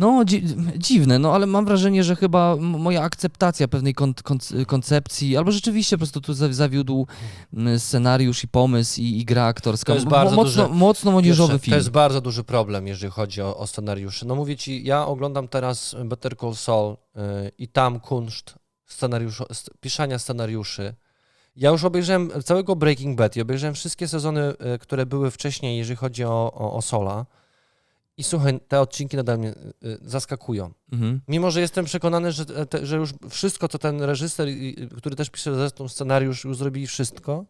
No, 0.00 0.24
dzi 0.24 0.42
dziwne, 0.78 1.18
no 1.18 1.34
ale 1.34 1.46
mam 1.46 1.64
wrażenie, 1.64 2.04
że 2.04 2.16
chyba 2.16 2.56
moja 2.56 3.02
akceptacja 3.02 3.68
pewnej 3.68 3.94
kon 3.94 4.12
konc- 4.12 4.66
koncepcji, 4.66 5.36
albo 5.36 5.52
rzeczywiście 5.52 5.96
po 5.96 5.98
prostu 5.98 6.20
tu 6.20 6.34
za- 6.34 6.52
zawiódł 6.52 7.06
scenariusz 7.78 8.44
i 8.44 8.48
pomysł 8.48 9.00
i, 9.00 9.04
i 9.18 9.24
gra 9.24 9.44
aktorska. 9.44 9.92
To 9.92 9.94
jest 9.94 10.08
bardzo 10.08 10.36
mocno, 10.36 10.62
duże- 10.68 10.74
mocno 10.74 11.10
młodzieżowy 11.10 11.58
film. 11.58 11.72
To 11.72 11.76
jest 11.76 11.90
bardzo 11.90 12.20
duży 12.20 12.44
problem, 12.44 12.86
jeżeli 12.86 13.10
chodzi 13.12 13.42
o, 13.42 13.56
o 13.56 13.66
scenariusze. 13.66 14.26
No 14.26 14.34
mówię 14.34 14.56
ci, 14.56 14.84
ja 14.84 15.06
oglądam 15.06 15.48
teraz 15.48 15.96
Better 16.04 16.36
Call 16.36 16.54
Saul 16.54 16.96
yy, 17.16 17.22
i 17.58 17.68
tam 17.68 18.00
kunszt 18.00 18.54
scenariuszu, 18.86 19.44
st- 19.52 19.70
pisania 19.80 20.18
scenariuszy. 20.18 20.94
Ja 21.56 21.70
już 21.70 21.84
obejrzałem 21.84 22.30
całego 22.44 22.76
Breaking 22.76 23.18
Bad 23.18 23.36
i 23.36 23.40
obejrzałem 23.40 23.74
wszystkie 23.74 24.08
sezony, 24.08 24.40
y, 24.74 24.78
które 24.78 25.06
były 25.06 25.30
wcześniej, 25.30 25.78
jeżeli 25.78 25.96
chodzi 25.96 26.24
o, 26.24 26.52
o, 26.54 26.72
o 26.74 26.82
Sola. 26.82 27.26
I 28.20 28.24
słuchaj, 28.24 28.60
te 28.68 28.80
odcinki 28.80 29.16
nadal 29.16 29.38
mnie 29.38 29.48
y, 29.48 29.98
zaskakują. 30.02 30.70
Mhm. 30.92 31.20
Mimo, 31.28 31.50
że 31.50 31.60
jestem 31.60 31.84
przekonany, 31.84 32.32
że, 32.32 32.46
te, 32.46 32.86
że 32.86 32.96
już 32.96 33.10
wszystko, 33.28 33.68
co 33.68 33.78
ten 33.78 34.02
reżyser, 34.02 34.48
który 34.96 35.16
też 35.16 35.30
pisze 35.30 35.54
zresztą 35.54 35.88
scenariusz, 35.88 36.44
już 36.44 36.56
zrobili 36.56 36.86
wszystko, 36.86 37.44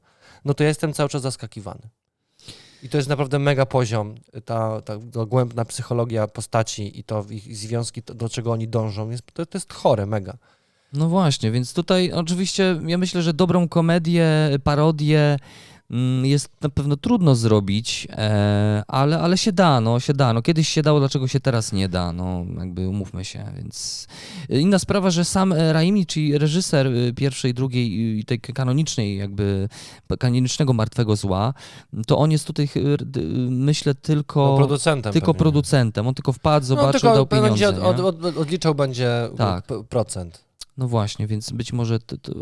no 0.45 0.55
to 0.55 0.63
ja 0.63 0.69
jestem 0.69 0.93
cały 0.93 1.09
czas 1.09 1.23
zaskakiwany. 1.23 1.89
I 2.83 2.89
to 2.89 2.97
jest 2.97 3.09
naprawdę 3.09 3.39
mega 3.39 3.67
poziom, 3.67 4.15
ta, 4.45 4.81
ta 4.81 4.99
dogłębna 4.99 5.65
psychologia 5.65 6.27
postaci 6.27 6.99
i 7.01 7.05
to 7.05 7.27
ich 7.31 7.57
związki, 7.57 8.03
to, 8.03 8.15
do 8.15 8.29
czego 8.29 8.53
oni 8.53 8.69
dążą, 8.69 9.11
jest, 9.11 9.23
to, 9.33 9.47
to 9.47 9.59
jest 9.59 9.73
chore, 9.73 10.07
mega. 10.07 10.37
No 10.93 11.09
właśnie, 11.09 11.51
więc 11.51 11.75
tutaj 11.75 12.13
oczywiście 12.13 12.81
ja 12.87 12.99
myślę, 12.99 13.23
że 13.23 13.35
dobrą 13.35 13.69
komedię, 13.69 14.29
parodię 14.65 15.37
jest 16.23 16.49
na 16.61 16.69
pewno 16.69 16.97
trudno 16.97 17.35
zrobić, 17.35 18.09
e, 18.11 18.83
ale, 18.89 19.21
ale 19.21 19.39
się 19.39 19.53
da, 19.53 19.81
no 19.81 20.01
się 20.01 20.15
da. 20.15 20.33
No 20.33 20.43
kiedyś 20.43 20.69
się 20.69 20.83
dało, 20.83 20.99
dlaczego 20.99 21.29
się 21.29 21.41
teraz 21.41 21.73
nie 21.73 21.89
da? 21.89 22.13
No 22.13 22.45
jakby 22.59 22.89
umówmy 22.89 23.25
się, 23.25 23.45
więc 23.57 24.07
inna 24.49 24.79
sprawa, 24.79 25.11
że 25.11 25.25
sam 25.25 25.53
e, 25.53 25.73
Raimi, 25.73 26.07
czyli 26.07 26.39
reżyser 26.39 26.87
y, 26.87 27.13
pierwszej, 27.17 27.55
drugiej 27.55 28.19
i 28.19 28.25
tej 28.25 28.41
kanonicznej 28.41 29.17
jakby 29.17 29.69
kanonicznego 30.19 30.73
Martwego 30.73 31.17
Zła, 31.17 31.55
to 32.07 32.19
on 32.19 32.31
jest 32.31 32.47
tutaj 32.47 32.69
myślę 33.51 33.95
tylko 33.95 34.47
No, 34.51 34.57
producentem 34.57 35.13
tylko 35.13 35.27
pewnie. 35.35 35.39
producentem. 35.39 36.07
On 36.07 36.15
tylko 36.15 36.33
wpadł, 36.33 36.63
No, 36.65 36.67
zobaczył, 36.67 36.93
tylko 37.01 37.15
dał 37.15 37.27
pieniądze. 37.27 37.51
będzie 37.51 37.69
od, 37.87 38.01
od, 38.01 38.25
od, 38.25 38.37
odliczał 38.37 38.75
będzie 38.75 39.29
Tak. 39.37 39.65
procent. 39.89 40.45
No 40.77 40.89
właśnie, 40.89 41.27
więc 41.27 41.51
być 41.51 41.73
może 41.73 41.99
to, 41.99 42.17
to 42.19 42.33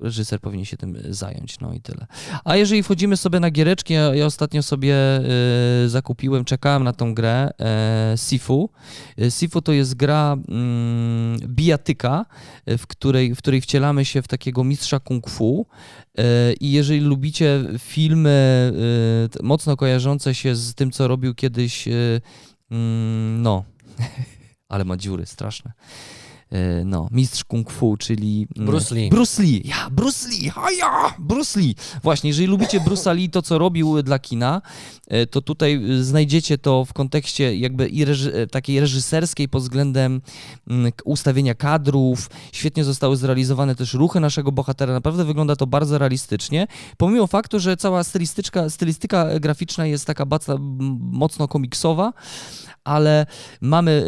reżyser 0.00 0.40
powinien 0.40 0.64
się 0.64 0.76
tym 0.76 0.96
zająć, 1.08 1.60
no 1.60 1.72
i 1.72 1.80
tyle. 1.80 2.06
A 2.44 2.56
jeżeli 2.56 2.82
wchodzimy 2.82 3.16
sobie 3.16 3.40
na 3.40 3.50
giereczki, 3.50 3.94
ja, 3.94 4.14
ja 4.14 4.26
ostatnio 4.26 4.62
sobie 4.62 4.96
y, 5.84 5.88
zakupiłem, 5.88 6.44
czekałem 6.44 6.84
na 6.84 6.92
tą 6.92 7.14
grę 7.14 7.50
e, 7.60 8.14
Sifu. 8.16 8.70
E, 9.18 9.30
Sifu 9.30 9.62
to 9.62 9.72
jest 9.72 9.94
gra 9.94 10.36
mm, 10.48 11.38
bijatyka, 11.46 12.26
e, 12.66 12.78
w 12.78 12.86
której, 12.86 13.34
w 13.34 13.38
której 13.38 13.60
wcielamy 13.60 14.04
się 14.04 14.22
w 14.22 14.28
takiego 14.28 14.64
mistrza 14.64 15.00
kung 15.00 15.30
fu 15.30 15.66
e, 16.18 16.52
i 16.52 16.72
jeżeli 16.72 17.00
lubicie 17.00 17.64
filmy 17.78 18.72
e, 19.40 19.42
mocno 19.42 19.76
kojarzące 19.76 20.34
się 20.34 20.56
z 20.56 20.74
tym, 20.74 20.90
co 20.90 21.08
robił 21.08 21.34
kiedyś, 21.34 21.88
e, 21.88 21.92
mm, 22.70 23.42
no, 23.42 23.64
ale 24.68 24.84
ma 24.84 24.96
dziury 24.96 25.26
straszne. 25.26 25.72
E, 26.50 26.84
No, 26.84 27.08
mistrz 27.10 27.44
kung 27.44 27.70
fu, 27.70 27.96
czyli. 27.96 28.46
mm, 28.56 28.66
Bruce 28.66 28.94
Lee. 28.94 29.08
Bruce 29.10 29.42
Lee, 29.42 29.62
ja, 29.68 29.90
Bruce 29.90 30.28
Lee, 30.28 30.48
haja, 30.50 31.14
Bruce 31.18 31.60
Lee. 31.60 31.74
Właśnie, 32.02 32.30
jeżeli 32.30 32.46
lubicie 32.48 32.80
Bruce'a 32.80 33.14
Lee, 33.16 33.30
to 33.30 33.42
co 33.42 33.58
robił 33.58 34.02
dla 34.02 34.18
kina, 34.18 34.62
e, 35.08 35.26
to 35.26 35.40
tutaj 35.42 35.84
e, 36.00 36.02
znajdziecie 36.04 36.58
to 36.58 36.84
w 36.84 36.92
kontekście 36.92 37.56
jakby 37.56 37.88
i 37.88 38.04
reży- 38.04 38.46
takiej 38.50 38.80
reżyserskiej 38.80 39.48
pod 39.48 39.62
względem 39.62 40.20
mm, 40.70 40.92
ustawienia 41.04 41.54
kadrów. 41.54 42.30
Świetnie 42.52 42.84
zostały 42.84 43.16
zrealizowane 43.16 43.74
też 43.74 43.94
ruchy 43.94 44.20
naszego 44.20 44.52
bohatera. 44.52 44.92
Naprawdę 44.92 45.24
wygląda 45.24 45.56
to 45.56 45.66
bardzo 45.66 45.98
realistycznie. 45.98 46.66
Pomimo 46.96 47.26
faktu, 47.26 47.60
że 47.60 47.76
cała 47.76 48.04
stylistyczka, 48.04 48.70
stylistyka 48.70 49.38
graficzna 49.40 49.86
jest 49.86 50.06
taka 50.06 50.26
bardzo 50.26 50.58
mocno 51.00 51.48
komiksowa, 51.48 52.12
ale 52.84 53.26
mamy 53.60 54.04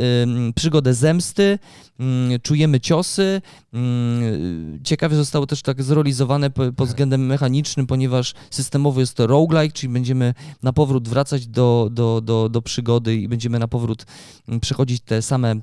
przygodę 0.55 0.94
zemsty, 0.94 1.59
ym, 2.00 2.32
czujemy 2.38 2.81
ciosy. 2.81 3.40
ym, 3.75 4.81
ciekawie 4.85 5.16
zostało 5.16 5.47
też 5.47 5.62
tak 5.62 5.83
zrealizowane 5.83 6.51
po- 6.51 6.73
pod 6.73 6.88
względem 6.88 7.27
mechanicznym, 7.27 7.87
ponieważ 7.87 8.35
systemowo 8.51 9.01
jest 9.01 9.14
to 9.14 9.27
roguelike, 9.27 9.73
czyli 9.75 9.92
będziemy 9.92 10.35
na 10.62 10.73
powrót 10.73 11.09
wracać 11.09 11.47
do, 11.47 11.88
do, 11.92 12.21
do, 12.21 12.49
do 12.49 12.62
przygody 12.62 13.16
i 13.16 13.29
będziemy 13.29 13.59
na 13.59 13.68
powrót 13.68 14.07
ym, 14.49 14.61
przechodzić 14.61 15.03
te 15.03 15.23
same 15.23 15.55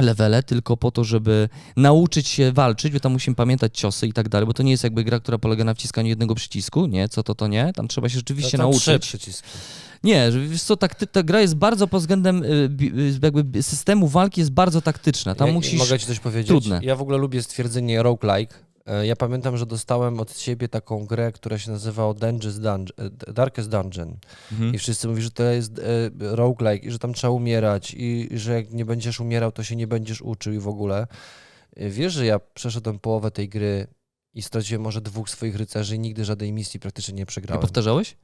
levele, 0.00 0.42
tylko 0.42 0.76
po 0.76 0.90
to, 0.90 1.04
żeby 1.04 1.48
nauczyć 1.76 2.28
się 2.28 2.52
walczyć, 2.52 2.92
bo 2.92 3.00
tam 3.00 3.12
musimy 3.12 3.34
pamiętać 3.36 3.78
ciosy 3.78 4.06
i 4.06 4.12
tak 4.12 4.28
dalej, 4.28 4.46
bo 4.46 4.52
to 4.54 4.62
nie 4.62 4.70
jest 4.70 4.84
jakby 4.84 5.04
gra, 5.04 5.20
która 5.20 5.38
polega 5.38 5.64
na 5.64 5.74
wciskaniu 5.74 6.08
jednego 6.08 6.34
przycisku, 6.34 6.86
nie, 6.86 7.08
co 7.08 7.22
to, 7.22 7.34
to 7.34 7.46
nie, 7.46 7.72
tam 7.74 7.88
trzeba 7.88 8.08
się 8.08 8.14
rzeczywiście 8.16 8.58
No 8.58 8.64
nauczyć. 8.64 8.84
Nie, 10.06 10.30
wiesz 10.48 10.62
co, 10.62 10.76
tak, 10.76 10.94
ta 10.94 11.22
gra 11.22 11.40
jest 11.40 11.54
bardzo 11.54 11.86
pod 11.88 12.00
względem 12.00 12.44
y, 12.44 12.46
y, 12.82 13.18
jakby 13.22 13.62
systemu 13.62 14.08
walki 14.08 14.40
jest 14.40 14.50
bardzo 14.52 14.82
taktyczna. 14.82 15.34
Tam 15.34 15.48
ja, 15.48 15.54
musisz... 15.54 15.78
Mogę 15.78 15.98
ci 15.98 16.06
coś 16.06 16.20
powiedzieć? 16.20 16.48
Trudne. 16.48 16.80
Ja 16.82 16.96
w 16.96 17.02
ogóle 17.02 17.18
lubię 17.18 17.42
stwierdzenie 17.42 18.02
roguelike. 18.02 18.54
E, 18.86 19.06
Ja 19.06 19.16
pamiętam, 19.16 19.56
że 19.56 19.66
dostałem 19.66 20.20
od 20.20 20.36
ciebie 20.36 20.68
taką 20.68 21.06
grę, 21.06 21.32
która 21.32 21.58
się 21.58 21.70
nazywała 21.70 22.14
Dungeons 22.14 22.58
Dungeon, 22.58 22.86
e, 23.28 23.32
Darkest 23.32 23.68
Dungeon. 23.70 24.16
Mhm. 24.52 24.74
I 24.74 24.78
wszyscy 24.78 25.08
mówią, 25.08 25.20
że 25.22 25.30
to 25.30 25.42
jest 25.42 25.78
e, 25.78 25.82
roguelike 26.36 26.86
i 26.86 26.90
że 26.90 26.98
tam 26.98 27.14
trzeba 27.14 27.30
umierać 27.30 27.94
i 27.96 28.28
że 28.34 28.52
jak 28.52 28.70
nie 28.72 28.84
będziesz 28.84 29.20
umierał, 29.20 29.52
to 29.52 29.62
się 29.62 29.76
nie 29.76 29.86
będziesz 29.86 30.22
uczył 30.22 30.52
i 30.52 30.58
w 30.58 30.68
ogóle. 30.68 31.06
Wiesz, 31.76 32.12
że 32.12 32.26
ja 32.26 32.38
przeszedłem 32.38 32.98
połowę 32.98 33.30
tej 33.30 33.48
gry 33.48 33.86
i 34.34 34.42
straciłem 34.42 34.82
może 34.82 35.00
dwóch 35.00 35.30
swoich 35.30 35.56
rycerzy 35.56 35.96
i 35.96 35.98
nigdy 35.98 36.24
żadnej 36.24 36.52
misji 36.52 36.80
praktycznie 36.80 37.14
nie 37.14 37.20
Nie 37.20 37.26
przegrałem. 37.26 37.60
powtarzałeś? 37.60 38.16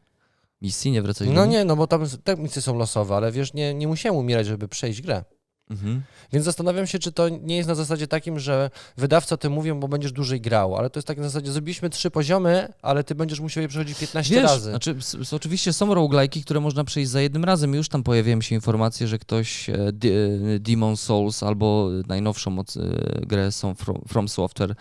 Misji, 0.62 0.90
nie 0.90 1.02
wracać 1.02 1.28
do 1.28 1.34
No 1.34 1.46
nie, 1.46 1.64
no 1.64 1.76
bo 1.76 1.86
tam 1.86 2.06
te 2.24 2.36
misje 2.36 2.62
są 2.62 2.78
losowe, 2.78 3.14
ale 3.16 3.32
wiesz, 3.32 3.54
nie, 3.54 3.74
nie 3.74 3.88
musiałem 3.88 4.16
umierać, 4.18 4.46
żeby 4.46 4.68
przejść 4.68 5.02
grę. 5.02 5.24
Mhm. 5.70 6.02
Więc 6.32 6.44
zastanawiam 6.44 6.86
się, 6.86 6.98
czy 6.98 7.12
to 7.12 7.28
nie 7.28 7.56
jest 7.56 7.68
na 7.68 7.74
zasadzie 7.74 8.06
takim, 8.06 8.38
że 8.38 8.70
wydawca 8.96 9.34
o 9.34 9.38
tym 9.38 9.52
mówią, 9.52 9.80
bo 9.80 9.88
będziesz 9.88 10.12
dłużej 10.12 10.40
grał, 10.40 10.76
ale 10.76 10.90
to 10.90 10.98
jest 10.98 11.06
tak 11.08 11.18
na 11.18 11.24
zasadzie, 11.24 11.52
zrobiliśmy 11.52 11.90
trzy 11.90 12.10
poziomy, 12.10 12.68
ale 12.82 13.04
ty 13.04 13.14
będziesz 13.14 13.40
musiał 13.40 13.62
je 13.62 13.68
przechodzić 13.68 13.98
15 13.98 14.34
Wiesz, 14.34 14.44
razy. 14.44 14.70
znaczy, 14.70 14.94
s- 14.98 15.14
s- 15.14 15.32
oczywiście 15.32 15.72
są 15.72 15.94
roguelike'i, 15.94 16.42
które 16.44 16.60
można 16.60 16.84
przejść 16.84 17.10
za 17.10 17.20
jednym 17.20 17.44
razem. 17.44 17.74
Już 17.74 17.88
tam 17.88 18.02
pojawiają 18.02 18.40
się 18.40 18.54
informacje, 18.54 19.08
że 19.08 19.18
ktoś 19.18 19.68
e, 19.70 19.76
D- 19.92 20.08
e, 20.08 20.58
Demon 20.58 20.96
Souls 20.96 21.42
albo 21.42 21.88
najnowszą 22.08 22.58
od, 22.58 22.74
e, 22.76 22.80
grę 23.26 23.52
są 23.52 23.74
From, 23.74 24.00
From 24.08 24.28
Software, 24.28 24.74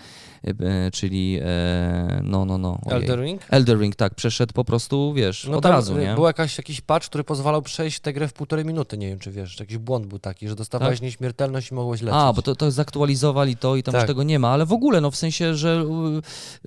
czyli 0.93 1.39
e, 1.41 2.21
no, 2.23 2.45
no, 2.45 2.58
no. 2.58 2.80
ojej. 2.86 3.01
Elder 3.01 3.19
Ring? 3.19 3.41
Elder 3.49 3.80
Ring, 3.80 3.95
tak, 3.95 4.15
przeszedł 4.15 4.54
po 4.54 4.65
prostu, 4.65 5.13
wiesz, 5.13 5.47
No 5.51 5.58
od 5.58 5.65
razu, 5.65 5.97
nie? 5.97 6.15
był 6.15 6.25
jakaś, 6.25 6.58
jakiś 6.58 6.82
patch, 6.82 7.06
który 7.08 7.23
pozwalał 7.23 7.62
przejść 7.62 7.99
tę 7.99 8.13
grę 8.13 8.27
w 8.27 8.34
półtorej 8.34 8.65
minuty, 8.65 8.97
nie 8.97 9.08
wiem 9.08 9.19
czy 9.19 9.32
wiesz, 9.32 9.60
jakiś 9.60 9.77
błąd 9.77 10.06
był 10.06 10.19
taki, 10.19 10.47
że 10.47 10.56
dostawałeś 10.56 10.99
Tak? 10.99 11.04
nieśmiertelność 11.04 11.71
i 11.71 11.73
mogłeś 11.73 12.01
lecieć. 12.01 12.19
A, 12.21 12.34
bo 12.34 12.41
to, 12.41 12.56
to 12.56 12.71
zaktualizowali 12.71 13.58
to 13.58 13.75
i 13.75 13.84
tam 13.84 13.93
już 13.93 14.01
Tak. 14.01 14.08
tego 14.08 14.23
nie 14.23 14.39
ma, 14.39 14.49
ale 14.49 14.65
w 14.65 14.73
ogóle, 14.73 15.01
no 15.01 15.12
w 15.12 15.15
sensie, 15.15 15.56
że 15.56 15.84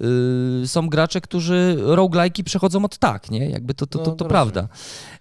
y, 0.00 0.04
y, 0.64 0.68
są 0.68 0.88
gracze, 0.88 1.20
którzy 1.20 1.76
roguelike'i 1.78 2.42
przechodzą 2.42 2.84
od 2.84 2.98
tak, 2.98 3.30
nie? 3.30 3.50
Jakby 3.50 3.74
to, 3.74 3.86
to, 3.86 3.98
to, 3.98 4.04
No, 4.04 4.10
to 4.10 4.24
to 4.24 4.24
prawda. 4.24 4.68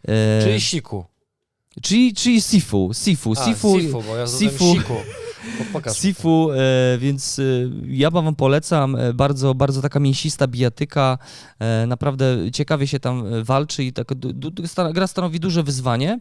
E, 0.07 0.43
Czyli 0.43 0.61
Siku. 0.61 1.05
czyli, 1.81 2.13
czyli 2.13 2.41
Sifu, 2.41 2.91
Sifu, 2.93 3.33
A, 3.37 3.45
Sifu, 3.45 3.79
Sifu, 3.79 4.03
bo 4.07 4.15
ja. 4.15 4.27
Sifu. 4.27 4.73
Siku. 4.73 4.93
Po- 5.57 5.65
Pokaż. 5.73 5.97
Sifu, 5.97 6.51
e, 6.51 6.97
więc 6.97 7.39
e, 7.39 7.43
ja 7.87 8.09
wam 8.09 8.35
polecam, 8.35 8.95
e, 8.95 9.13
bardzo, 9.13 9.53
bardzo 9.55 9.81
taka 9.81 9.99
mięsista 9.99 10.47
bijatyka, 10.47 11.17
naprawdę 11.87 12.51
ciekawie 12.53 12.87
się 12.87 12.99
tam 12.99 13.43
walczy 13.43 13.83
i 13.83 13.93
tak, 13.93 14.07
gra 14.93 15.07
stanowi 15.07 15.39
duże 15.39 15.63
wyzwanie. 15.63 16.19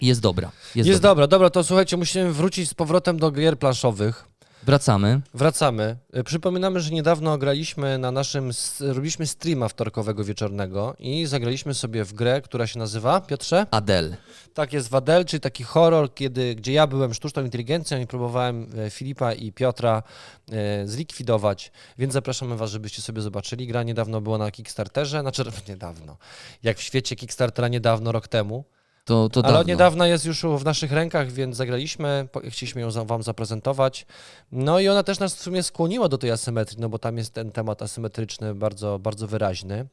Jest 0.00 0.20
dobra. 0.20 0.52
Jest, 0.74 0.88
Jest, 0.88 1.00
dobra. 1.00 1.10
dobra, 1.10 1.26
dobra, 1.26 1.50
to 1.50 1.64
słuchajcie, 1.64 1.96
musimy 1.96 2.32
wrócić 2.32 2.68
z 2.68 2.74
powrotem 2.74 3.18
do 3.18 3.30
gier 3.30 3.58
planszowych. 3.58 4.31
Wracamy. 4.64 5.20
Wracamy. 5.34 5.96
Y, 6.16 6.24
Przypominamy, 6.24 6.80
że 6.80 6.90
niedawno 6.90 7.38
graliśmy 7.38 7.98
na 7.98 8.12
naszym, 8.12 8.50
robiliśmy 8.80 9.26
streama 9.26 9.68
wtorkowego 9.68 10.24
wieczornego 10.24 10.96
i 10.98 11.26
zagraliśmy 11.26 11.74
sobie 11.74 12.04
w 12.04 12.12
grę, 12.12 12.40
która 12.40 12.66
się 12.66 12.78
nazywa, 12.78 13.20
Piotrze? 13.20 13.66
Adel. 13.70 14.16
Tak 14.54 14.72
jest 14.72 14.88
Wadel, 14.88 15.24
czyli 15.24 15.40
taki 15.40 15.64
horror, 15.64 16.14
kiedy, 16.14 16.54
gdzie 16.54 16.72
ja 16.72 16.86
byłem 16.86 17.14
sztuczną 17.14 17.44
inteligencją 17.44 18.00
i 18.00 18.06
próbowałem 18.06 18.66
e, 18.78 18.90
Filipa 18.90 19.32
i 19.32 19.52
Piotra 19.52 20.02
e, 20.52 20.86
zlikwidować, 20.86 21.72
więc 21.98 22.12
zapraszamy 22.12 22.56
Was, 22.56 22.70
żebyście 22.70 23.02
sobie 23.02 23.22
zobaczyli. 23.22 23.66
Gra 23.66 23.82
niedawno 23.82 24.20
była 24.20 24.38
na 24.38 24.50
Kickstarterze, 24.50 25.20
znaczy 25.20 25.44
niedawno, 25.68 26.16
jak 26.62 26.78
w 26.78 26.82
świecie 26.82 27.16
Kickstartera 27.16 27.68
niedawno, 27.68 28.12
rok 28.12 28.28
temu, 28.28 28.64
To, 29.04 29.28
to 29.28 29.44
ale 29.44 29.58
od 29.58 29.66
niedawna 29.66 30.06
jest 30.06 30.24
już 30.24 30.42
w 30.42 30.64
naszych 30.64 30.92
rękach, 30.92 31.32
więc 31.32 31.56
zagraliśmy, 31.56 32.28
chcieliśmy 32.48 32.80
ją 32.80 32.90
Wam 32.90 33.22
zaprezentować. 33.22 34.06
No 34.52 34.80
i 34.80 34.88
ona 34.88 35.02
też 35.02 35.18
nas 35.18 35.34
w 35.34 35.40
sumie 35.40 35.62
skłoniła 35.62 36.08
do 36.08 36.18
tej 36.18 36.30
asymetrii, 36.30 36.80
no 36.80 36.88
bo 36.88 36.98
tam 36.98 37.18
jest 37.18 37.34
ten 37.34 37.52
temat 37.52 37.82
asymetryczny 37.82 38.54
bardzo, 38.54 38.98
bardzo 38.98 39.26
wyraźny. 39.26 39.86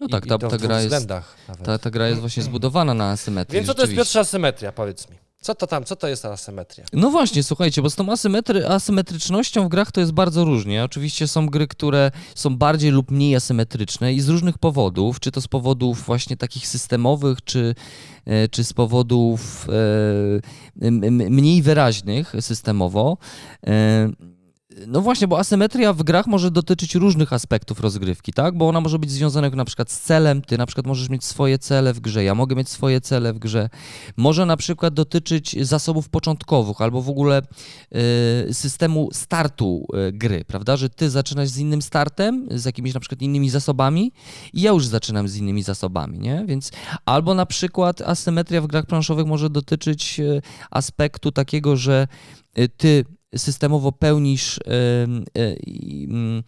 No 0.00 0.06
I- 0.06 0.10
tak, 0.10 0.26
i 0.26 0.28
ta, 0.28 0.38
w 0.38 0.50
ta 0.50 0.58
gra 0.58 0.82
jest. 0.82 1.08
Ta, 1.64 1.78
ta 1.78 1.90
gra 1.90 2.08
jest 2.08 2.20
właśnie 2.20 2.42
zbudowana 2.42 2.94
na 2.94 3.10
asymetrii. 3.10 3.54
Więc 3.56 3.66
co 3.66 3.74
to 3.74 3.82
jest. 3.82 3.94
Piotrze 3.94 4.20
asymetria, 4.20 4.72
powiedz 4.72 5.10
mi? 5.10 5.16
Co 5.42 5.54
to 5.54 5.66
tam, 5.66 5.84
co 5.84 5.96
to 5.96 6.08
jest 6.08 6.22
ta 6.22 6.32
asymetria? 6.32 6.84
No 6.92 7.10
właśnie, 7.10 7.42
słuchajcie, 7.42 7.82
bo 7.82 7.90
z 7.90 7.96
tą 7.96 8.12
asymetry, 8.12 8.66
asymetrycznością 8.66 9.64
w 9.64 9.68
grach 9.68 9.92
to 9.92 10.00
jest 10.00 10.12
bardzo 10.12 10.44
różnie. 10.44 10.84
Oczywiście 10.84 11.28
są 11.28 11.46
gry, 11.46 11.66
które 11.66 12.10
są 12.34 12.56
bardziej 12.56 12.90
lub 12.90 13.10
mniej 13.10 13.36
asymetryczne 13.36 14.12
i 14.12 14.20
z 14.20 14.28
różnych 14.28 14.58
powodów, 14.58 15.20
czy 15.20 15.30
to 15.30 15.40
z 15.40 15.48
powodów 15.48 16.02
właśnie 16.06 16.36
takich 16.36 16.66
systemowych, 16.66 17.44
czy, 17.44 17.74
e, 18.24 18.48
czy 18.48 18.64
z 18.64 18.72
powodów 18.72 19.66
e, 19.68 20.90
mniej 21.10 21.62
wyraźnych 21.62 22.32
systemowo. 22.40 23.18
E, 23.66 24.10
no 24.86 25.00
właśnie, 25.00 25.28
bo 25.28 25.38
asymetria 25.38 25.92
w 25.92 26.02
grach 26.02 26.26
może 26.26 26.50
dotyczyć 26.50 26.94
różnych 26.94 27.32
aspektów 27.32 27.80
rozgrywki, 27.80 28.32
tak? 28.32 28.58
Bo 28.58 28.68
ona 28.68 28.80
może 28.80 28.98
być 28.98 29.10
związana 29.10 29.50
na 29.50 29.64
przykład 29.64 29.90
z 29.90 30.00
celem, 30.00 30.42
ty 30.42 30.58
na 30.58 30.66
przykład 30.66 30.86
możesz 30.86 31.08
mieć 31.08 31.24
swoje 31.24 31.58
cele 31.58 31.92
w 31.92 32.00
grze, 32.00 32.24
ja 32.24 32.34
mogę 32.34 32.56
mieć 32.56 32.68
swoje 32.68 33.00
cele 33.00 33.32
w 33.32 33.38
grze. 33.38 33.68
Może 34.16 34.46
na 34.46 34.56
przykład 34.56 34.94
dotyczyć 34.94 35.66
zasobów 35.66 36.08
początkowych 36.08 36.80
albo 36.80 37.02
w 37.02 37.08
ogóle 37.08 37.42
y, 38.48 38.54
systemu 38.54 39.08
startu 39.12 39.86
y, 40.08 40.12
gry, 40.12 40.44
prawda? 40.44 40.76
Że 40.76 40.90
ty 40.90 41.10
zaczynasz 41.10 41.48
z 41.48 41.58
innym 41.58 41.82
startem, 41.82 42.48
z 42.50 42.64
jakimiś 42.64 42.94
na 42.94 43.00
przykład 43.00 43.22
innymi 43.22 43.50
zasobami 43.50 44.12
i 44.52 44.60
ja 44.60 44.70
już 44.70 44.86
zaczynam 44.86 45.28
z 45.28 45.36
innymi 45.36 45.62
zasobami, 45.62 46.18
nie? 46.18 46.44
Więc 46.46 46.70
albo 47.04 47.34
na 47.34 47.46
przykład 47.46 48.00
asymetria 48.00 48.60
w 48.60 48.66
grach 48.66 48.86
planszowych 48.86 49.26
może 49.26 49.50
dotyczyć 49.50 50.20
y, 50.20 50.42
aspektu 50.70 51.32
takiego, 51.32 51.76
że 51.76 52.08
y, 52.58 52.68
ty 52.68 53.04
systemowo 53.36 53.92
pełnisz, 53.92 54.60
i, 55.66 56.06
mm, 56.10 56.42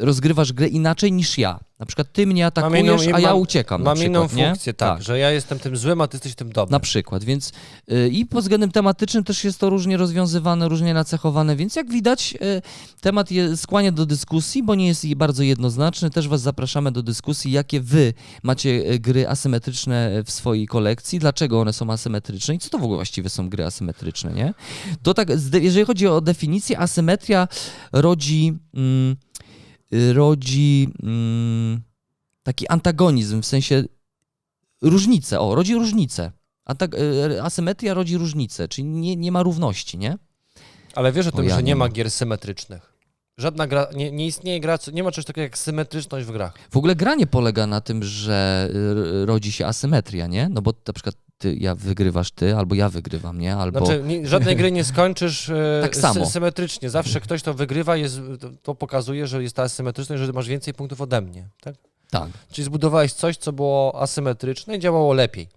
rozgrywasz 0.00 0.52
grę 0.52 0.68
inaczej 0.68 1.12
niż 1.12 1.38
ja. 1.38 1.60
Na 1.78 1.86
przykład 1.86 2.12
ty 2.12 2.26
mnie 2.26 2.46
atakujesz, 2.46 3.02
inną- 3.02 3.14
a 3.14 3.20
ja 3.20 3.28
mam- 3.28 3.40
uciekam. 3.40 3.82
Mam 3.82 3.98
inną 4.02 4.20
przykład, 4.26 4.36
nie? 4.36 4.46
funkcję, 4.46 4.74
tak, 4.74 5.02
że 5.02 5.18
ja 5.18 5.30
jestem 5.30 5.58
tym 5.58 5.76
złym, 5.76 6.00
a 6.00 6.08
ty 6.08 6.16
jesteś 6.16 6.34
tym 6.34 6.52
dobrym. 6.52 6.72
Na 6.72 6.80
przykład, 6.80 7.24
więc 7.24 7.52
y, 7.92 8.08
i 8.08 8.26
pod 8.26 8.42
względem 8.42 8.70
tematycznym 8.70 9.24
też 9.24 9.44
jest 9.44 9.58
to 9.58 9.70
różnie 9.70 9.96
rozwiązywane, 9.96 10.68
różnie 10.68 10.94
nacechowane, 10.94 11.56
więc 11.56 11.76
jak 11.76 11.90
widać 11.90 12.34
y, 12.42 12.62
temat 13.00 13.30
je, 13.30 13.56
skłania 13.56 13.92
do 13.92 14.06
dyskusji, 14.06 14.62
bo 14.62 14.74
nie 14.74 14.86
jest 14.86 15.14
bardzo 15.14 15.42
jednoznaczny. 15.42 16.10
Też 16.10 16.28
Was 16.28 16.40
zapraszamy 16.40 16.92
do 16.92 17.02
dyskusji, 17.02 17.52
jakie 17.52 17.80
Wy 17.80 18.14
macie 18.42 18.70
y, 18.70 18.98
gry 18.98 19.28
asymetryczne 19.28 20.22
w 20.24 20.30
swojej 20.30 20.66
kolekcji, 20.66 21.18
dlaczego 21.18 21.60
one 21.60 21.72
są 21.72 21.90
asymetryczne 21.92 22.54
i 22.54 22.58
co 22.58 22.70
to 22.70 22.78
w 22.78 22.82
ogóle 22.82 22.96
właściwie 22.96 23.28
są 23.28 23.48
gry 23.48 23.64
asymetryczne, 23.64 24.32
nie? 24.32 24.54
To 25.02 25.14
tak, 25.14 25.28
jeżeli 25.60 25.86
chodzi 25.86 26.06
o 26.06 26.20
definicję, 26.20 26.78
asymetria 26.78 27.48
rodzi... 27.92 28.58
Mm, 28.74 29.16
rodzi 30.12 30.88
mm, 31.02 31.80
taki 32.42 32.68
antagonizm, 32.68 33.42
w 33.42 33.46
sensie 33.46 33.84
różnicę, 34.82 35.40
o, 35.40 35.54
rodzi 35.54 35.74
różnicę. 35.74 36.32
Antag- 36.70 36.94
y, 37.32 37.42
asymetria 37.42 37.94
rodzi 37.94 38.16
różnicę, 38.16 38.68
czyli 38.68 38.84
nie, 38.84 39.16
nie 39.16 39.32
ma 39.32 39.42
równości, 39.42 39.98
nie? 39.98 40.18
Ale 40.94 41.12
wiesz 41.12 41.26
o 41.26 41.32
tym, 41.32 41.44
ja 41.44 41.56
że 41.56 41.62
nie 41.62 41.66
nie 41.66 41.76
ma 41.76 41.88
gier 41.88 42.10
symetrycznych. 42.10 42.92
Żadna 43.38 43.66
gra, 43.66 43.86
nie, 43.94 44.12
nie 44.12 44.26
istnieje 44.26 44.60
gra, 44.60 44.78
nie 44.92 45.02
ma 45.02 45.10
czegoś 45.10 45.26
takiego 45.26 45.42
jak 45.42 45.58
symetryczność 45.58 46.26
w 46.26 46.32
grach. 46.32 46.54
W 46.70 46.76
ogóle 46.76 46.96
granie 46.96 47.26
polega 47.26 47.66
na 47.66 47.80
tym, 47.80 48.04
że 48.04 48.68
y, 49.22 49.26
rodzi 49.26 49.52
się 49.52 49.66
asymetria, 49.66 50.26
nie? 50.26 50.48
No 50.48 50.62
bo 50.62 50.72
na 50.86 50.92
przykład 50.92 51.14
ty, 51.38 51.56
ja 51.60 51.74
wygrywasz 51.74 52.30
ty, 52.30 52.56
albo 52.56 52.74
ja 52.74 52.88
wygrywam, 52.88 53.38
nie? 53.40 53.56
Albo... 53.56 53.86
Znaczy, 53.86 54.02
nie, 54.02 54.26
żadnej 54.26 54.56
gry 54.56 54.72
nie 54.72 54.84
skończysz 54.84 55.48
e, 55.50 55.78
Tak 55.82 55.96
samo. 55.96 56.24
sy- 56.24 56.30
symetrycznie. 56.30 56.90
Zawsze 56.90 57.20
ktoś, 57.20 57.42
kto 57.42 57.54
wygrywa, 57.54 57.96
jest, 57.96 58.20
to, 58.40 58.50
to 58.62 58.74
pokazuje, 58.74 59.26
że 59.26 59.42
jest 59.42 59.56
ta 59.56 59.62
asymetryczność, 59.62 60.22
że 60.22 60.32
masz 60.32 60.48
więcej 60.48 60.74
punktów 60.74 61.00
ode 61.00 61.20
mnie. 61.20 61.48
Tak? 61.60 61.74
Tak. 62.10 62.28
Czyli 62.52 62.66
zbudowałeś 62.66 63.12
coś, 63.12 63.36
co 63.36 63.52
było 63.52 64.02
asymetryczne 64.02 64.76
i 64.76 64.78
działało 64.78 65.12
lepiej. 65.12 65.48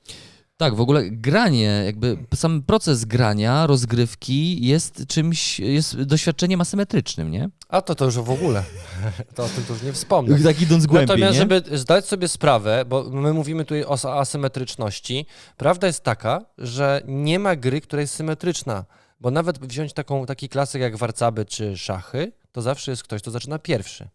Tak, 0.59 0.75
w 0.75 0.81
ogóle 0.81 1.03
granie, 1.11 1.81
jakby 1.85 2.17
sam 2.35 2.61
proces 2.63 3.05
grania, 3.05 3.67
rozgrywki 3.67 4.65
jest 4.65 5.03
czymś, 5.07 5.59
jest 5.59 6.01
doświadczeniem 6.01 6.61
asymetrycznym, 6.61 7.31
nie? 7.31 7.49
A 7.69 7.81
to 7.81 7.95
to 7.95 8.05
już 8.05 8.15
w 8.15 8.29
ogóle. 8.29 8.63
To 9.35 9.43
o 9.43 9.49
tym 9.49 9.63
to 9.63 9.73
już 9.73 9.81
nie 9.83 9.93
wspomnę. 9.93 10.39
Tak 10.39 10.61
idąc 10.61 10.85
głębiej, 10.85 11.07
Natomiast, 11.07 11.33
nie? 11.33 11.39
żeby 11.39 11.77
zdać 11.77 12.05
sobie 12.05 12.27
sprawę, 12.27 12.85
bo 12.87 13.03
my 13.03 13.33
mówimy 13.33 13.65
tutaj 13.65 13.83
o 13.83 13.91
as- 13.91 14.05
asymetryczności, 14.05 15.25
prawda 15.57 15.87
jest 15.87 16.03
taka, 16.03 16.45
że 16.57 17.01
nie 17.07 17.39
ma 17.39 17.55
gry, 17.55 17.81
która 17.81 18.01
jest 18.01 18.15
symetryczna. 18.15 18.85
Bo 19.19 19.31
nawet 19.31 19.59
wziąć 19.59 19.93
taką, 19.93 20.25
taki 20.25 20.49
klasyk 20.49 20.81
jak 20.81 20.97
warcaby 20.97 21.45
czy 21.45 21.77
szachy, 21.77 22.31
to 22.51 22.61
zawsze 22.61 22.91
jest 22.91 23.03
ktoś, 23.03 23.21
kto 23.21 23.31
zaczyna 23.31 23.59
pierwszy. 23.59 24.09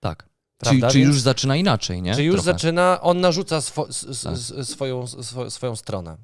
Tak. 0.00 0.28
Prawda? 0.70 0.90
czyli 0.90 1.04
Więc- 1.04 1.14
już 1.14 1.22
zaczyna 1.22 1.56
inaczej, 1.56 2.02
nie? 2.02 2.14
Czyli 2.14 2.26
już 2.26 2.36
Trochę. 2.36 2.52
zaczyna, 2.52 2.98
on 3.00 3.20
narzuca 3.20 3.60
swo, 3.60 3.88
s, 3.88 4.06
Tak. 4.24 4.32
s, 4.32 4.68
swoją, 4.68 5.06
swo, 5.06 5.50
swoją 5.50 5.76
stronę. 5.76 6.16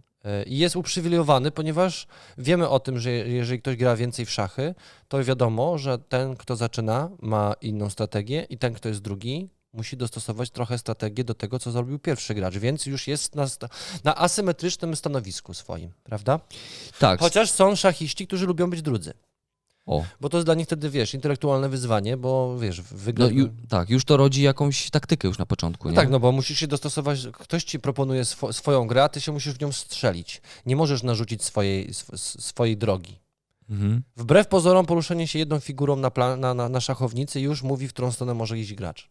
Y, 0.42 0.44
I 0.44 0.58
jest 0.58 0.76
uprzywilejowany, 0.76 1.50
ponieważ 1.50 2.06
wiemy 2.38 2.68
o 2.68 2.80
tym, 2.80 2.98
że 2.98 3.10
jeżeli 3.10 3.60
ktoś 3.62 3.76
gra 3.76 3.96
więcej 3.96 4.26
w 4.26 4.30
szachy, 4.30 4.74
to 5.08 5.24
wiadomo, 5.24 5.78
że 5.78 5.98
ten, 5.98 6.36
kto 6.36 6.56
zaczyna, 6.56 7.10
ma 7.20 7.54
inną 7.60 7.90
strategię 7.90 8.46
i 8.50 8.58
ten, 8.58 8.74
kto 8.74 8.88
jest 8.88 9.00
drugi, 9.00 9.48
musi 9.72 9.96
dostosować 9.96 10.50
trochę 10.50 10.78
strategię 10.78 11.24
do 11.24 11.34
tego, 11.34 11.58
co 11.58 11.70
zrobił 11.70 11.98
pierwszy 11.98 12.34
gracz, 12.34 12.54
więc 12.58 12.86
już 12.86 13.06
jest 13.06 13.34
na, 13.34 13.46
na 14.04 14.16
asymetrycznym 14.16 14.96
stanowisku 14.96 15.54
swoim, 15.54 15.92
prawda? 16.04 16.40
Tak. 16.98 17.20
Chociaż 17.20 17.50
są 17.50 17.76
szachiści, 17.76 18.26
którzy 18.26 18.46
lubią 18.46 18.70
być 18.70 18.82
drudzy, 18.82 19.12
O. 19.90 20.04
bo 20.20 20.28
to 20.28 20.36
jest 20.36 20.46
dla 20.46 20.54
nich 20.54 20.66
wtedy, 20.66 20.90
wiesz, 20.90 21.14
intelektualne 21.14 21.68
wyzwanie, 21.68 22.16
bo 22.16 22.58
wiesz, 22.58 22.78
No, 22.78 22.84
wygląda... 22.90 23.34
ju, 23.34 23.48
tak, 23.68 23.90
już 23.90 24.04
to 24.04 24.16
rodzi 24.16 24.42
jakąś 24.42 24.90
taktykę 24.90 25.28
już 25.28 25.38
na 25.38 25.46
początku, 25.46 25.88
No 25.88 25.94
tak, 25.94 26.10
no 26.10 26.20
bo 26.20 26.32
musisz 26.32 26.58
się 26.58 26.66
dostosować, 26.66 27.26
ktoś 27.32 27.64
ci 27.64 27.80
proponuje 27.80 28.24
swo, 28.24 28.52
swoją 28.52 28.86
grę, 28.86 29.04
a 29.04 29.08
ty 29.08 29.20
się 29.20 29.32
musisz 29.32 29.54
w 29.54 29.60
nią 29.60 29.72
strzelić. 29.72 30.42
Nie 30.66 30.76
możesz 30.76 31.02
narzucić 31.02 31.44
swojej, 31.44 31.88
sw, 31.88 32.16
swojej 32.18 32.76
drogi. 32.76 33.20
Mhm. 33.70 34.02
Wbrew 34.16 34.48
pozorom 34.48 34.86
poruszenie 34.86 35.26
się 35.26 35.38
jedną 35.38 35.60
figurą 35.60 35.96
na, 35.96 36.10
na, 36.36 36.54
na, 36.54 36.68
na 36.68 36.80
szachownicy 36.80 37.40
już 37.40 37.62
mówi, 37.62 37.88
w 37.88 37.92
którą 37.92 38.12
stronę 38.12 38.34
może 38.34 38.58
iść 38.58 38.74
gracz. 38.74 39.10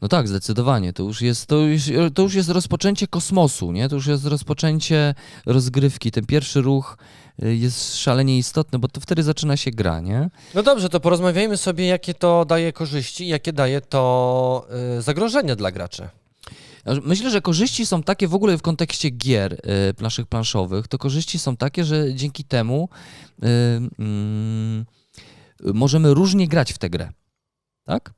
No 0.00 0.08
tak, 0.08 0.28
zdecydowanie. 0.28 0.92
To 0.92 1.02
już, 1.02 1.22
jest, 1.22 1.46
to, 1.46 1.56
już, 1.56 1.82
to 2.14 2.22
już 2.22 2.34
jest 2.34 2.48
rozpoczęcie 2.48 3.06
kosmosu, 3.06 3.72
nie? 3.72 3.88
To 3.88 3.94
już 3.94 4.06
jest 4.06 4.26
rozpoczęcie 4.26 5.14
rozgrywki. 5.46 6.10
Ten 6.10 6.26
pierwszy 6.26 6.60
ruch 6.60 6.98
y, 7.42 7.56
jest 7.56 7.96
szalenie 7.96 8.38
istotny, 8.38 8.78
bo 8.78 8.88
to 8.88 9.00
wtedy 9.00 9.22
zaczyna 9.22 9.56
się 9.56 9.70
gra, 9.70 10.00
nie? 10.00 10.30
No 10.54 10.62
dobrze, 10.62 10.88
to 10.88 11.00
porozmawiajmy 11.00 11.56
sobie, 11.56 11.86
jakie 11.86 12.14
to 12.14 12.44
daje 12.44 12.72
korzyści, 12.72 13.26
jakie 13.28 13.52
daje 13.52 13.80
to 13.80 14.66
y, 14.98 15.02
zagrożenia 15.02 15.56
dla 15.56 15.72
graczy. 15.72 16.08
Myślę, 17.04 17.30
że 17.30 17.40
korzyści 17.40 17.86
są 17.86 18.02
takie 18.02 18.28
w 18.28 18.34
ogóle 18.34 18.58
w 18.58 18.62
kontekście 18.62 19.10
gier 19.10 19.52
y, 19.52 19.58
naszych 20.02 20.26
planszowych, 20.26 20.88
to 20.88 20.98
korzyści 20.98 21.38
są 21.38 21.56
takie, 21.56 21.84
że 21.84 22.14
dzięki 22.14 22.44
temu 22.44 22.88
y, 23.42 23.46
mm, 23.98 24.84
możemy 25.74 26.14
różnie 26.14 26.48
grać 26.48 26.72
w 26.72 26.78
tę 26.78 26.90
grę, 26.90 27.12
tak? 27.84 28.17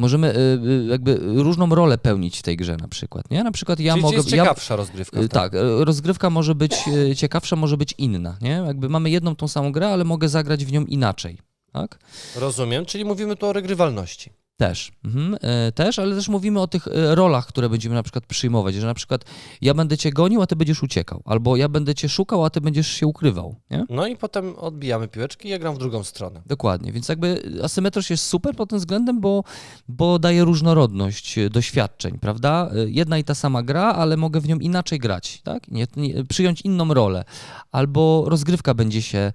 Możemy 0.00 0.34
y, 0.34 0.38
y, 0.68 0.86
jakby 0.86 1.20
różną 1.22 1.74
rolę 1.74 1.98
pełnić 1.98 2.38
w 2.38 2.42
tej 2.42 2.56
grze 2.56 2.76
na 2.76 2.88
przykład, 2.88 3.30
nie? 3.30 3.44
Na 3.44 3.52
przykład 3.52 3.80
ja 3.80 3.92
Czyli 3.92 4.02
mogę... 4.02 4.16
jest 4.16 4.30
ja, 4.30 4.36
ciekawsza 4.42 4.76
rozgrywka. 4.76 5.20
y, 5.20 5.28
tak, 5.28 5.54
y, 5.54 5.84
rozgrywka 5.84 6.30
może 6.30 6.54
być 6.54 6.76
ciekawsza, 7.16 7.56
może 7.56 7.76
być 7.76 7.94
inna, 7.98 8.36
nie? 8.40 8.62
Jakby 8.66 8.88
mamy 8.88 9.10
jedną 9.10 9.36
tą 9.36 9.48
samą 9.48 9.72
grę, 9.72 9.88
ale 9.88 10.04
mogę 10.04 10.28
zagrać 10.28 10.64
w 10.64 10.72
nią 10.72 10.84
inaczej, 10.84 11.38
tak? 11.72 11.98
Rozumiem, 12.36 12.86
czyli 12.86 13.04
mówimy 13.04 13.36
tu 13.36 13.46
o 13.46 13.52
regrywalności. 13.52 14.30
Też, 14.60 14.92
mhm, 15.04 15.36
e, 15.40 15.72
też, 15.72 15.98
ale 15.98 16.14
też 16.16 16.28
mówimy 16.28 16.60
o 16.60 16.66
tych 16.66 16.88
e, 16.88 17.14
rolach, 17.14 17.46
które 17.46 17.68
będziemy 17.68 17.94
na 17.94 18.02
przykład 18.02 18.26
przyjmować, 18.26 18.74
że 18.74 18.86
na 18.86 18.94
przykład 18.94 19.24
ja 19.60 19.74
będę 19.74 19.98
cię 19.98 20.10
gonił, 20.10 20.42
a 20.42 20.46
ty 20.46 20.56
będziesz 20.56 20.82
uciekał, 20.82 21.22
albo 21.24 21.56
ja 21.56 21.68
będę 21.68 21.94
cię 21.94 22.08
szukał, 22.08 22.44
a 22.44 22.50
ty 22.50 22.60
będziesz 22.60 22.88
się 22.88 23.06
ukrywał, 23.06 23.54
nie? 23.70 23.84
No 23.88 24.06
i 24.06 24.16
potem 24.16 24.56
odbijamy 24.56 25.08
piłeczki 25.08 25.48
i 25.48 25.50
ja 25.50 25.58
gram 25.58 25.74
w 25.74 25.78
drugą 25.78 26.04
stronę. 26.04 26.42
Dokładnie, 26.46 26.92
więc 26.92 27.08
jakby 27.08 27.42
asymetryczność 27.62 28.10
jest 28.10 28.24
super 28.24 28.56
pod 28.56 28.70
tym 28.70 28.78
względem, 28.78 29.20
bo, 29.20 29.44
bo 29.88 30.18
daje 30.18 30.44
różnorodność 30.44 31.38
doświadczeń, 31.50 32.18
prawda? 32.18 32.70
E, 32.74 32.90
Jedna 32.90 33.18
i 33.18 33.24
ta 33.24 33.34
sama 33.34 33.62
gra, 33.62 33.82
ale 33.82 34.16
mogę 34.16 34.40
w 34.40 34.48
nią 34.48 34.58
inaczej 34.58 34.98
grać, 34.98 35.42
tak? 35.42 35.68
Nie, 35.70 35.86
nie, 35.96 36.24
przyjąć 36.24 36.60
inną 36.60 36.94
rolę, 36.94 37.24
albo 37.72 38.24
rozgrywka 38.28 38.74
będzie 38.74 39.02
się 39.02 39.32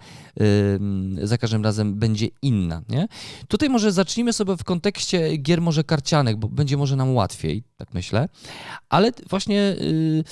ym, 0.75 1.19
za 1.23 1.37
każdym 1.37 1.63
razem 1.63 1.95
będzie 1.95 2.27
inna, 2.41 2.81
nie? 2.89 3.07
Tutaj 3.47 3.69
może 3.69 3.91
zacznijmy 3.91 4.33
sobie 4.33 4.57
w 4.57 4.63
kontekście 4.63 5.14
gier 5.37 5.61
może 5.61 5.83
karcianych, 5.83 6.35
bo 6.37 6.47
będzie 6.49 6.77
może 6.77 6.95
nam 6.95 7.15
łatwiej, 7.15 7.63
tak 7.77 7.93
myślę, 7.93 8.29
ale 8.89 9.11
właśnie 9.29 9.61
y, 9.61 10.23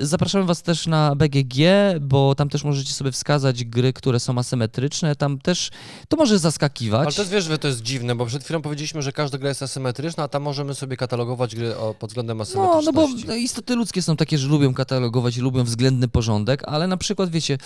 zapraszamy 0.00 0.44
Was 0.44 0.62
też 0.62 0.86
na 0.86 1.14
BGG, 1.16 1.56
bo 2.00 2.34
tam 2.34 2.48
też 2.48 2.64
możecie 2.64 2.92
sobie 2.92 3.12
wskazać 3.12 3.64
gry, 3.64 3.92
które 3.92 4.20
są 4.20 4.38
asymetryczne, 4.38 5.16
tam 5.16 5.38
też 5.38 5.70
to 6.08 6.16
może 6.16 6.38
zaskakiwać. 6.38 7.06
Ale 7.06 7.12
to 7.14 7.22
jest, 7.22 7.32
wiesz, 7.32 7.44
że 7.44 7.58
to 7.58 7.68
jest 7.68 7.82
dziwne, 7.82 8.14
bo 8.14 8.26
przed 8.26 8.44
chwilą 8.44 8.62
powiedzieliśmy, 8.62 9.02
że 9.02 9.12
każda 9.12 9.38
gra 9.38 9.48
jest 9.48 9.62
asymetryczna, 9.62 10.22
a 10.24 10.28
tam 10.28 10.42
możemy 10.42 10.74
sobie 10.74 10.96
katalogować 10.96 11.56
gry 11.56 11.76
o, 11.76 11.94
pod 11.94 12.10
względem 12.10 12.36
No, 12.38 12.42
asymetryczności. 12.42 12.86
no 12.86 12.92
bo 12.92 13.08
no, 13.26 13.34
istoty 13.34 13.74
ludzkie 13.76 14.02
są 14.02 14.16
takie, 14.16 14.38
że 14.38 14.48
lubią 14.48 14.74
katalogować, 14.74 15.36
lubią 15.36 15.64
względny 15.64 16.08
porządek, 16.08 16.62
ale 16.66 16.86
na 16.86 16.96
przykład 16.96 17.30
wiecie, 17.30 17.58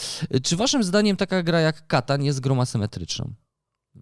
czy 0.42 0.56
waszym 0.56 0.84
zdaniem 0.84 1.16
taka 1.16 1.42
gra 1.42 1.60
jak 1.60 1.86
Katan 1.86 2.22
jest 2.22 2.40
grą 2.40 2.60
asymetryczną? 2.60 3.32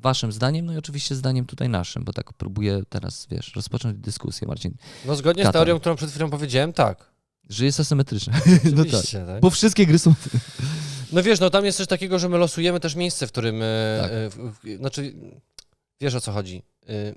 Waszym 0.04 0.32
zdaniem, 0.32 0.66
no 0.66 0.72
i 0.72 0.76
oczywiście 0.76 1.14
zdaniem 1.14 1.46
tutaj 1.46 1.68
naszym, 1.68 2.04
bo 2.04 2.12
tak 2.12 2.32
próbuję 2.32 2.82
teraz, 2.88 3.26
wiesz, 3.30 3.52
rozpocząć 3.56 3.98
dyskusję, 3.98 4.48
Marcin, 4.48 4.74
No 5.04 5.16
zgodnie 5.16 5.42
z 5.42 5.46
Katan. 5.46 5.52
teorią, 5.60 5.80
którą 5.80 5.96
przed 5.96 6.10
chwilą 6.10 6.30
powiedziałem, 6.30 6.72
tak. 6.72 7.10
że 7.48 7.64
jest 7.64 7.80
asymetryczna. 7.80 8.32
no 8.76 8.84
tak. 8.84 9.04
Tak. 9.26 9.40
Bo 9.40 9.50
wszystkie 9.50 9.86
gry 9.86 9.98
są... 9.98 10.14
No 11.12 11.22
wiesz, 11.22 11.40
no 11.40 11.50
tam 11.50 11.64
jest 11.64 11.78
coś 11.78 11.86
takiego, 11.86 12.18
że 12.18 12.28
my 12.28 12.38
losujemy 12.38 12.80
też 12.80 12.94
miejsce, 12.94 13.26
w 13.26 13.32
którym... 13.32 13.62
e, 13.62 13.98
Tak. 14.00 14.10
e, 14.10 14.30
w, 14.30 14.78
znaczy, 14.78 15.14
wiesz 16.00 16.14
o 16.14 16.20
co 16.20 16.32
chodzi. 16.32 16.62
E, 16.88 17.14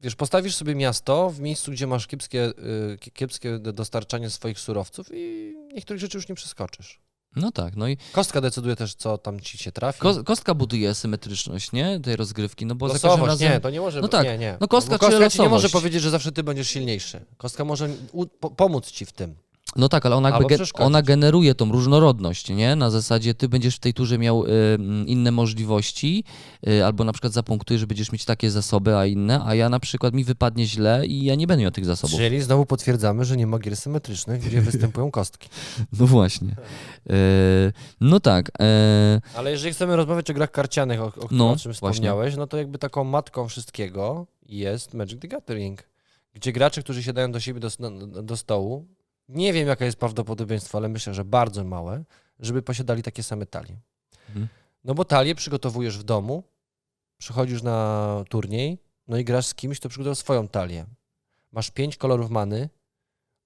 Wiesz, 0.00 0.14
postawisz 0.16 0.54
sobie 0.54 0.74
miasto 0.74 1.30
w 1.30 1.40
miejscu, 1.40 1.72
gdzie 1.72 1.86
masz 1.86 2.06
kiepskie, 2.06 2.52
kie- 3.00 3.10
kiepskie 3.10 3.58
do- 3.58 3.72
dostarczanie 3.72 4.30
swoich 4.30 4.58
surowców 4.60 5.06
i 5.14 5.54
niektórych 5.74 6.00
rzeczy 6.00 6.18
już 6.18 6.28
nie 6.28 6.34
przeskoczysz. 6.34 7.00
No 7.36 7.52
tak, 7.52 7.76
no 7.76 7.88
i 7.88 7.96
Kostka 8.12 8.40
decyduje 8.40 8.76
też, 8.76 8.94
co 8.94 9.18
tam 9.18 9.40
ci 9.40 9.58
się 9.58 9.72
trafi. 9.72 10.00
ko- 10.00 10.24
kostka 10.24 10.54
buduje 10.54 10.90
asymetryczność, 10.90 11.72
nie? 11.72 12.00
Tej 12.00 12.16
rozgrywki, 12.16 12.66
no 12.66 12.74
bo 12.74 12.88
za 12.88 12.92
każdym 12.94 13.10
Losowość, 13.10 13.28
razem... 13.30 13.52
nie, 13.52 13.60
to 13.60 13.70
nie 13.70 13.80
może 13.80 14.00
No 14.00 14.08
tak, 14.08 14.24
nie, 14.24 14.38
nie. 14.38 14.56
no 14.60 14.68
kostka 14.68 14.98
ci 14.98 15.04
nie 15.04 15.10
może 15.10 15.28
losowość? 15.28 15.72
powiedzieć, 15.72 16.02
że 16.02 16.10
zawsze 16.10 16.32
ty 16.32 16.42
będziesz 16.42 16.68
silniejszy. 16.68 17.20
Kostka 17.36 17.64
może 17.64 17.88
pomóc 18.56 18.90
ci 18.90 19.06
w 19.06 19.12
tym. 19.12 19.34
No 19.76 19.88
tak, 19.88 20.06
ale 20.06 20.16
ona, 20.16 20.30
jakby 20.30 20.56
ona 20.74 21.02
generuje 21.02 21.54
tą 21.54 21.72
różnorodność, 21.72 22.48
nie? 22.50 22.76
Na 22.76 22.90
zasadzie 22.90 23.34
ty 23.34 23.48
będziesz 23.48 23.76
w 23.76 23.78
tej 23.78 23.94
turze 23.94 24.18
miał 24.18 24.44
y, 24.44 24.48
inne 25.06 25.30
możliwości, 25.30 26.24
y, 26.68 26.84
albo 26.84 27.04
na 27.04 27.12
przykład 27.12 27.32
zapunktujesz, 27.32 27.80
że 27.80 27.86
będziesz 27.86 28.12
mieć 28.12 28.24
takie 28.24 28.50
zasoby, 28.50 28.96
a 28.96 29.06
inne, 29.06 29.40
a 29.44 29.54
ja 29.54 29.68
na 29.68 29.80
przykład 29.80 30.14
mi 30.14 30.24
wypadnie 30.24 30.66
źle 30.66 31.06
i 31.06 31.24
ja 31.24 31.34
nie 31.34 31.46
będę 31.46 31.62
miał 31.62 31.70
tych 31.70 31.84
zasobów. 31.84 32.16
Czyli 32.16 32.42
znowu 32.42 32.66
potwierdzamy, 32.66 33.24
że 33.24 33.36
nie 33.36 33.46
ma 33.46 33.58
gier 33.58 33.76
symetrycznych, 33.76 34.42
gdzie 34.42 34.60
występują 34.70 35.10
kostki. 35.10 35.48
No 36.00 36.06
właśnie. 36.06 36.56
Y, 37.10 37.72
no 38.00 38.20
tak. 38.20 38.48
y, 38.48 38.52
Ale 39.36 39.50
jeżeli 39.50 39.74
chcemy 39.74 39.96
rozmawiać 39.96 40.30
o 40.30 40.34
grach 40.34 40.50
karcianych, 40.50 41.00
o, 41.00 41.04
o, 41.04 41.28
No, 41.30 41.50
o 41.50 41.56
czym 41.56 41.72
właśnie. 41.72 41.72
wspomniałeś, 41.72 42.36
no 42.36 42.46
to 42.46 42.56
jakby 42.56 42.78
taką 42.78 43.04
matką 43.04 43.48
wszystkiego 43.48 44.26
jest 44.48 44.94
Magic 44.94 45.20
the 45.20 45.28
Gathering, 45.28 45.82
gdzie 46.34 46.52
gracze, 46.52 46.82
którzy 46.82 47.02
siadają 47.02 47.32
do 47.32 47.40
siebie 47.40 47.60
do, 47.60 48.22
do 48.22 48.36
stołu, 48.36 48.86
nie 49.32 49.52
wiem 49.52 49.68
jaka 49.68 49.84
jest 49.84 49.96
prawdopodobieństwo, 49.98 50.78
ale 50.78 50.88
myślę, 50.88 51.14
że 51.14 51.24
bardzo 51.24 51.64
małe, 51.64 52.04
żeby 52.38 52.62
posiadali 52.62 53.02
takie 53.02 53.22
same 53.22 53.46
talie. 53.46 53.76
Mhm. 54.28 54.48
No 54.84 54.94
bo 54.94 55.04
talię 55.04 55.34
przygotowujesz 55.34 55.98
w 55.98 56.02
domu, 56.02 56.42
przychodzisz 57.18 57.62
na 57.62 58.24
turniej, 58.28 58.78
no 59.08 59.16
i 59.16 59.24
grasz 59.24 59.46
z 59.46 59.54
kimś, 59.54 59.80
kto 59.80 59.88
przygotował 59.88 60.14
swoją 60.14 60.48
talię. 60.48 60.86
Masz 61.52 61.70
pięć 61.70 61.96
kolorów 61.96 62.30
many, 62.30 62.68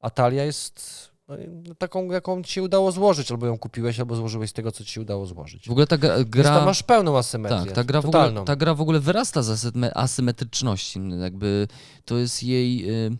a 0.00 0.10
talia 0.10 0.44
jest 0.44 1.10
no, 1.28 1.74
taką, 1.78 2.10
jaką 2.10 2.42
ci 2.42 2.52
się 2.52 2.62
udało 2.62 2.92
złożyć, 2.92 3.30
albo 3.30 3.46
ją 3.46 3.58
kupiłeś, 3.58 4.00
albo 4.00 4.16
złożyłeś 4.16 4.50
z 4.50 4.52
tego, 4.52 4.72
co 4.72 4.84
ci 4.84 4.92
się 4.92 5.00
udało 5.00 5.26
złożyć. 5.26 5.68
W 5.68 5.70
ogóle 5.70 5.86
ta 5.86 5.98
gra, 5.98 6.24
tam 6.42 6.64
masz 6.64 6.82
pełną 6.82 7.18
asymetrię. 7.18 7.64
tak, 7.64 7.74
ta 7.74 7.84
gra, 7.84 8.00
w 8.02 8.06
ogóle, 8.06 8.44
ta 8.44 8.56
gra 8.56 8.74
w 8.74 8.80
ogóle 8.80 9.00
wyrasta 9.00 9.42
z 9.42 9.50
asyme- 9.50 9.90
asymetryczności. 9.94 11.00
Jakby 11.20 11.68
to 12.04 12.16
jest 12.16 12.42
jej, 12.42 12.90
y, 13.06 13.16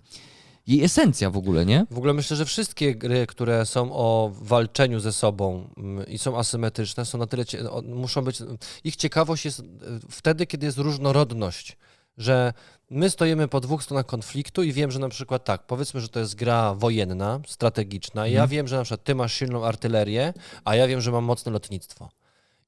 jej 0.67 0.85
esencja 0.85 1.31
w 1.31 1.37
ogóle, 1.37 1.67
nie? 1.67 1.87
W 1.91 1.99
ogóle 1.99 2.13
myślę, 2.13 2.37
że 2.37 2.45
wszystkie 2.45 2.95
gry, 2.95 3.27
które 3.27 3.67
są 3.67 3.93
o 3.93 4.33
walczeniu 4.41 5.01
ze 5.01 5.13
sobą 5.13 5.69
mm, 5.77 6.07
i 6.07 6.19
są 6.19 6.39
asymetryczne, 6.39 7.05
są 7.05 7.19
na 7.19 7.27
tyle, 7.27 7.45
muszą 7.83 8.23
być, 8.23 8.39
ich 8.85 8.97
ciekawość 8.97 9.45
jest 9.45 9.61
e, 9.61 9.65
wtedy, 10.11 10.47
kiedy 10.47 10.67
jest 10.67 10.79
różnorodność, 10.79 11.77
że 12.19 12.53
my 12.91 13.11
stoimy 13.11 13.49
po 13.49 13.61
dwóch 13.61 13.83
stronach 13.83 14.07
konfliktu 14.07 14.63
i 14.63 14.73
wiem, 14.73 14.91
że 14.91 14.99
na 14.99 15.09
przykład 15.09 15.45
tak, 15.45 15.67
powiedzmy, 15.67 16.01
że 16.01 16.09
to 16.09 16.21
jest 16.21 16.35
gra 16.35 16.75
wojenna, 16.75 17.41
strategiczna 17.47 18.27
i 18.27 18.33
ja 18.33 18.41
Mhm. 18.43 18.51
wiem, 18.51 18.69
że 18.69 18.77
na 18.77 18.83
przykład 18.83 19.05
ty 19.05 19.15
masz 19.15 19.35
silną 19.35 19.65
artylerię, 19.65 20.35
a 20.65 20.77
ja 20.77 20.87
wiem, 20.87 21.01
że 21.01 21.13
mam 21.13 21.25
mocne 21.25 21.53
lotnictwo. 21.53 22.09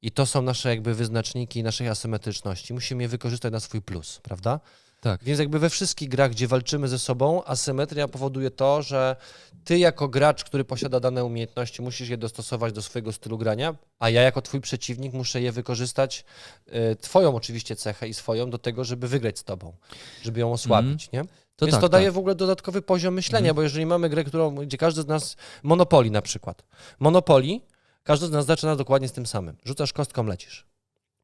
I 0.03 0.11
to 0.11 0.27
są 0.27 0.43
nasze 0.43 0.69
jakby 0.69 0.95
wyznaczniki 0.95 1.63
naszej 1.63 1.89
asymetryczności. 1.89 2.75
Musimy 2.75 3.03
je 3.03 3.09
wykorzystać 3.09 3.53
na 3.53 3.61
swój 3.61 3.83
plus, 3.83 4.21
prawda? 4.23 4.61
Tak. 5.01 5.25
Więc 5.25 5.41
jakby 5.41 5.59
we 5.59 5.71
wszystkich 5.71 6.09
grach, 6.09 6.31
gdzie 6.31 6.49
walczymy 6.49 6.89
ze 6.89 6.99
sobą, 6.99 7.45
asymetria 7.45 8.09
powoduje 8.09 8.51
to, 8.51 8.83
że 8.83 9.17
ty 9.65 9.79
jako 9.79 10.09
gracz, 10.09 10.45
który 10.45 10.65
posiada 10.65 11.01
dane 11.01 11.25
umiejętności, 11.25 11.83
musisz 11.83 12.09
je 12.09 12.17
dostosować 12.17 12.73
do 12.73 12.83
swojego 12.83 13.13
stylu 13.13 13.39
grania, 13.39 13.75
a 13.99 14.11
ja 14.11 14.23
jako 14.23 14.43
twój 14.43 14.61
przeciwnik 14.61 15.13
muszę 15.13 15.41
je 15.41 15.53
wykorzystać, 15.53 16.25
y, 16.93 16.97
twoją 16.97 17.37
oczywiście 17.37 17.77
cechę 17.77 18.09
i 18.09 18.15
swoją, 18.15 18.51
do 18.51 18.59
tego, 18.59 18.85
żeby 18.85 19.09
wygrać 19.09 19.39
z 19.39 19.45
tobą, 19.45 19.73
żeby 20.23 20.41
ją 20.41 20.53
osłabić, 20.53 21.13
nie? 21.13 21.25
To 21.57 21.67
Więc 21.67 21.75
tak, 21.75 21.81
to 21.81 21.89
daje 21.89 22.07
tak. 22.07 22.15
w 22.15 22.19
ogóle 22.19 22.35
dodatkowy 22.35 22.83
poziom 22.83 23.15
myślenia, 23.15 23.55
bo 23.55 23.63
jeżeli 23.63 23.87
mamy 23.87 24.09
grę, 24.09 24.25
którą, 24.25 24.55
gdzie 24.55 24.79
każdy 24.79 25.03
z 25.03 25.07
nas, 25.07 25.37
Monopoly 25.63 26.11
na 26.11 26.23
przykład, 26.23 26.65
Monopoly, 27.01 27.61
każdy 28.03 28.27
z 28.27 28.31
nas 28.31 28.47
zaczyna 28.47 28.77
dokładnie 28.77 29.09
z 29.09 29.13
tym 29.13 29.27
samym. 29.27 29.57
Rzucasz 29.65 29.93
kostką, 29.93 30.25
lecisz. 30.25 30.67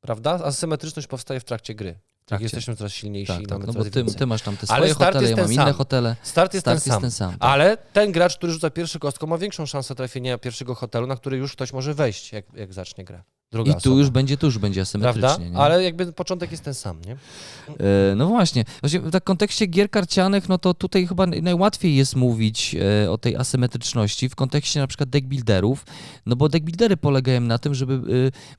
Prawda? 0.00 0.40
Asymetryczność 0.44 1.08
powstaje 1.08 1.40
w 1.40 1.44
trakcie 1.44 1.74
gry. 1.74 1.98
Tak, 2.24 2.28
trakcie. 2.28 2.44
jesteśmy 2.44 2.76
coraz 2.76 2.92
silniejsi 2.92 3.32
Tak, 3.32 3.46
tak, 3.48 3.66
no 3.66 3.72
bo 3.72 3.84
ty, 3.84 4.04
ty 4.04 4.26
masz 4.26 4.42
tam 4.42 4.56
te 4.56 4.66
swoje 4.66 4.94
hotele, 4.94 5.30
ja 5.30 5.36
mam 5.36 5.52
inne 5.52 5.64
sam. 5.64 5.74
hotele. 5.74 6.16
Start 6.22 6.54
jest 6.54 6.64
Start 6.64 6.84
ten 6.84 6.90
jest 6.90 6.94
sam. 6.94 7.00
ten 7.02 7.10
sam. 7.10 7.30
tak. 7.30 7.38
Ale 7.50 7.76
ten 7.76 8.12
gracz, 8.12 8.36
który 8.36 8.52
rzuca 8.52 8.70
pierwszy 8.70 8.98
kostką, 8.98 9.26
ma 9.26 9.38
większą 9.38 9.66
szansę 9.66 9.94
trafienia 9.94 10.38
pierwszego 10.38 10.74
hotelu, 10.74 11.06
na 11.06 11.16
który 11.16 11.36
już 11.36 11.52
ktoś 11.52 11.72
może 11.72 11.94
wejść, 11.94 12.32
jak, 12.32 12.44
jak 12.54 12.72
zacznie 12.72 13.04
grę. 13.04 13.22
Druga 13.54 13.70
I 13.70 13.74
tu 13.74 13.78
osoba. 13.78 13.96
już 13.96 14.10
będzie, 14.10 14.36
tu 14.36 14.46
już 14.46 14.58
będzie 14.58 14.80
asymetrycznie. 14.80 15.50
Ale 15.54 15.84
jakby 15.84 16.12
początek 16.12 16.50
jest 16.50 16.64
ten 16.64 16.74
sam, 16.74 16.96
nie? 17.06 17.12
E, 17.12 18.14
No 18.16 18.26
właśnie, 18.28 18.64
właśnie 18.82 19.00
w 19.00 19.10
tak 19.10 19.24
kontekście 19.24 19.66
gier 19.66 19.90
karcianych, 19.90 20.48
no 20.48 20.58
to 20.58 20.74
tutaj 20.74 21.06
chyba 21.06 21.24
naj- 21.26 21.42
najłatwiej 21.42 21.96
jest 21.96 22.16
mówić 22.16 22.76
e, 23.04 23.10
o 23.10 23.18
tej 23.18 23.36
asymetryczności 23.36 24.28
w 24.28 24.34
kontekście 24.34 24.80
na 24.80 24.86
przykład 24.86 25.08
deckbuilderów, 25.08 25.86
no 26.26 26.36
bo 26.36 26.48
deckbuildery 26.48 26.96
polegają 26.96 27.40
na 27.40 27.58
tym, 27.58 27.74
żeby 27.74 27.94
e, 27.94 28.00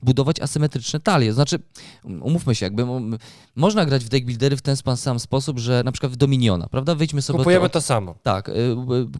budować 0.02 0.40
asymetryczne 0.40 1.00
talie. 1.00 1.32
Znaczy, 1.32 1.58
um, 2.04 2.22
umówmy 2.22 2.54
się, 2.54 2.66
jakby 2.66 2.82
m- 2.82 3.18
można 3.56 3.86
grać 3.86 4.04
w 4.04 4.08
deckbuildery 4.08 4.56
w 4.56 4.62
ten 4.62 4.76
sam 4.96 5.18
sposób, 5.20 5.58
że 5.58 5.82
na 5.84 5.92
przykład 5.92 6.12
w 6.12 6.16
Dominiona, 6.16 6.66
prawda? 6.68 6.94
Wejdźmy 6.94 7.22
sobie 7.22 7.38
Kupujemy 7.38 7.68
to... 7.68 7.72
to 7.72 7.80
samo. 7.80 8.14
Tak, 8.22 8.48
e, 8.48 8.52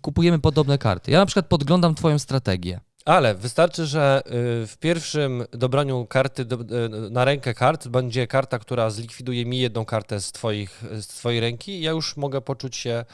kupujemy 0.02 0.38
podobne 0.38 0.78
karty. 0.78 1.10
Ja 1.10 1.18
na 1.18 1.26
przykład 1.26 1.46
podglądam 1.46 1.94
twoją 1.94 2.18
strategię. 2.18 2.80
Ale 3.06 3.34
wystarczy, 3.34 3.86
że 3.86 4.22
y, 4.26 4.66
w 4.66 4.76
pierwszym 4.80 5.44
dobraniu 5.52 6.06
karty 6.06 6.44
do, 6.44 6.56
y, 6.56 7.10
na 7.10 7.24
rękę 7.24 7.54
kart 7.54 7.88
będzie 7.88 8.26
karta, 8.26 8.58
która 8.58 8.90
zlikwiduje 8.90 9.46
mi 9.46 9.58
jedną 9.58 9.84
kartę 9.84 10.20
z, 10.20 10.32
twoich, 10.32 10.82
z 11.00 11.06
twojej 11.06 11.40
ręki 11.40 11.72
i 11.72 11.80
ja 11.80 11.90
już 11.90 12.16
mogę 12.16 12.40
poczuć 12.40 12.76
się... 12.76 13.04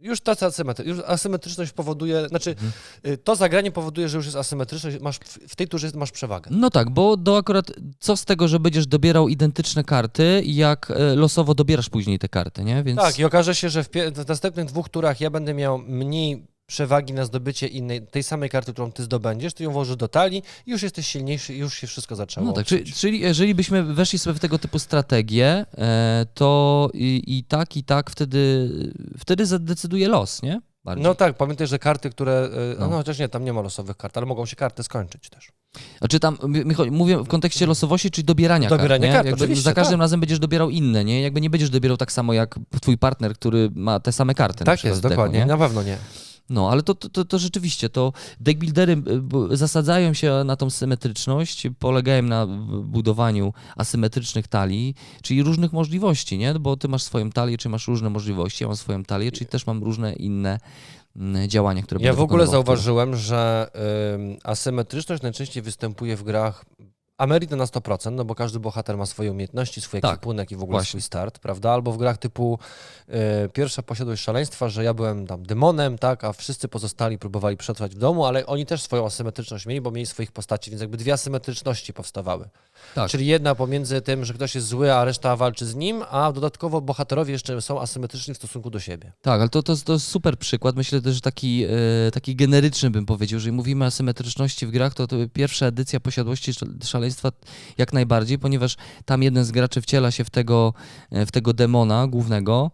Już 0.00 0.20
ta 0.20 0.32
asymetry, 0.40 0.84
już 0.84 0.98
asymetryczność 1.06 1.72
powoduje, 1.72 2.28
znaczy 2.28 2.50
Mhm. 2.50 2.72
y, 3.06 3.18
to 3.18 3.36
zagranie 3.36 3.72
powoduje, 3.72 4.08
że 4.08 4.16
już 4.16 4.24
jest 4.26 4.36
asymetryczność, 4.36 5.00
masz, 5.00 5.18
w 5.48 5.56
tej 5.56 5.68
turze 5.68 5.90
masz 5.94 6.10
przewagę. 6.12 6.50
No 6.54 6.70
tak, 6.70 6.90
bo 6.90 7.16
do 7.16 7.36
akurat 7.36 7.72
co 7.98 8.16
z 8.16 8.24
tego, 8.24 8.48
że 8.48 8.60
będziesz 8.60 8.86
dobierał 8.86 9.28
identyczne 9.28 9.84
karty, 9.84 10.42
jak 10.44 10.92
losowo 11.16 11.54
dobierasz 11.54 11.88
później 11.90 12.18
te 12.18 12.28
karty, 12.28 12.64
nie? 12.64 12.82
Więc... 12.82 13.00
Tak, 13.00 13.18
i 13.18 13.24
okaże 13.24 13.54
się, 13.54 13.70
że 13.70 13.84
w, 13.84 13.88
w 14.14 14.28
następnych 14.28 14.66
dwóch 14.66 14.88
turach 14.88 15.20
ja 15.20 15.30
będę 15.30 15.54
miał 15.54 15.78
mniej 15.78 16.53
przewagi 16.66 17.12
na 17.12 17.24
zdobycie 17.24 17.66
innej, 17.66 18.06
tej 18.06 18.22
samej 18.22 18.50
karty, 18.50 18.72
którą 18.72 18.92
ty 18.92 19.02
zdobędziesz, 19.02 19.54
ty 19.54 19.64
ją 19.64 19.70
włożysz 19.70 19.96
do 19.96 20.08
talii 20.08 20.42
i 20.66 20.70
już 20.70 20.82
jesteś 20.82 21.06
silniejszy 21.06 21.54
już 21.54 21.74
się 21.74 21.86
wszystko 21.86 22.16
zaczęło. 22.16 22.46
No 22.46 22.52
tak, 22.52 22.66
czyli, 22.66 22.92
czyli 22.92 23.20
jeżeli 23.20 23.54
byśmy 23.54 23.82
weszli 23.82 24.18
sobie 24.18 24.34
w 24.34 24.40
tego 24.40 24.58
typu 24.58 24.78
strategię, 24.78 25.66
e, 25.78 26.26
to 26.34 26.90
i, 26.94 27.22
i 27.26 27.44
tak, 27.44 27.76
i 27.76 27.84
tak 27.84 28.10
wtedy, 28.10 28.70
wtedy 29.18 29.46
zadecyduje 29.46 30.08
los, 30.08 30.42
nie? 30.42 30.60
Bardziej. 30.84 31.04
No 31.04 31.14
tak, 31.14 31.36
pamiętaj, 31.36 31.66
że 31.66 31.78
karty, 31.78 32.10
które. 32.10 32.48
y, 32.74 32.76
No. 32.80 32.88
No. 32.88 32.96
chociaż 32.96 33.18
nie, 33.18 33.28
tam 33.28 33.44
nie 33.44 33.52
ma 33.52 33.60
losowych 33.60 33.96
kart, 33.96 34.16
ale 34.16 34.26
mogą 34.26 34.46
się 34.46 34.56
karty 34.56 34.82
skończyć 34.82 35.30
też. 35.30 35.48
A 36.00 36.08
czy 36.08 36.20
tam, 36.20 36.38
mówię 36.90 37.18
w 37.18 37.28
kontekście 37.28 37.66
losowości, 37.66 38.10
czyli 38.10 38.24
dobierania, 38.24 38.68
Dobierania 38.68 39.12
kart, 39.12 39.28
kart? 39.28 39.40
Jakby 39.40 39.56
Za 39.56 39.72
każdym 39.72 39.98
tak. 39.98 40.00
razem 40.00 40.20
będziesz 40.20 40.38
dobierał 40.38 40.70
inne, 40.70 41.04
nie? 41.04 41.22
Jakby 41.22 41.40
nie 41.40 41.50
będziesz 41.50 41.70
dobierał 41.70 41.96
tak 41.96 42.12
samo 42.12 42.32
jak 42.32 42.58
twój 42.80 42.98
partner, 42.98 43.34
który 43.34 43.70
ma 43.74 44.00
te 44.00 44.12
same 44.12 44.34
karty. 44.34 44.64
tak 44.64 44.84
jest, 44.84 45.00
deku, 45.02 45.08
dokładnie. 45.08 45.38
nie? 45.38 45.46
Na 45.46 45.56
pewno 45.58 45.82
nie. 45.82 45.98
No, 46.50 46.70
ale 46.70 46.82
to, 46.82 46.94
to, 46.94 47.24
to, 47.24 47.38
rzeczywiście, 47.38 47.88
to 47.88 48.12
deckbuildery 48.40 49.02
y, 49.52 49.56
zasadzają 49.56 50.14
się 50.14 50.42
na 50.44 50.56
tą 50.56 50.70
symetryczność, 50.70 51.66
polegają 51.78 52.22
na 52.22 52.46
budowaniu 52.82 53.52
asymetrycznych 53.76 54.48
talii, 54.48 54.94
czyli 55.22 55.42
różnych 55.42 55.72
możliwości, 55.72 56.38
nie? 56.38 56.54
Bo 56.54 56.76
ty 56.76 56.88
masz 56.88 57.02
swoją 57.02 57.30
talię, 57.30 57.58
czy 57.58 57.68
masz 57.68 57.88
różne 57.88 58.10
możliwości, 58.10 58.64
ja 58.64 58.68
mam 58.68 58.76
swoją 58.76 59.04
talię, 59.04 59.32
czyli 59.32 59.46
też 59.46 59.66
mam 59.66 59.84
różne 59.84 60.12
inne 60.12 60.58
mm, 61.16 61.48
działania, 61.48 61.82
które 61.82 62.00
Ja 62.00 62.12
w 62.12 62.20
ogóle 62.20 62.46
zauważyłem, 62.46 63.16
że 63.16 63.70
ym, 64.14 64.36
asymetryczność 64.44 65.22
najczęściej 65.22 65.62
występuje 65.62 66.16
w 66.16 66.22
grach. 66.22 66.64
Amerika 67.18 67.56
na 67.56 67.64
100%, 67.64 68.12
no 68.12 68.24
bo 68.24 68.34
każdy 68.34 68.60
bohater 68.60 68.96
ma 68.96 69.06
swoje 69.06 69.30
umiejętności, 69.30 69.80
swój 69.80 70.00
Tak, 70.00 70.14
ekwipunek 70.14 70.50
i 70.52 70.56
w 70.56 70.62
ogóle 70.62 70.76
właśnie. 70.76 70.88
swój 70.88 71.00
start, 71.02 71.38
prawda? 71.38 71.72
Albo 71.72 71.92
w 71.92 71.98
grach 71.98 72.18
typu 72.18 72.58
y, 73.08 73.48
pierwsza 73.48 73.82
posiadłość 73.82 74.22
szaleństwa, 74.22 74.68
że 74.68 74.84
ja 74.84 74.94
byłem 74.94 75.26
tam 75.26 75.42
demonem, 75.42 75.98
tak, 75.98 76.24
a 76.24 76.32
wszyscy 76.32 76.68
pozostali 76.68 77.18
próbowali 77.18 77.56
przetrwać 77.56 77.94
w 77.94 77.98
domu, 77.98 78.26
ale 78.26 78.46
oni 78.46 78.66
też 78.66 78.82
swoją 78.82 79.06
asymetryczność 79.06 79.66
mieli, 79.66 79.80
bo 79.80 79.90
mieli 79.90 80.06
swoich 80.06 80.32
postaci, 80.32 80.70
więc 80.70 80.80
jakby 80.80 80.96
dwie 80.96 81.12
asymetryczności 81.12 81.92
powstawały. 81.92 82.48
Tak. 82.94 83.10
Czyli 83.10 83.26
jedna 83.26 83.54
pomiędzy 83.54 84.00
tym, 84.00 84.24
że 84.24 84.34
ktoś 84.34 84.54
jest 84.54 84.66
zły, 84.66 84.92
a 84.94 85.04
reszta 85.04 85.36
walczy 85.36 85.66
z 85.66 85.74
nim, 85.74 86.02
a 86.10 86.32
dodatkowo 86.32 86.80
bohaterowie 86.80 87.32
jeszcze 87.32 87.62
są 87.62 87.80
asymetryczni 87.80 88.34
w 88.34 88.36
stosunku 88.36 88.70
do 88.70 88.80
siebie. 88.80 89.12
Tak, 89.22 89.40
ale 89.40 89.48
to, 89.48 89.62
to, 89.62 89.76
to 89.76 89.92
jest 89.92 90.06
super 90.06 90.38
przykład. 90.38 90.76
Myślę 90.76 91.00
też, 91.00 91.14
że 91.14 91.20
taki, 91.20 91.64
e, 91.64 92.10
taki 92.12 92.36
generyczny 92.36 92.90
bym 92.90 93.06
powiedział. 93.06 93.36
Jeżeli 93.36 93.52
mówimy 93.52 93.84
o 93.84 93.88
asymetryczności 93.88 94.66
w 94.66 94.70
grach, 94.70 94.94
to, 94.94 95.06
to 95.06 95.16
pierwsza 95.32 95.66
edycja 95.66 96.00
posiadłości 96.00 96.52
Szal- 96.52 96.84
szaleństwa 97.04 97.32
jak 97.78 97.92
najbardziej, 97.92 98.38
ponieważ 98.38 98.76
tam 99.04 99.22
jeden 99.22 99.44
z 99.44 99.50
graczy 99.50 99.80
wciela 99.82 100.10
się 100.10 100.24
w 100.24 100.30
tego, 100.30 100.74
e, 101.10 101.26
w 101.26 101.30
tego 101.32 101.52
demona 101.52 102.06
głównego. 102.06 102.70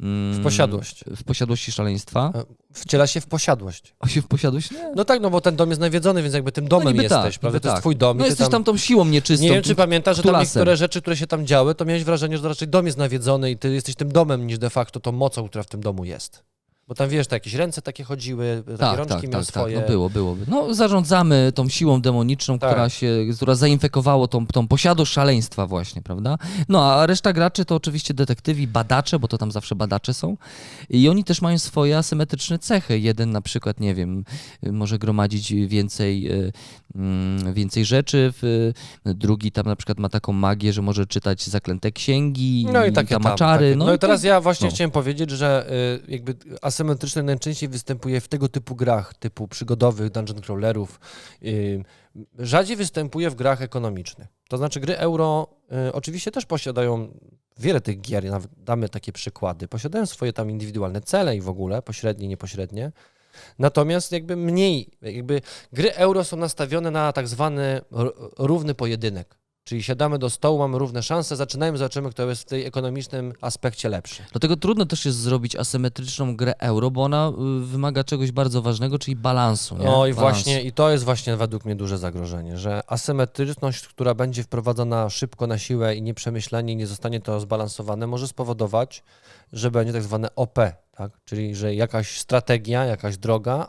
mm, 0.00 0.40
W 0.40 0.42
posiadłość. 0.42 1.04
W 1.16 1.24
posiadłości 1.24 1.72
szaleństwa. 1.72 2.32
E, 2.34 2.44
Wciela 2.74 3.06
się 3.06 3.20
w 3.20 3.26
posiadłość. 3.26 3.94
O 4.00 4.06
się 4.06 4.22
w 4.22 4.26
posiadłość? 4.26 4.70
Nie. 4.70 4.92
No 4.96 5.04
tak, 5.04 5.20
no 5.20 5.30
bo 5.30 5.40
ten 5.40 5.56
dom 5.56 5.68
jest 5.68 5.80
nawiedzony, 5.80 6.22
więc 6.22 6.34
jakby 6.34 6.52
tym 6.52 6.68
domem 6.68 6.84
No 6.84 6.90
niby 6.90 7.02
jesteś, 7.02 7.34
tak, 7.34 7.40
prawda? 7.40 7.56
niby 7.56 7.60
To 7.60 7.68
jest 7.68 7.74
tak. 7.74 7.80
twój 7.82 7.96
dom. 7.96 8.16
i 8.16 8.18
No 8.18 8.24
ty 8.24 8.30
jesteś 8.30 8.48
tam 8.48 8.64
tą 8.64 8.76
siłą 8.76 9.04
nieczystą. 9.04 9.44
Nie 9.44 9.50
wiem, 9.50 9.62
czy 9.62 9.68
tym 9.68 9.76
pamiętasz, 9.76 10.16
że 10.16 10.22
tam 10.22 10.40
niektóre 10.40 10.76
rzeczy, 10.76 11.00
które 11.00 11.16
się 11.16 11.26
tam 11.26 11.46
działy, 11.46 11.74
to 11.74 11.84
miałeś 11.84 12.04
wrażenie, 12.04 12.36
że 12.36 12.42
to 12.42 12.48
raczej 12.48 12.68
dom 12.68 12.86
jest 12.86 12.98
nawiedzony 12.98 13.50
i 13.50 13.56
ty 13.58 13.74
jesteś 13.74 13.94
tym 13.94 14.12
domem 14.12 14.46
niż 14.46 14.58
de 14.58 14.70
facto 14.70 15.00
tą 15.00 15.12
mocą, 15.12 15.48
która 15.48 15.64
w 15.64 15.66
tym 15.68 15.80
domu 15.80 16.04
jest. 16.04 16.42
Bo 16.88 16.94
tam 16.94 17.08
wiesz, 17.08 17.26
to 17.26 17.36
jakieś 17.36 17.54
ręce 17.54 17.82
takie 17.82 18.04
chodziły, 18.04 18.62
takie 18.66 18.78
Tak, 18.78 18.98
rączki 18.98 19.14
tak, 19.14 19.22
miały 19.22 19.44
tak, 19.44 19.54
tak, 19.54 19.62
swoje. 19.62 19.80
no 19.80 19.86
było, 19.86 20.10
było. 20.10 20.36
No 20.48 20.74
zarządzamy 20.74 21.52
tą 21.54 21.68
siłą 21.68 22.00
demoniczną, 22.00 22.58
Tak. 22.58 22.70
która 22.70 22.88
się, 22.88 23.24
która 23.36 23.54
zainfekowało 23.54 24.28
tą, 24.28 24.46
tą 24.46 24.68
posiadłość 24.68 25.12
szaleństwa 25.12 25.66
właśnie, 25.66 26.02
prawda? 26.02 26.38
No 26.68 26.92
a 26.92 27.06
reszta 27.06 27.32
graczy 27.32 27.64
to 27.64 27.74
oczywiście 27.74 28.14
detektywi, 28.14 28.66
badacze, 28.66 29.18
bo 29.18 29.28
to 29.28 29.38
tam 29.38 29.52
zawsze 29.52 29.74
badacze 29.74 30.14
są 30.14 30.36
i 30.90 31.08
oni 31.08 31.24
też 31.24 31.42
mają 31.42 31.58
swoje 31.58 31.98
asymetryczne 31.98 32.58
cechy. 32.58 32.98
Jeden 32.98 33.30
na 33.30 33.40
przykład, 33.40 33.80
nie 33.80 33.94
wiem, 33.94 34.24
może 34.62 34.98
gromadzić 34.98 35.52
więcej, 35.54 36.32
y, 36.32 36.52
mm, 36.94 37.54
więcej 37.54 37.84
rzeczy, 37.84 38.32
drugi 39.04 39.52
tam 39.52 39.66
na 39.66 39.76
przykład 39.76 39.98
ma 39.98 40.08
taką 40.08 40.32
magię, 40.32 40.72
że 40.72 40.82
może 40.82 41.06
czytać 41.06 41.46
zaklęte 41.46 41.92
księgi, 41.92 42.66
No 42.72 42.86
i 42.86 42.92
takie 42.92 43.18
tam 43.18 43.36
takie. 43.36 43.76
No, 43.76 43.94
i 43.94 43.98
teraz 43.98 44.24
ja 44.24 44.40
właśnie 44.40 44.68
no. 44.68 44.74
chciałem 44.74 44.90
powiedzieć, 44.90 45.30
że 45.30 45.66
y, 46.08 46.12
jakby 46.12 46.34
asymetryczne 46.72 47.22
najczęściej 47.22 47.68
występuje 47.68 48.20
w 48.20 48.28
tego 48.28 48.48
typu 48.48 48.74
grach, 48.74 49.14
typu 49.14 49.48
przygodowych, 49.48 50.10
dungeon 50.10 50.40
crawlerów. 50.40 51.00
Y, 51.42 51.84
rzadziej 52.38 52.76
występuje 52.76 53.30
w 53.30 53.34
grach 53.34 53.62
ekonomicznych. 53.62 54.28
To 54.48 54.56
znaczy 54.56 54.80
gry 54.80 54.98
euro 54.98 55.48
y, 55.88 55.92
oczywiście 55.92 56.30
też 56.30 56.46
posiadają 56.46 57.08
wiele 57.58 57.80
tych 57.80 58.00
gier, 58.00 58.24
nawet 58.24 58.50
damy 58.56 58.88
takie 58.88 59.12
przykłady, 59.12 59.68
posiadają 59.68 60.06
swoje 60.06 60.32
tam 60.32 60.50
indywidualne 60.50 61.00
cele 61.00 61.36
i 61.36 61.40
w 61.40 61.48
ogóle, 61.48 61.82
pośrednie, 61.82 62.28
niepośrednie. 62.28 62.92
Natomiast 63.58 64.12
jakby 64.12 64.36
mniej, 64.36 64.88
jakby 65.02 65.40
gry 65.72 65.94
euro 65.94 66.24
są 66.24 66.36
nastawione 66.36 66.90
na 66.90 67.12
tak 67.12 67.28
zwany 67.28 67.80
równy 68.38 68.74
pojedynek. 68.74 69.41
Czyli 69.64 69.82
siadamy 69.82 70.18
do 70.18 70.30
stołu, 70.30 70.58
mamy 70.58 70.78
równe 70.78 71.02
szanse, 71.02 71.36
zaczynajmy, 71.36 71.78
zobaczymy, 71.78 72.10
kto 72.10 72.28
jest 72.28 72.42
w 72.42 72.44
tej 72.44 72.66
ekonomicznym 72.66 73.32
aspekcie 73.40 73.88
lepszy. 73.88 74.22
Dlatego 74.32 74.56
trudno 74.56 74.86
też 74.86 75.04
jest 75.04 75.18
zrobić 75.18 75.56
asymetryczną 75.56 76.36
grę 76.36 76.54
euro, 76.58 76.90
bo 76.90 77.02
ona 77.02 77.32
y, 77.62 77.66
wymaga 77.66 78.04
czegoś 78.04 78.32
bardzo 78.32 78.62
ważnego, 78.62 78.98
czyli 78.98 79.16
balansu. 79.16 79.76
Nie? 79.76 79.84
No 79.84 80.06
i 80.06 80.14
Balansu. 80.14 80.20
właśnie, 80.20 80.62
i 80.62 80.72
to 80.72 80.90
jest 80.90 81.04
właśnie 81.04 81.36
według 81.36 81.64
mnie 81.64 81.76
duże 81.76 81.98
zagrożenie, 81.98 82.58
że 82.58 82.80
asymetryczność, 82.86 83.88
która 83.88 84.14
będzie 84.14 84.42
wprowadzona 84.42 85.10
szybko 85.10 85.46
na 85.46 85.58
siłę 85.58 85.96
i 85.96 86.02
nieprzemyślenie, 86.02 86.72
i 86.72 86.76
nie 86.76 86.86
zostanie 86.86 87.20
to 87.20 87.40
zbalansowane, 87.40 88.06
może 88.06 88.28
spowodować, 88.28 89.02
że 89.52 89.70
będzie 89.70 89.92
tak 89.92 90.02
zwane 90.02 90.34
OP, 90.34 90.58
tak? 90.96 91.12
czyli 91.24 91.54
że 91.54 91.74
jakaś 91.74 92.18
strategia, 92.18 92.84
jakaś 92.84 93.16
droga, 93.18 93.68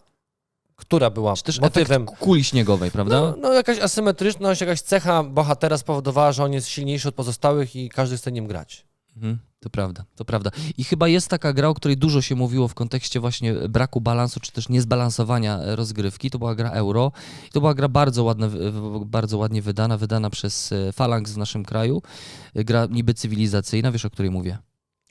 która 0.76 1.10
była 1.10 1.36
Czy 1.36 1.44
też 1.44 1.60
motywem. 1.60 2.06
kuli 2.06 2.44
śniegowej, 2.44 2.92
prawda? 2.92 3.22
No, 3.22 3.36
no 3.42 3.54
jakaś 3.54 3.80
asymetryczność, 3.80 4.62
jakaś 4.62 4.82
cecha 4.82 5.24
bohatera 5.24 5.78
spowodowała, 5.78 6.32
że 6.32 6.43
on 6.43 6.54
jest 6.54 6.68
silniejszy 6.68 7.10
od 7.10 7.16
pozostałych 7.16 7.76
i 7.76 7.89
każdy 7.89 8.18
chce 8.18 8.32
nim 8.32 8.47
grać. 8.47 8.86
Mhm, 9.16 9.39
to 9.60 9.70
prawda, 9.70 10.06
to 10.16 10.26
prawda. 10.26 10.52
I 10.78 10.84
chyba 10.84 11.08
jest 11.08 11.28
taka 11.28 11.54
gra, 11.54 11.68
o 11.70 11.74
której 11.74 11.97
dużo 11.97 12.22
się 12.22 12.36
mówiło 12.36 12.68
w 12.68 12.74
kontekście 12.74 13.20
właśnie 13.20 13.54
braku 13.54 14.02
balansu, 14.02 14.39
czy 14.39 14.52
też 14.52 14.70
niezbalansowania 14.70 15.60
e, 15.60 15.76
rozgrywki. 15.76 16.30
To 16.30 16.39
była 16.39 16.56
gra 16.56 16.70
Euro. 16.72 17.12
I 17.47 17.50
to 17.50 17.60
była 17.60 17.74
gra 17.74 17.88
bardzo, 17.88 18.24
ładna, 18.24 18.47
bardzo 19.06 19.38
ładnie 19.38 19.62
wydana, 19.62 19.97
wydana 19.97 20.30
przez 20.30 20.72
e, 20.72 20.93
Phalanx 20.93 21.32
w 21.32 21.38
naszym 21.38 21.66
kraju. 21.66 22.02
E, 22.56 22.64
Gra 22.64 22.86
niby 22.91 23.14
cywilizacyjna, 23.14 23.91
wiesz 23.91 24.06
o 24.06 24.10
której 24.10 24.32
mówię? 24.32 24.58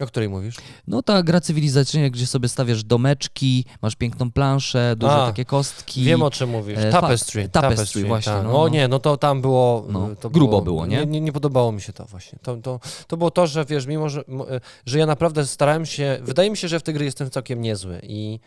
O 0.03 0.07
której 0.07 0.28
mówisz? 0.28 0.57
No 0.86 1.03
ta 1.03 1.22
gra 1.22 1.40
cywilizacyjna, 1.40 2.11
gdzie 2.11 2.26
sobie 2.26 2.48
stawiasz 2.48 2.84
domeczki, 2.84 3.64
masz 3.82 3.96
piękną 3.96 4.32
planszę, 4.32 4.94
duże 4.96 5.12
A, 5.12 5.26
takie 5.26 5.44
kostki. 5.44 6.05
Wiem 6.05 6.22
o 6.22 6.30
czym 6.30 6.50
mówisz. 6.50 6.78
e, 6.78 6.90
fa- 6.92 7.00
Tapestry. 7.00 7.48
Tapestry, 7.48 8.05
właśnie, 8.05 8.32
tak. 8.32 8.44
no, 8.44 8.50
o 8.62 8.62
no. 8.62 8.68
nie, 8.68 8.88
no 8.88 8.98
to 8.98 9.16
tam 9.16 9.40
było. 9.40 9.86
No, 9.88 10.09
to 10.20 10.30
grubo 10.30 10.62
było, 10.62 10.86
nie? 10.86 10.96
Nie, 10.96 11.07
nie, 11.07 11.20
nie 11.20 11.32
podobało 11.32 11.72
mi 11.72 11.80
się 11.80 11.92
to 11.92 12.05
właśnie. 12.05 12.38
To, 12.42 12.57
to, 12.57 12.80
to 13.07 13.16
było 13.16 13.30
to, 13.30 13.46
że 13.46 13.64
wiesz, 13.64 13.86
mimo 13.86 14.09
że, 14.09 14.20
e, 14.20 14.61
że 14.86 14.98
ja 14.98 15.07
naprawdę 15.07 15.46
starałem 15.46 15.86
się. 15.86 16.18
Wydaje 16.22 16.50
mi 16.50 16.57
się, 16.57 16.68
że 16.68 16.80
w 16.80 16.82
tej 16.82 16.94
gry 16.94 17.05
jestem 17.05 17.30
całkiem 17.30 17.61
niezły. 17.61 18.00
I, 18.03 18.40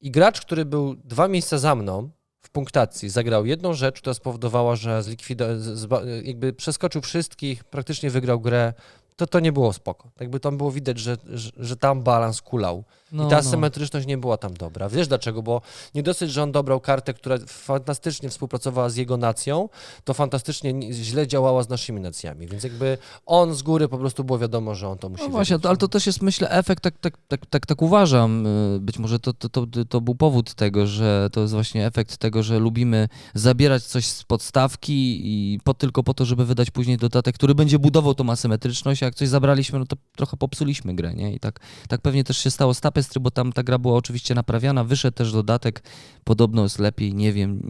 I 0.00 0.10
gracz, 0.10 0.40
który 0.40 0.64
był 0.64 0.94
dwa 1.04 1.28
miejsca 1.28 1.58
za 1.58 1.74
mną 1.74 2.10
w 2.40 2.50
punktacji, 2.50 3.08
zagrał 3.08 3.46
jedną 3.46 3.74
rzecz, 3.74 3.98
która 4.00 4.14
spowodowała, 4.14 4.76
że 4.76 5.00
zlikwido- 5.02 5.58
z- 5.58 5.78
zba- 5.86 6.02
jakby 6.24 6.52
przeskoczył 6.52 7.02
wszystkich, 7.02 7.64
praktycznie 7.64 8.10
wygrał 8.10 8.40
grę. 8.40 8.72
To, 9.16 9.26
to 9.26 9.40
nie 9.40 9.52
było 9.52 9.72
spoko. 9.72 10.10
Jakby 10.20 10.40
tam 10.40 10.56
było 10.56 10.70
widać, 10.70 10.98
że, 10.98 11.16
że, 11.26 11.50
że 11.56 11.76
tam 11.76 12.02
balans 12.02 12.42
kulał. 12.42 12.84
No, 13.12 13.26
I 13.26 13.30
ta 13.30 13.34
no. 13.36 13.40
asymetryczność 13.40 14.06
nie 14.06 14.18
była 14.18 14.36
tam 14.36 14.54
dobra. 14.54 14.88
Wiesz 14.88 15.08
dlaczego? 15.08 15.42
Bo 15.42 15.60
nie 15.94 16.02
dosyć, 16.02 16.30
że 16.32 16.42
on 16.42 16.52
dobrał 16.52 16.80
kartę, 16.80 17.14
która 17.14 17.36
fantastycznie 17.46 18.28
współpracowała 18.28 18.90
z 18.90 18.96
jego 18.96 19.16
nacją, 19.16 19.68
to 20.04 20.14
fantastycznie 20.14 20.72
ni- 20.72 20.92
źle 20.92 21.26
działała 21.26 21.62
z 21.62 21.68
naszymi 21.68 22.00
nacjami. 22.00 22.46
Więc 22.46 22.64
jakby 22.64 22.98
on 23.26 23.54
z 23.54 23.62
góry 23.62 23.88
po 23.88 23.98
prostu 23.98 24.24
było 24.24 24.38
wiadomo, 24.38 24.74
że 24.74 24.88
on 24.88 24.98
to 24.98 25.08
musi 25.08 25.22
No 25.22 25.28
właśnie, 25.28 25.56
ale 25.62 25.76
to 25.76 25.88
też 25.88 26.06
jest, 26.06 26.22
myślę, 26.22 26.50
efekt, 26.50 26.82
tak, 26.82 26.94
tak, 26.98 27.14
tak, 27.28 27.46
tak, 27.46 27.66
tak 27.66 27.82
uważam. 27.82 28.46
y, 28.46 28.80
Być 28.80 28.98
może 28.98 29.18
to, 29.18 29.32
to, 29.32 29.48
to, 29.48 29.66
to 29.88 30.00
był 30.00 30.14
powód 30.14 30.54
tego, 30.54 30.86
że 30.86 31.28
to 31.32 31.40
jest 31.40 31.52
właśnie 31.52 31.86
efekt 31.86 32.16
tego, 32.16 32.42
że 32.42 32.58
lubimy 32.58 33.08
zabierać 33.34 33.82
coś 33.84 34.06
z 34.06 34.24
podstawki 34.24 35.20
i 35.24 35.60
po, 35.64 35.74
tylko 35.74 36.02
po 36.02 36.14
to, 36.14 36.24
żeby 36.24 36.44
wydać 36.46 36.70
później 36.70 36.96
dodatek, 36.96 37.34
który 37.34 37.54
będzie 37.54 37.78
budował 37.78 38.14
tą 38.14 38.30
asymetryczność, 38.30 39.02
a 39.02 39.06
jak 39.06 39.14
coś 39.14 39.28
zabraliśmy, 39.28 39.78
no 39.78 39.86
to 39.86 39.96
trochę 40.16 40.36
popsuliśmy 40.36 40.94
grę, 40.94 41.14
nie? 41.14 41.34
I 41.34 41.40
tak, 41.40 41.60
tak 41.88 42.00
pewnie 42.00 42.24
też 42.24 42.38
się 42.38 42.50
stało 42.50 42.74
z 42.74 42.80
Tapestry, 43.02 43.20
bo 43.20 43.30
tam 43.30 43.52
ta 43.52 43.62
gra 43.62 43.78
była 43.78 43.94
oczywiście 43.94 44.34
naprawiana, 44.34 44.84
wyszedł 44.84 45.16
też 45.16 45.32
dodatek, 45.32 45.82
podobno 46.24 46.62
jest 46.62 46.78
lepiej, 46.78 47.14
nie 47.14 47.32
wiem, 47.32 47.60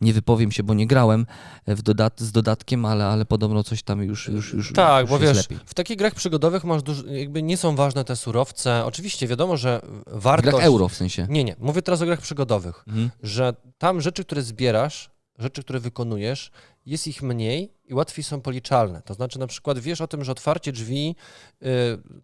nie 0.00 0.12
wypowiem 0.12 0.52
się, 0.52 0.62
bo 0.62 0.74
nie 0.74 0.86
grałem 0.86 1.26
w 1.66 1.82
dodat 1.82 2.20
z 2.20 2.32
dodatkiem, 2.32 2.84
ale, 2.84 3.06
ale 3.06 3.24
podobno 3.24 3.64
coś 3.64 3.82
tam 3.82 4.02
już, 4.02 4.28
już, 4.28 4.52
już, 4.52 4.72
Tak, 4.72 5.00
już 5.02 5.10
bo 5.10 5.18
wiesz, 5.18 5.36
lepiej. 5.36 5.58
w 5.66 5.74
takich 5.74 5.96
grach 5.96 6.14
przygodowych 6.14 6.64
masz 6.64 6.82
dużo, 6.82 7.06
jakby 7.06 7.42
nie 7.42 7.56
są 7.56 7.76
ważne 7.76 8.04
te 8.04 8.16
surowce. 8.16 8.84
Oczywiście 8.84 9.26
wiadomo, 9.26 9.56
że 9.56 9.80
W 10.06 10.20
wartość... 10.22 10.54
grach 10.54 10.64
euro 10.66 10.88
w 10.88 10.94
sensie. 10.94 11.26
Nie, 11.30 11.44
nie, 11.44 11.56
mówię 11.58 11.82
teraz 11.82 12.02
o 12.02 12.06
grach 12.06 12.20
przygodowych. 12.20 12.84
Mhm. 12.88 13.10
że 13.22 13.54
tam 13.78 14.00
rzeczy, 14.00 14.24
które 14.24 14.42
zbierasz, 14.42 15.10
rzeczy, 15.38 15.62
które 15.62 15.80
wykonujesz, 15.80 16.50
jest 16.90 17.06
ich 17.06 17.22
mniej 17.22 17.72
i 17.84 17.94
łatwiej 17.94 18.24
są 18.24 18.40
policzalne. 18.40 19.02
To 19.02 19.14
znaczy 19.14 19.38
na 19.38 19.46
przykład 19.46 19.78
wiesz 19.78 20.00
o 20.00 20.06
tym, 20.06 20.24
że 20.24 20.32
otwarcie 20.32 20.72
drzwi 20.72 21.16
y, 21.62 21.66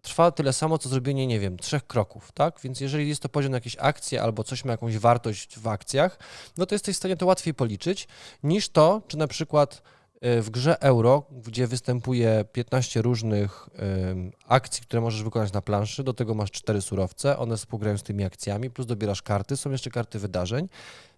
trwa 0.01 0.31
tyle 0.31 0.53
samo, 0.53 0.77
co 0.77 0.89
zrobienie, 0.89 1.27
nie 1.27 1.39
wiem, 1.39 1.57
trzech 1.57 1.87
kroków, 1.87 2.31
tak? 2.31 2.59
Więc 2.63 2.81
jeżeli 2.81 3.09
jest 3.09 3.21
to 3.21 3.29
poziom 3.29 3.51
na 3.51 3.57
jakieś 3.57 3.77
akcje 3.79 4.21
albo 4.21 4.43
coś 4.43 4.65
ma 4.65 4.71
jakąś 4.71 4.97
wartość 4.97 5.59
w 5.59 5.67
akcjach, 5.67 6.19
no 6.57 6.65
to 6.65 6.75
jesteś 6.75 6.95
w 6.95 6.99
stanie 6.99 7.17
to 7.17 7.25
łatwiej 7.25 7.53
policzyć 7.53 8.07
niż 8.43 8.69
to, 8.69 9.01
czy 9.07 9.17
na 9.17 9.27
przykład 9.27 9.81
y, 10.25 10.41
w 10.41 10.49
grze 10.49 10.81
euro, 10.81 11.23
gdzie 11.31 11.67
występuje 11.67 12.45
15 12.51 13.01
różnych 13.01 13.69
ym, 14.09 14.31
akcji, 14.47 14.83
które 14.83 15.01
możesz 15.01 15.23
wykonać 15.23 15.53
na 15.53 15.61
planszy, 15.61 16.03
do 16.03 16.13
tego 16.13 16.33
masz 16.33 16.51
cztery 16.51 16.81
surowce, 16.81 17.37
one 17.37 17.57
współgrają 17.57 17.97
z 17.97 18.03
tymi 18.03 18.23
akcjami, 18.23 18.69
plus 18.69 18.87
dobierasz 18.87 19.21
karty, 19.21 19.57
są 19.57 19.71
jeszcze 19.71 19.89
karty 19.89 20.19
wydarzeń, 20.19 20.69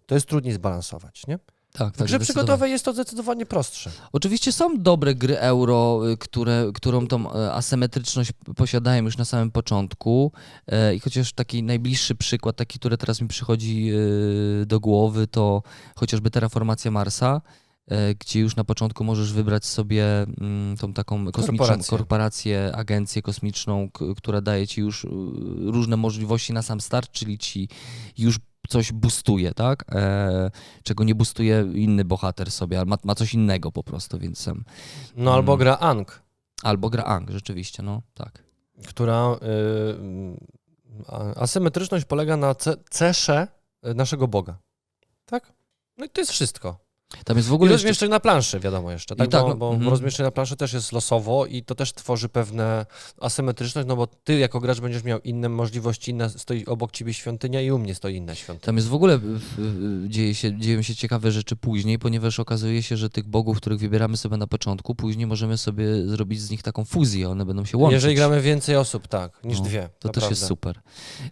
to 0.05 0.15
jest 0.15 0.27
trudniej 0.27 0.53
zbalansować, 0.53 1.27
nie? 1.27 1.39
Tak, 1.73 1.93
W 1.93 1.97
tak, 1.97 2.07
grze 2.07 2.17
zdecydowanie. 2.17 2.23
przygodowej 2.25 2.71
jest 2.71 2.85
to 2.85 2.93
zdecydowanie 2.93 3.45
prostsze. 3.45 3.91
Oczywiście 4.11 4.51
są 4.51 4.77
dobre 4.81 5.15
gry 5.15 5.39
euro, 5.39 6.01
y, 6.11 6.17
które, 6.17 6.71
którą 6.73 7.07
tą 7.07 7.33
e, 7.33 7.53
asymetryczność 7.53 8.31
posiadają 8.55 9.03
już 9.03 9.17
na 9.17 9.25
samym 9.25 9.51
początku. 9.51 10.31
E, 10.67 10.95
I 10.95 10.99
chociaż 10.99 11.33
taki 11.33 11.63
najbliższy 11.63 12.15
przykład, 12.15 12.55
taki, 12.55 12.79
który 12.79 12.97
teraz 12.97 13.21
mi 13.21 13.27
przychodzi 13.27 13.91
y, 14.61 14.65
do 14.65 14.79
głowy, 14.79 15.27
to 15.27 15.63
chociażby 15.95 16.31
Terraformacja 16.31 16.91
Marsa, 16.91 17.41
e, 17.87 18.15
gdzie 18.15 18.39
już 18.39 18.55
na 18.55 18.63
początku 18.63 19.03
możesz 19.03 19.33
wybrać 19.33 19.65
sobie 19.65 20.05
mm, 20.21 20.77
tą 20.77 20.93
taką 20.93 21.25
kosmiczną 21.31 21.57
Korporację. 21.57 21.89
korporację, 21.97 22.71
agencję 22.75 23.21
kosmiczną, 23.21 23.89
która 24.17 24.41
daje 24.41 24.67
ci 24.67 24.81
już 24.81 25.03
y, 25.03 25.07
różne 25.71 25.97
możliwości 25.97 26.53
na 26.53 26.61
sam 26.61 26.81
start, 26.81 27.11
czyli 27.11 27.37
ci 27.37 27.69
już 28.17 28.37
coś 28.69 28.91
boostuje, 28.91 29.53
tak? 29.53 29.85
E, 29.91 30.51
czego 30.83 31.03
nie 31.03 31.15
boostuje 31.15 31.71
inny 31.75 32.05
bohater 32.05 32.51
sobie, 32.51 32.77
ale 32.77 32.85
ma, 32.85 32.97
ma 33.03 33.15
coś 33.15 33.33
innego 33.33 33.71
po 33.71 33.83
prostu, 33.83 34.19
więc 34.19 34.39
sam. 34.39 34.63
No 35.15 35.33
albo 35.33 35.53
Mm. 35.53 35.59
gra 35.59 35.77
Ang, 35.79 36.21
Albo 36.63 36.89
gra 36.89 37.03
Ang, 37.03 37.29
rzeczywiście, 37.31 37.83
no 37.83 38.01
tak. 38.13 38.43
która 38.87 39.35
y, 39.35 39.39
asymetryczność 41.35 42.05
polega 42.05 42.37
na 42.37 42.55
ce- 42.55 42.77
cesze 42.89 43.47
y, 43.87 43.93
naszego 43.93 44.27
Boga. 44.27 44.57
Tak? 45.25 45.53
No 45.97 46.05
i 46.05 46.09
to 46.09 46.21
jest 46.21 46.31
wszystko. 46.31 46.79
Tam 47.25 47.37
jest 47.37 47.49
w 47.49 47.51
I 47.51 47.55
ogóle 47.55 47.71
jeszcze, 47.71 47.83
rozmieszczenie 47.83 48.09
na 48.09 48.19
planszy, 48.19 48.59
wiadomo 48.59 48.91
jeszcze, 48.91 49.15
tak? 49.15 49.27
I 49.27 49.29
tak, 49.29 49.41
bo 49.41 49.49
no, 49.49 49.55
bo 49.55 49.69
mhm. 49.69 49.89
rozmieszczenie 49.89 50.27
na 50.27 50.31
planszy 50.31 50.55
też 50.55 50.73
jest 50.73 50.91
losowo 50.91 51.45
i 51.45 51.63
to 51.63 51.75
też 51.75 51.93
tworzy 51.93 52.29
pewne 52.29 52.85
asymetryczność, 53.21 53.87
no 53.87 53.95
bo 53.95 54.07
ty 54.07 54.39
jako 54.39 54.59
gracz 54.59 54.79
będziesz 54.79 55.03
miał 55.03 55.19
inne 55.19 55.49
możliwości, 55.49 56.11
inna, 56.11 56.29
stoi 56.29 56.65
obok 56.65 56.91
ciebie 56.91 57.13
świątynia 57.13 57.61
i 57.61 57.71
u 57.71 57.79
mnie 57.79 57.95
stoi 57.95 58.15
inna 58.15 58.35
świątynia. 58.35 58.65
tam 58.65 58.75
jest 58.75 58.87
w 58.87 58.93
ogóle, 58.93 59.19
dzieje 60.07 60.35
się, 60.35 60.59
dzieją 60.59 60.81
się 60.81 60.95
ciekawe 60.95 61.31
rzeczy 61.31 61.55
później, 61.55 61.99
ponieważ 61.99 62.39
okazuje 62.39 62.83
się, 62.83 62.97
że 62.97 63.09
tych 63.09 63.27
bogów, 63.27 63.57
których 63.57 63.79
wybieramy 63.79 64.17
sobie 64.17 64.37
na 64.37 64.47
początku, 64.47 64.95
później 64.95 65.27
możemy 65.27 65.57
sobie 65.57 66.07
zrobić 66.07 66.41
z 66.41 66.49
nich 66.49 66.63
taką 66.63 66.85
fuzję, 66.85 67.29
one 67.29 67.45
będą 67.45 67.65
się 67.65 67.77
łączyć. 67.77 67.93
Jeżeli 67.93 68.15
gramy 68.15 68.41
więcej 68.41 68.75
osób, 68.75 69.07
tak, 69.07 69.43
niż 69.43 69.59
No, 69.59 69.65
dwie. 69.65 69.89
To 69.99 70.09
też 70.09 70.29
jest 70.29 70.45
super. 70.45 70.79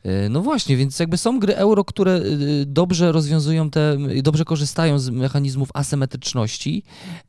E, 0.03 0.29
No 0.29 0.41
właśnie, 0.41 0.77
więc 0.77 0.99
jakby 0.99 1.17
są 1.17 1.39
gry 1.39 1.55
euro, 1.55 1.85
które 1.85 2.15
y, 2.15 2.65
dobrze 2.65 3.11
rozwiązują 3.11 3.69
te, 3.69 3.97
dobrze 4.23 4.45
korzystają 4.45 4.99
z 4.99 5.09
mechanizmów 5.09 5.66
asymetryczności, 5.73 6.83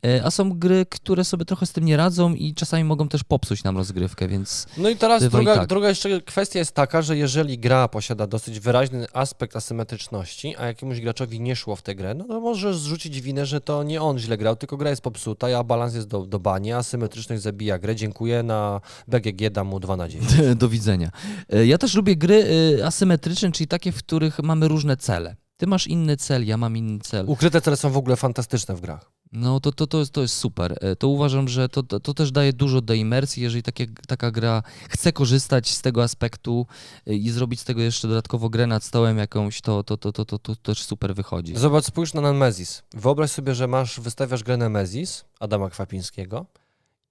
e, 0.05 0.25
a 0.25 0.31
są 0.31 0.59
gry, 0.59 0.85
które 0.89 1.23
sobie 1.23 1.45
trochę 1.45 1.65
z 1.65 1.71
tym 1.71 1.85
nie 1.85 1.97
radzą 1.97 2.33
i 2.33 2.53
czasami 2.53 2.83
mogą 2.83 3.07
też 3.09 3.23
popsuć 3.23 3.63
nam 3.63 3.77
rozgrywkę, 3.77 4.27
więc 4.27 4.65
No 4.77 4.89
i 4.89 4.95
teraz 4.95 5.23
Bywa 5.23 5.41
i 5.41 5.45
druga, 5.45 5.59
tak. 5.59 5.69
druga 5.69 5.89
jeszcze 5.89 6.21
kwestia 6.21 6.59
jest 6.59 6.71
taka, 6.71 7.01
że 7.01 7.17
jeżeli 7.17 7.59
gra 7.59 7.87
posiada 7.87 8.27
dosyć 8.27 8.59
wyraźny 8.59 9.07
aspekt 9.13 9.55
asymetryczności, 9.55 10.55
a 10.57 10.65
jakiemuś 10.65 10.99
graczowi 11.01 11.41
nie 11.41 11.55
szło 11.55 11.75
w 11.75 11.81
tę 11.81 11.95
grę, 11.95 12.13
no 12.13 12.23
to 12.23 12.39
może 12.39 12.73
zrzucić 12.73 13.21
winę, 13.21 13.45
że 13.45 13.61
to 13.61 13.83
nie 13.83 14.01
on 14.01 14.19
źle 14.19 14.37
grał, 14.37 14.55
tylko 14.55 14.77
gra 14.77 14.89
jest 14.89 15.01
popsuta, 15.01 15.47
a 15.59 15.63
balans 15.63 15.95
jest 15.95 16.07
do, 16.07 16.25
do 16.25 16.39
bani, 16.39 16.73
asymetryczność 16.73 17.41
zabija 17.41 17.79
grę. 17.79 17.95
Dziękuję, 17.95 18.43
na 18.43 18.81
BGG 19.07 19.49
dam 19.49 19.67
mu 19.67 19.79
2 19.79 19.97
na 19.97 20.09
10. 20.09 20.31
do 20.55 20.69
widzenia. 20.69 21.11
E, 21.53 21.65
Ja 21.65 21.77
też 21.77 21.95
lubię 21.95 22.15
gry 22.15 22.35
y, 22.79 22.85
asymetryczne, 22.85 23.51
czyli 23.51 23.67
takie, 23.67 23.91
w 23.91 23.97
których 23.97 24.39
mamy 24.39 24.67
różne 24.67 24.97
cele. 24.97 25.35
Ty 25.59 25.67
masz 25.67 25.87
inny 25.87 26.17
cel, 26.17 26.45
ja 26.47 26.57
mam 26.57 26.77
inny 26.77 26.99
cel. 26.99 27.25
Ukryte 27.29 27.61
cele 27.61 27.77
są 27.77 27.89
w 27.89 27.97
ogóle 27.97 28.15
fantastyczne 28.15 28.75
w 28.75 28.81
grach. 28.81 29.11
No 29.31 29.59
to, 29.59 29.71
to, 29.71 29.87
to, 29.87 29.99
jest, 29.99 30.11
to 30.11 30.21
jest 30.21 30.35
super. 30.37 30.77
E, 30.81 30.95
To 30.95 31.07
uważam, 31.07 31.47
że 31.47 31.69
to, 31.69 31.83
to, 31.83 31.99
to 31.99 32.13
też 32.13 32.31
daje 32.31 32.53
dużo 32.53 32.81
do 32.81 32.93
imersji, 32.93 33.43
jeżeli 33.43 33.63
takie, 33.63 33.87
taka 34.07 34.31
gra 34.31 34.63
chce 34.89 35.13
korzystać 35.13 35.69
z 35.69 35.81
tego 35.81 36.03
aspektu 36.03 36.65
e, 37.07 37.13
i 37.13 37.29
zrobić 37.29 37.59
z 37.59 37.63
tego 37.63 37.81
jeszcze 37.81 38.07
dodatkowo 38.07 38.49
grę 38.49 38.67
nad 38.67 38.83
stołem 38.83 39.17
jakąś, 39.17 39.61
to, 39.61 39.83
to, 39.83 39.97
to, 39.97 40.11
to, 40.11 40.25
to, 40.25 40.39
to 40.39 40.55
też 40.55 40.83
super 40.83 41.15
wychodzi. 41.15 41.55
Zobacz, 41.55 41.85
spójrz 41.85 42.13
na 42.13 42.21
Nemezis. 42.21 42.83
Wyobraź 42.93 43.31
sobie, 43.31 43.55
że 43.55 43.67
masz, 43.67 43.99
wystawiasz 43.99 44.43
grę 44.43 44.57
Nemezis 44.57 45.25
Adama 45.39 45.69
Kwapińskiego 45.69 46.45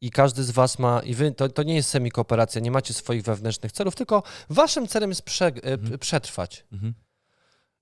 i 0.00 0.10
każdy 0.10 0.44
z 0.44 0.50
was 0.50 0.78
ma, 0.78 1.00
i 1.02 1.14
wy, 1.14 1.32
to, 1.32 1.48
to 1.48 1.62
nie 1.62 1.74
jest 1.74 1.88
semi-kooperacja, 1.90 2.60
nie 2.60 2.70
macie 2.70 2.94
swoich 2.94 3.22
wewnętrznych 3.22 3.72
celów, 3.72 3.94
tylko 3.94 4.22
waszym 4.50 4.88
celem 4.88 5.10
jest 5.10 5.22
prze, 5.22 5.46
e, 5.46 5.50
Mhm. 5.62 5.98
przetrwać. 5.98 6.64
Mhm. 6.72 6.94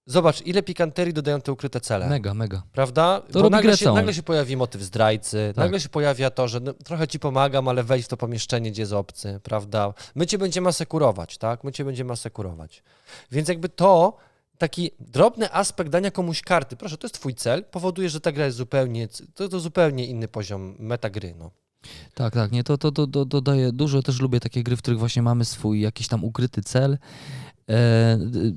Zobacz, 0.09 0.43
ile 0.47 0.63
pikanterii 0.63 1.15
dodają 1.15 1.41
te 1.41 1.53
ukryte 1.53 1.81
cele. 1.81 2.09
Mega, 2.09 2.35
mega. 2.35 2.63
Prawda? 2.73 3.23
Bo 3.33 3.43
robi 3.43 3.51
nagle 3.53 3.71
grę 3.71 3.77
się, 3.77 3.85
całą. 3.85 3.97
nagle 3.97 4.15
się 4.15 4.23
pojawi 4.23 4.57
motyw 4.57 4.83
zdrajcy, 4.83 5.53
Tak. 5.55 5.65
nagle 5.65 5.81
się 5.81 5.89
pojawia 5.89 6.31
to, 6.31 6.49
że 6.49 6.61
no, 6.61 6.73
trochę 6.73 7.09
ci 7.09 7.19
pomagam, 7.19 7.69
ale 7.69 7.83
wejdź 7.85 8.05
w 8.05 8.09
to 8.09 8.17
pomieszczenie, 8.17 8.71
gdzie 8.71 8.83
jest 8.83 8.93
obcy, 8.93 9.41
prawda? 9.43 9.95
My 10.15 10.27
cię 10.27 10.39
będziemy 10.39 10.69
asekurować, 10.69 11.39
tak? 11.39 11.65
My 11.65 11.73
cię 11.73 11.85
będziemy 11.85 12.13
asekurować. 12.13 12.83
Więc 13.33 13.49
jakby 13.49 13.69
to, 13.69 14.17
taki 14.59 14.91
drobny 15.01 15.53
aspekt 15.53 15.91
dania 15.91 16.11
komuś 16.11 16.43
karty, 16.43 16.77
proszę, 16.77 16.97
to 16.99 17.07
jest 17.07 17.15
twój 17.15 17.35
cel, 17.35 17.65
powoduje, 17.65 18.09
że 18.11 18.21
ta 18.21 18.33
gra 18.33 18.45
jest 18.45 18.57
zupełnie, 18.57 19.09
to, 19.35 19.49
to 19.49 19.61
zupełnie 19.61 20.07
inny 20.07 20.29
poziom 20.29 20.77
metagry, 20.79 21.35
no. 21.39 21.51
Tak, 22.15 22.35
tak, 22.35 22.53
nie, 22.53 22.65
to, 22.65 22.79
to, 22.79 22.93
to, 22.93 23.07
to 23.07 23.25
dodaje 23.25 23.73
dużo. 23.73 24.03
Też 24.03 24.21
lubię 24.21 24.41
takie 24.41 24.63
gry, 24.63 24.77
w 24.77 24.79
których 24.83 24.99
właśnie 24.99 25.23
mamy 25.23 25.45
swój 25.45 25.81
jakiś 25.81 26.09
tam 26.09 26.25
ukryty 26.25 26.63
cel. 26.63 26.99
E, 27.69 28.17
d- 28.21 28.53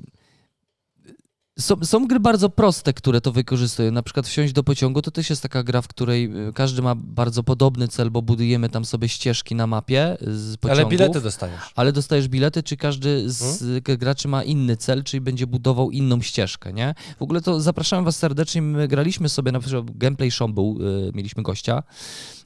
są, 1.60 1.84
są 1.84 2.06
gry 2.06 2.20
bardzo 2.20 2.50
proste, 2.50 2.92
które 2.92 3.20
to 3.20 3.32
wykorzystują. 3.32 3.92
Na 3.92 4.02
przykład 4.02 4.26
wsiąść 4.26 4.52
do 4.52 4.64
pociągu 4.64 5.02
to 5.02 5.10
też 5.10 5.30
jest 5.30 5.42
taka 5.42 5.62
gra, 5.62 5.82
w 5.82 5.88
której 5.88 6.24
e, 6.24 6.52
każdy 6.52 6.82
ma 6.82 6.94
bardzo 6.94 7.42
podobny 7.42 7.88
cel, 7.88 8.10
bo 8.10 8.22
budujemy 8.22 8.68
tam 8.68 8.84
sobie 8.84 9.08
ścieżki 9.08 9.54
na 9.54 9.66
mapie 9.66 10.16
z 10.20 10.56
pociągów. 10.56 10.84
Ale 10.84 10.90
bilety 10.90 11.20
dostajesz. 11.20 11.60
Ale 11.74 11.92
dostajesz 11.92 12.28
bilety, 12.28 12.62
czy 12.62 12.76
każdy 12.76 13.30
z 13.30 13.82
graczy 13.98 14.28
ma 14.28 14.42
inny 14.42 14.76
cel, 14.76 15.04
czyli 15.04 15.20
będzie 15.20 15.46
budował 15.46 15.90
inną 15.90 16.20
ścieżkę, 16.20 16.72
nie? 16.72 16.94
W 17.18 17.22
ogóle 17.22 17.40
to 17.40 17.60
zapraszam 17.60 18.04
was 18.04 18.16
serdecznie, 18.16 18.62
my 18.62 18.88
graliśmy 18.88 19.28
sobie, 19.28 19.52
na 19.52 19.60
przykład 19.60 19.98
Gameplay 19.98 20.30
Show 20.30 20.50
był, 20.50 20.78
y, 21.08 21.12
mieliśmy 21.14 21.42
gościa 21.42 21.82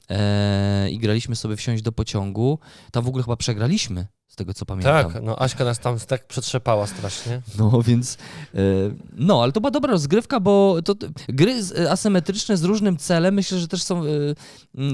e, 0.09 0.89
i 0.89 0.99
graliśmy 0.99 1.35
sobie 1.35 1.55
wsiąść 1.55 1.83
do 1.83 1.91
pociągu. 1.91 2.59
Tam 2.91 3.03
w 3.03 3.07
ogóle 3.07 3.23
chyba 3.23 3.35
przegraliśmy, 3.35 4.07
z 4.27 4.35
tego 4.35 4.53
co 4.53 4.65
pamiętam. 4.65 5.11
Tak, 5.11 5.23
no 5.23 5.41
Aśka 5.41 5.65
nas 5.65 5.79
tam 5.79 5.99
tak 5.99 6.27
przetrzepała 6.27 6.87
strasznie. 6.87 7.41
No 7.59 7.81
więc, 7.81 8.17
e, 8.55 8.59
no 9.13 9.43
ale 9.43 9.51
to 9.51 9.61
była 9.61 9.71
dobra 9.71 9.91
rozgrywka, 9.91 10.39
bo 10.39 10.81
to, 10.85 10.95
gry 11.27 11.53
e, 11.79 11.91
asymetryczne 11.91 12.57
z 12.57 12.63
różnym 12.63 12.97
celem 12.97 13.35
myślę, 13.35 13.59
że 13.59 13.67
też 13.67 13.83
są 13.83 14.03
e, 14.03 14.07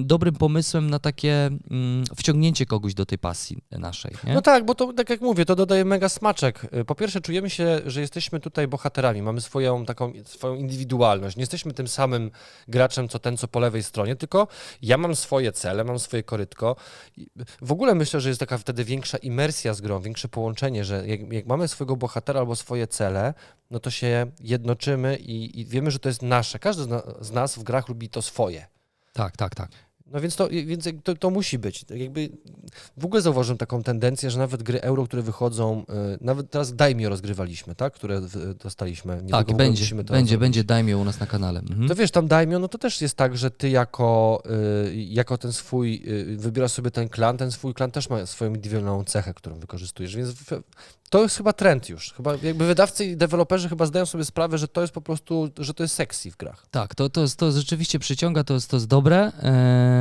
dobrym 0.04 0.36
pomysłem 0.36 0.90
na 0.90 1.00
takie 1.00 1.50
mm, 1.72 2.04
wciągnięcie 2.16 2.66
kogoś 2.66 2.94
do 2.94 3.06
tej 3.06 3.18
pasji 3.18 3.58
naszej, 3.72 4.12
nie? 4.24 4.34
No 4.34 4.42
tak, 4.42 4.66
bo 4.66 4.76
to 4.76 4.94
tak 4.94 5.10
jak 5.10 5.22
mówię, 5.22 5.46
to 5.46 5.56
dodaje 5.56 5.86
mega 5.86 6.10
smaczek. 6.10 6.68
Po 6.88 6.96
pierwsze, 6.96 7.22
czujemy 7.22 7.50
się, 7.50 7.82
że 7.86 8.02
jesteśmy 8.02 8.40
tutaj 8.40 8.68
bohaterami, 8.68 9.22
mamy 9.22 9.42
swoją 9.42 9.86
taką 9.86 10.14
swoją 10.26 10.56
indywidualność. 10.56 11.36
Nie 11.38 11.42
jesteśmy 11.42 11.74
tym 11.74 11.88
samym 11.88 12.32
graczem, 12.68 13.10
co 13.10 13.20
ten, 13.20 13.38
co 13.38 13.48
po 13.48 13.60
lewej 13.60 13.84
stronie, 13.84 14.16
tylko 14.16 14.48
ja 14.82 14.98
mam 14.98 15.16
swoje 15.16 15.52
cele, 15.52 15.84
mam 15.84 16.00
swoje 16.00 16.24
korytko. 16.24 16.76
W 17.62 17.72
ogóle 17.72 17.96
myślę, 17.96 18.22
że 18.22 18.30
jest 18.30 18.40
taka 18.40 18.58
wtedy 18.58 18.84
większa 18.84 19.18
imersja 19.24 19.74
z 19.74 19.82
grą, 19.82 20.00
większe 20.00 20.28
połączenie, 20.28 20.86
że 20.86 21.08
jak, 21.08 21.34
jak 21.34 21.46
mamy 21.46 21.68
swojego 21.68 21.96
bohatera 21.96 22.40
albo 22.40 22.56
swoje 22.56 22.88
cele, 22.88 23.34
no 23.72 23.80
to 23.80 23.92
się 23.92 24.32
jednoczymy 24.40 25.18
i, 25.18 25.60
i 25.60 25.66
wiemy, 25.66 25.92
że 25.92 26.00
to 26.00 26.10
jest 26.10 26.22
nasze. 26.22 26.60
Każdy 26.60 26.84
z, 26.84 26.88
na, 26.88 27.02
z 27.22 27.32
nas 27.32 27.56
w 27.56 27.64
grach 27.64 27.90
lubi 27.90 28.10
to 28.10 28.22
swoje. 28.22 28.68
Tak, 29.14 29.38
tak, 29.38 29.56
tak. 29.56 29.70
No 30.14 30.22
więc 30.22 30.36
to, 30.36 30.50
więc 30.50 30.90
to, 31.04 31.16
to 31.16 31.30
musi 31.30 31.60
być. 31.60 31.84
Tak 31.84 31.98
Jakby 31.98 32.30
w 32.98 33.06
ogóle 33.06 33.22
zauważyłem 33.22 33.58
taką 33.58 33.84
tendencję, 33.84 34.32
że 34.32 34.40
nawet 34.40 34.64
gry 34.64 34.82
euro, 34.82 35.06
które 35.06 35.22
wychodzą, 35.22 35.84
y, 36.14 36.18
nawet 36.22 36.50
teraz 36.52 36.76
Daimio 36.76 37.10
rozgrywaliśmy, 37.10 37.76
tak? 37.76 37.94
Które 37.94 38.22
w- 38.22 38.54
dostaliśmy. 38.54 39.14
Niedługo 39.16 39.38
Tak, 39.38 39.56
będzie, 39.58 39.96
będzie, 39.96 40.38
będzie, 40.38 40.64
dajmy 40.64 40.98
u 40.98 41.04
nas 41.04 41.20
na 41.20 41.26
kanale. 41.26 41.60
Mhm. 41.60 41.88
To 41.88 41.96
wiesz, 41.96 42.12
tam 42.12 42.28
Daimio, 42.28 42.60
no 42.60 42.68
to 42.68 42.78
też 42.78 43.02
jest 43.02 43.16
tak, 43.16 43.38
że 43.38 43.52
ty 43.52 43.70
jako, 43.70 44.44
y, 44.86 44.96
jako 44.96 45.38
ten 45.38 45.54
swój, 45.54 46.04
wybierasz 46.38 46.72
sobie 46.72 46.92
ten 46.92 47.10
klan, 47.10 47.38
ten 47.38 47.52
swój 47.52 47.74
klan 47.74 47.92
też 47.92 48.10
ma 48.10 48.26
swoją 48.26 48.54
indywidualną 48.56 49.04
cechę, 49.04 49.34
którą 49.34 49.60
wykorzystujesz, 49.60 50.16
więc 50.16 50.34
to 51.10 51.24
jest 51.24 51.38
chyba 51.38 51.54
trend 51.54 51.90
już. 51.90 52.14
Chyba 52.14 52.36
jakby 52.44 52.66
wydawcy 52.66 53.06
i 53.06 53.18
deweloperzy 53.18 53.70
chyba 53.70 53.86
zdają 53.86 54.06
sobie 54.06 54.26
sprawę, 54.26 54.58
że 54.58 54.68
to 54.68 54.82
jest 54.82 54.94
po 54.94 55.02
prostu, 55.02 55.50
że 55.58 55.74
to 55.74 55.84
jest 55.84 55.96
sexy 55.96 56.32
w 56.32 56.38
grach. 56.38 56.66
Tak, 56.72 56.96
to, 56.96 57.10
to, 57.10 57.26
to 57.38 57.52
rzeczywiście 57.52 58.00
przyciąga, 58.00 58.44
to 58.44 58.54
jest, 58.54 58.70
to 58.70 58.78
jest 58.78 58.88
dobre. 58.88 59.32
Eee, 59.44 60.01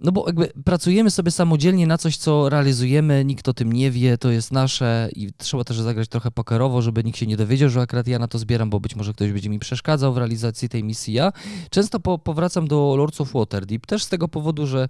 no 0.00 0.12
bo 0.12 0.26
jakby 0.26 0.52
pracujemy 0.64 1.10
sobie 1.10 1.30
samodzielnie 1.30 1.86
na 1.86 1.98
coś, 1.98 2.16
co 2.16 2.48
realizujemy, 2.48 3.24
nikt 3.24 3.48
o 3.48 3.54
tym 3.54 3.72
nie 3.72 3.90
wie, 3.90 4.18
to 4.18 4.30
jest 4.30 4.52
nasze 4.52 5.08
i 5.16 5.32
trzeba 5.36 5.64
też 5.64 5.80
zagrać 5.80 6.08
trochę 6.08 6.30
pokerowo, 6.30 6.82
żeby 6.82 7.04
nikt 7.04 7.18
się 7.18 7.26
nie 7.26 7.36
dowiedział, 7.36 7.68
że 7.68 7.80
akurat 7.80 8.06
ja 8.08 8.18
na 8.18 8.28
to 8.28 8.38
zbieram, 8.38 8.70
bo 8.70 8.80
być 8.80 8.96
może 8.96 9.12
ktoś 9.12 9.32
będzie 9.32 9.50
mi 9.50 9.58
przeszkadzał 9.58 10.14
w 10.14 10.18
realizacji 10.18 10.68
tej 10.68 10.84
misji. 10.84 11.14
Ja 11.14 11.32
często 11.70 12.00
po, 12.00 12.18
powracam 12.18 12.68
do 12.68 12.94
Lords 12.98 13.20
of 13.20 13.32
Waterdeep, 13.32 13.86
też 13.86 14.04
z 14.04 14.08
tego 14.08 14.28
powodu, 14.28 14.66
że 14.66 14.88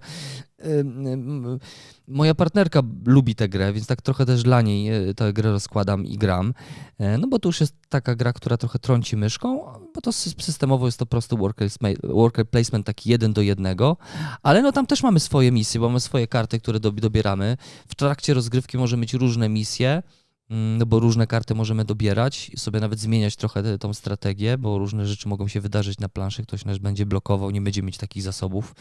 moja 2.07 2.35
partnerka 2.35 2.81
lubi 3.05 3.35
tę 3.35 3.49
grę, 3.49 3.73
więc 3.73 3.87
tak 3.87 4.01
trochę 4.01 4.25
też 4.25 4.43
dla 4.43 4.61
niej 4.61 5.09
e, 5.09 5.13
tę 5.13 5.33
grę 5.33 5.51
rozkładam 5.51 6.05
i 6.05 6.17
gram. 6.17 6.53
E, 6.99 7.17
No 7.17 7.27
bo 7.27 7.39
to 7.39 7.49
już 7.49 7.61
jest 7.61 7.75
taka 7.89 8.15
gra, 8.15 8.33
która 8.33 8.57
trochę 8.57 8.79
trąci 8.79 9.17
myszką, 9.17 9.59
bo 9.95 10.01
to 10.01 10.11
sy- 10.11 10.41
systemowo 10.43 10.85
jest 10.85 10.99
to 10.99 11.05
prosty 11.05 11.35
worker, 11.35 11.69
worker 12.03 12.49
placement 12.49 12.85
taki 12.85 13.09
jeden 13.09 13.33
do 13.33 13.41
jednego, 13.41 13.97
ale 14.43 14.61
no 14.61 14.71
tam 14.71 14.85
też 14.87 14.96
mamy 15.03 15.19
swoje 15.19 15.51
misje, 15.51 15.79
bo 15.79 15.87
mamy 15.87 15.99
swoje 15.99 16.27
karty, 16.27 16.59
które 16.59 16.79
dob- 16.79 16.99
dobieramy. 16.99 17.57
W 17.87 17.95
trakcie 17.95 18.33
rozgrywki 18.33 18.77
możemy 18.77 19.01
mieć 19.01 19.13
różne 19.13 19.49
misje, 19.49 20.03
mm, 20.49 20.77
no 20.77 20.85
bo 20.85 20.99
różne 20.99 21.27
karty 21.27 21.55
możemy 21.55 21.85
dobierać 21.85 22.49
i 22.49 22.57
sobie 22.57 22.79
nawet 22.79 22.99
zmieniać 22.99 23.35
trochę 23.35 23.77
tą 23.77 23.93
strategię, 23.93 24.57
bo 24.57 24.77
różne 24.77 25.07
rzeczy 25.07 25.29
mogą 25.29 25.47
się 25.47 25.61
wydarzyć 25.61 25.99
na 25.99 26.09
planszy, 26.09 26.43
ktoś 26.43 26.65
nas 26.65 26.77
będzie 26.77 27.05
blokował, 27.05 27.51
nie 27.51 27.61
będzie 27.61 27.83
mieć 27.83 27.97
takich 27.97 28.23
zasobów. 28.23 28.75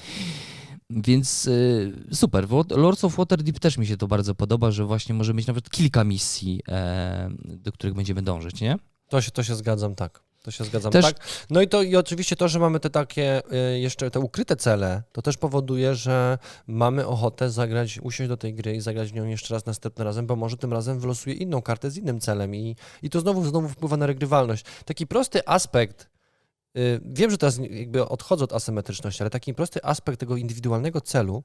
Więc 0.91 1.47
y, 1.47 1.93
super. 2.13 2.47
Lords 2.71 3.05
of 3.05 3.17
Waterdeep 3.17 3.59
też 3.59 3.79
mi 3.79 3.87
się 3.87 3.97
to 3.97 4.09
bardzo 4.09 4.35
podoba, 4.35 4.71
że 4.71 4.85
właśnie 4.85 5.15
możemy 5.15 5.37
mieć 5.37 5.47
nawet 5.47 5.71
kilka 5.71 6.05
misji, 6.05 6.63
e, 6.69 7.31
do 7.45 7.73
których 7.73 7.95
będziemy 7.95 8.23
dążyć, 8.23 8.61
nie? 8.61 8.79
To 9.09 9.21
się, 9.21 9.31
to 9.31 9.43
się 9.43 9.55
zgadzam, 9.55 9.95
tak. 9.95 10.26
To 10.47 10.51
się 10.51 10.65
zgadzam, 10.65 10.93
Też- 10.93 11.05
tak. 11.05 11.17
No 11.51 11.63
i 11.63 11.69
to 11.69 11.83
i 11.83 11.97
oczywiście 11.97 12.37
to, 12.37 12.49
że 12.49 12.59
mamy 12.59 12.81
te 12.81 12.91
takie 12.91 13.43
y, 13.75 13.79
jeszcze 13.79 14.11
te 14.11 14.21
ukryte 14.21 14.57
cele, 14.57 15.03
to 15.13 15.23
też 15.23 15.37
powoduje, 15.37 15.95
że 15.95 16.39
mamy 16.67 17.07
ochotę 17.07 17.51
zagrać, 17.51 17.99
usiąść 18.03 18.29
do 18.29 18.37
tej 18.37 18.55
gry 18.55 18.77
i 18.77 18.81
zagrać 18.81 19.13
w 19.13 19.15
nią 19.15 19.27
jeszcze 19.27 19.55
raz 19.55 19.67
następnym 19.67 20.07
razem, 20.07 20.27
bo 20.27 20.37
może 20.37 20.57
tym 20.57 20.73
razem 20.73 21.01
wylosuje 21.01 21.37
inną 21.37 21.63
kartę 21.63 21.91
z 21.91 21.97
innym 21.97 22.21
celem 22.21 22.55
i, 22.55 22.77
i 23.03 23.11
to 23.11 23.21
znowu, 23.21 23.45
znowu 23.45 23.69
wpływa 23.69 23.97
na 23.97 24.07
regrywalność. 24.07 24.65
Taki 24.85 25.07
prosty 25.07 25.49
aspekt, 25.49 26.09
y, 26.77 27.01
wiem, 27.05 27.31
że 27.31 27.39
teraz 27.39 27.59
jakby 27.71 28.09
odchodzę 28.09 28.45
od 28.45 28.53
asymetryczności, 28.53 29.23
ale 29.23 29.31
taki 29.31 29.55
prosty 29.55 29.85
aspekt 29.85 30.21
tego 30.21 30.37
indywidualnego 30.37 31.01
celu 31.01 31.43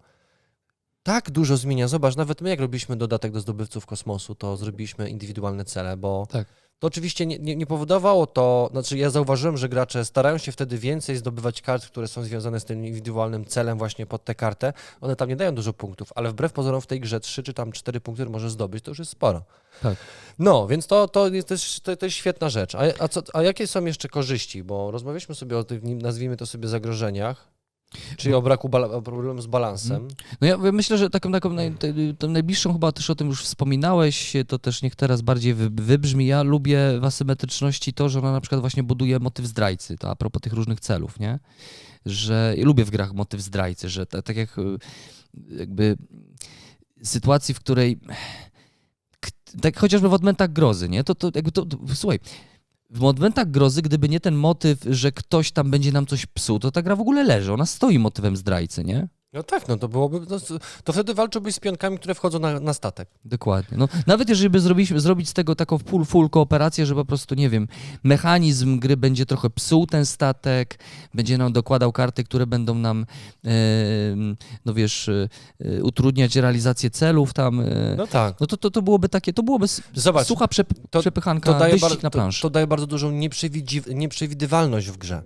tak 1.04 1.32
dużo 1.32 1.58
zmienia. 1.58 1.88
Zobacz, 1.88 2.16
nawet 2.16 2.42
my 2.42 2.50
jak 2.50 2.60
robiliśmy 2.60 2.96
dodatek 2.96 3.32
do 3.32 3.40
zdobywców 3.40 3.86
kosmosu, 3.86 4.36
to 4.36 4.58
zrobiliśmy 4.58 5.10
indywidualne 5.10 5.66
cele, 5.66 5.98
bo 5.98 6.28
Tak. 6.32 6.48
to 6.80 6.88
oczywiście 6.88 7.26
nie, 7.26 7.40
nie, 7.40 7.56
nie 7.56 7.66
powodowało 7.66 8.28
to, 8.28 8.70
znaczy 8.72 8.98
ja 8.98 9.10
zauważyłem, 9.10 9.58
że 9.58 9.70
gracze 9.70 10.06
starają 10.06 10.38
się 10.38 10.52
wtedy 10.52 10.78
więcej 10.78 11.18
zdobywać 11.18 11.62
kart, 11.62 11.86
które 11.86 12.08
są 12.08 12.24
związane 12.24 12.60
z 12.60 12.66
tym 12.66 12.86
indywidualnym 12.86 13.46
celem 13.46 13.78
właśnie 13.78 14.06
pod 14.06 14.24
tę 14.24 14.36
kartę. 14.36 14.74
One 15.02 15.16
tam 15.16 15.30
nie 15.30 15.36
dają 15.36 15.56
dużo 15.56 15.74
punktów, 15.74 16.12
ale 16.16 16.30
wbrew 16.30 16.54
pozorom 16.54 16.82
w 16.82 16.88
tej 16.88 17.00
grze 17.00 17.20
3 17.20 17.44
czy 17.44 17.54
tam 17.54 17.72
4 17.72 18.02
punkty 18.02 18.26
możesz 18.26 18.52
zdobyć, 18.52 18.84
to 18.84 18.92
już 18.92 19.00
jest 19.00 19.12
sporo. 19.12 19.44
Tak. 19.82 19.96
No, 20.40 20.68
więc 20.68 20.88
to, 20.88 21.08
to, 21.08 21.28
jest, 21.28 21.48
też, 21.48 21.80
to, 21.80 21.96
to 21.96 22.06
jest 22.06 22.16
świetna 22.16 22.50
rzecz. 22.50 22.76
A, 22.76 22.80
a, 23.00 23.08
co, 23.08 23.22
a 23.34 23.42
jakie 23.42 23.68
są 23.68 23.86
jeszcze 23.86 24.10
korzyści? 24.10 24.64
Bo 24.64 24.92
rozmawialiśmy 24.92 25.36
sobie 25.36 25.58
o 25.58 25.64
tych, 25.64 25.84
nazwijmy 25.84 26.38
to 26.38 26.46
sobie, 26.46 26.68
zagrożeniach, 26.68 27.48
czyli 28.18 28.34
o 28.34 28.42
braku 28.42 28.70
o 28.74 29.02
problemu 29.02 29.42
z 29.42 29.48
balansem. 29.48 30.08
No 30.42 30.48
ja 30.48 30.58
myślę, 30.58 30.98
że 30.98 31.10
taką, 31.10 31.32
taką 31.32 31.54
naj, 31.54 31.74
najbliższą 32.30 32.74
chyba 32.74 32.92
też 32.92 33.10
o 33.10 33.16
tym 33.16 33.28
już 33.28 33.44
wspominałeś, 33.44 34.34
to 34.48 34.60
też 34.60 34.82
niech 34.82 34.96
teraz 34.96 35.22
bardziej 35.22 35.54
wy, 35.54 35.70
wybrzmi. 35.70 36.26
Ja 36.26 36.44
lubię 36.44 37.00
w 37.00 37.06
asymetryczności 37.06 37.94
to, 37.94 38.10
że 38.10 38.20
ona 38.20 38.32
na 38.32 38.42
przykład 38.42 38.62
właśnie 38.62 38.84
buduje 38.84 39.20
motyw 39.20 39.46
zdrajcy, 39.46 39.98
to 39.98 40.10
a 40.10 40.16
propos 40.16 40.42
tych 40.42 40.54
różnych 40.54 40.80
celów, 40.80 41.20
nie? 41.20 41.40
Że 42.06 42.54
ja 42.58 42.66
lubię 42.66 42.86
w 42.86 42.90
grach 42.90 43.14
motyw 43.14 43.42
zdrajcy, 43.42 43.90
że 43.90 44.06
ta, 44.06 44.22
tak 44.22 44.38
jak 44.38 44.58
y, 44.58 44.78
jakby 45.58 45.98
sytuacji, 47.04 47.54
w 47.54 47.60
której 47.60 48.00
tak 49.62 49.80
chociażby 49.80 50.10
w 50.10 50.14
odmętach 50.14 50.54
grozy, 50.54 50.90
nie? 50.90 51.04
To, 51.04 51.16
to 51.16 51.32
jakby 51.36 51.52
to, 51.52 51.66
to 51.66 51.78
słuchaj, 51.94 52.20
w 52.92 53.00
momentach 53.00 53.52
grozy, 53.52 53.82
gdyby 53.82 54.10
nie 54.10 54.20
ten 54.20 54.36
motyw, 54.36 54.80
że 54.90 55.12
ktoś 55.12 55.52
tam 55.52 55.72
będzie 55.72 55.92
nam 55.92 56.06
coś 56.06 56.26
psuł, 56.26 56.60
to 56.60 56.72
ta 56.72 56.82
gra 56.82 56.96
w 56.96 57.02
ogóle 57.02 57.24
leży. 57.24 57.54
Ona 57.54 57.66
stoi 57.66 58.00
motywem 58.00 58.38
zdrajcy, 58.38 58.84
nie? 58.84 59.08
No 59.34 59.44
tak, 59.44 59.68
no 59.68 59.78
to 59.78 59.88
byłoby, 59.88 60.20
no, 60.30 60.38
to 60.84 60.94
wtedy 60.94 61.14
walczyłbyś 61.14 61.56
z 61.56 61.60
pionkami, 61.60 61.98
które 61.98 62.16
wchodzą 62.16 62.40
na, 62.40 62.60
na 62.60 62.74
statek. 62.74 63.10
Dokładnie. 63.26 63.78
No, 63.78 63.88
nawet 64.08 64.30
jeżeli 64.30 64.50
by 64.50 64.60
zrobiliśmy, 64.60 65.00
zrobić 65.00 65.30
z 65.30 65.34
tego 65.34 65.56
taką 65.56 65.78
full, 65.78 66.06
full 66.06 66.30
kooperację, 66.30 66.86
że 66.86 66.96
po 66.96 67.06
prostu, 67.06 67.36
nie 67.36 67.50
wiem, 67.50 67.68
mechanizm 68.04 68.80
gry 68.80 68.98
będzie 68.98 69.26
trochę 69.26 69.50
psuł 69.50 69.88
ten 69.88 70.06
statek, 70.06 70.80
będzie 71.14 71.38
nam 71.38 71.54
dokładał 71.54 71.92
karty, 71.92 72.24
które 72.24 72.48
będą 72.48 72.76
nam, 72.76 73.06
e, 73.46 73.50
no 74.66 74.74
wiesz, 74.74 75.10
e, 75.10 75.30
e, 75.60 75.84
utrudniać 75.84 76.36
realizację 76.36 76.90
celów 76.90 77.34
tam, 77.34 77.60
e, 77.60 77.96
No 77.98 78.08
tak. 78.08 78.40
no 78.40 78.48
to, 78.48 78.58
to, 78.58 78.72
to 78.72 78.82
byłoby 78.82 79.10
takie, 79.10 79.34
to 79.34 79.44
byłoby 79.44 79.66
Zobacz, 79.94 80.28
sucha 80.28 80.48
przep, 80.48 80.68
to- 80.90 81.00
przepychanka, 81.00 81.54
to 81.54 81.60
daje, 81.60 81.78
bar- 81.78 81.92
na 82.04 82.10
to, 82.10 82.18
planszy. 82.18 82.42
to 82.42 82.50
daje 82.50 82.68
bardzo 82.68 82.88
dużą 82.88 83.12
nieprzewidywalność 83.94 84.88
w 84.90 84.98
grze. 84.98 85.24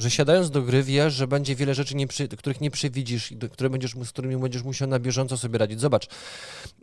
Że 0.00 0.10
siadając 0.10 0.50
do 0.50 0.62
gry 0.62 0.82
wiesz, 0.82 1.14
że 1.14 1.26
będzie 1.26 1.56
wiele 1.56 1.74
rzeczy, 1.74 1.96
nie 1.96 2.06
przy, 2.06 2.28
których 2.28 2.60
nie 2.60 2.70
przewidzisz 2.70 3.32
i 3.32 3.36
do, 3.36 3.48
które 3.48 3.70
będziesz, 3.70 3.94
z 4.04 4.10
którymi 4.10 4.36
będziesz 4.36 4.62
musiał 4.62 4.88
na 4.88 4.98
bieżąco 4.98 5.36
sobie 5.36 5.58
radzić. 5.58 5.80
Zobacz, 5.80 6.06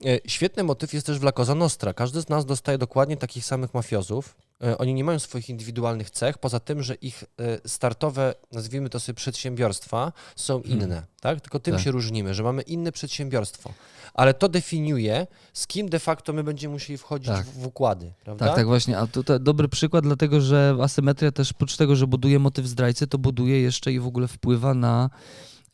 e, 0.06 0.20
świetny 0.28 0.64
motyw 0.64 0.94
jest 0.94 1.06
też 1.06 1.20
w 1.20 1.24
La 1.24 1.32
Cosa 1.32 1.56
Nostra. 1.56 1.94
Każdy 1.94 2.22
z 2.22 2.30
nas 2.30 2.46
dostaje 2.46 2.78
dokładnie 2.78 3.18
takich 3.18 3.46
samych 3.46 3.74
mafiozów 3.74 4.36
e, 4.64 4.78
oni 4.78 4.94
nie 4.94 5.04
mają 5.04 5.20
swoich 5.20 5.50
indywidualnych 5.50 6.10
cech, 6.10 6.38
poza 6.38 6.60
tym, 6.60 6.84
że 6.84 6.96
ich 6.96 7.24
e, 7.24 7.70
startowe, 7.70 8.36
nazwijmy 8.52 8.90
to 8.90 9.00
sobie 9.00 9.16
przedsiębiorstwa, 9.16 10.14
są 10.36 10.62
Hmm. 10.62 10.82
inne, 10.82 11.04
tak? 11.22 11.42
Tylko 11.42 11.60
tym 11.60 11.74
Tak. 11.74 11.84
się 11.84 11.92
różnimy, 11.92 12.34
że 12.34 12.44
mamy 12.44 12.62
inne 12.62 12.92
przedsiębiorstwo. 12.92 13.74
Ale 14.18 14.34
to 14.34 14.50
definiuje, 14.50 15.28
z 15.54 15.68
kim 15.68 15.90
de 15.90 16.00
facto 16.00 16.34
my 16.34 16.44
będziemy 16.44 16.74
musieli 16.74 16.98
wchodzić 16.98 17.28
Tak. 17.28 17.46
w, 17.46 17.60
w 17.60 17.66
układy, 17.66 18.14
prawda? 18.24 18.46
Tak, 18.46 18.56
tak 18.56 18.66
właśnie. 18.66 18.98
A 18.98 19.08
tutaj 19.08 19.40
dobry 19.40 19.68
przykład, 19.68 20.04
dlatego 20.04 20.42
że 20.42 20.78
asymetria 20.82 21.32
też 21.32 21.52
oprócz 21.52 21.78
tego, 21.78 21.96
że 21.96 22.08
buduje 22.08 22.40
motyw 22.40 22.68
zdrajcy, 22.68 23.08
to 23.08 23.18
buduje 23.18 23.62
jeszcze 23.62 23.94
i 23.94 24.00
w 24.00 24.08
ogóle 24.08 24.28
wpływa 24.28 24.74
na 24.74 25.10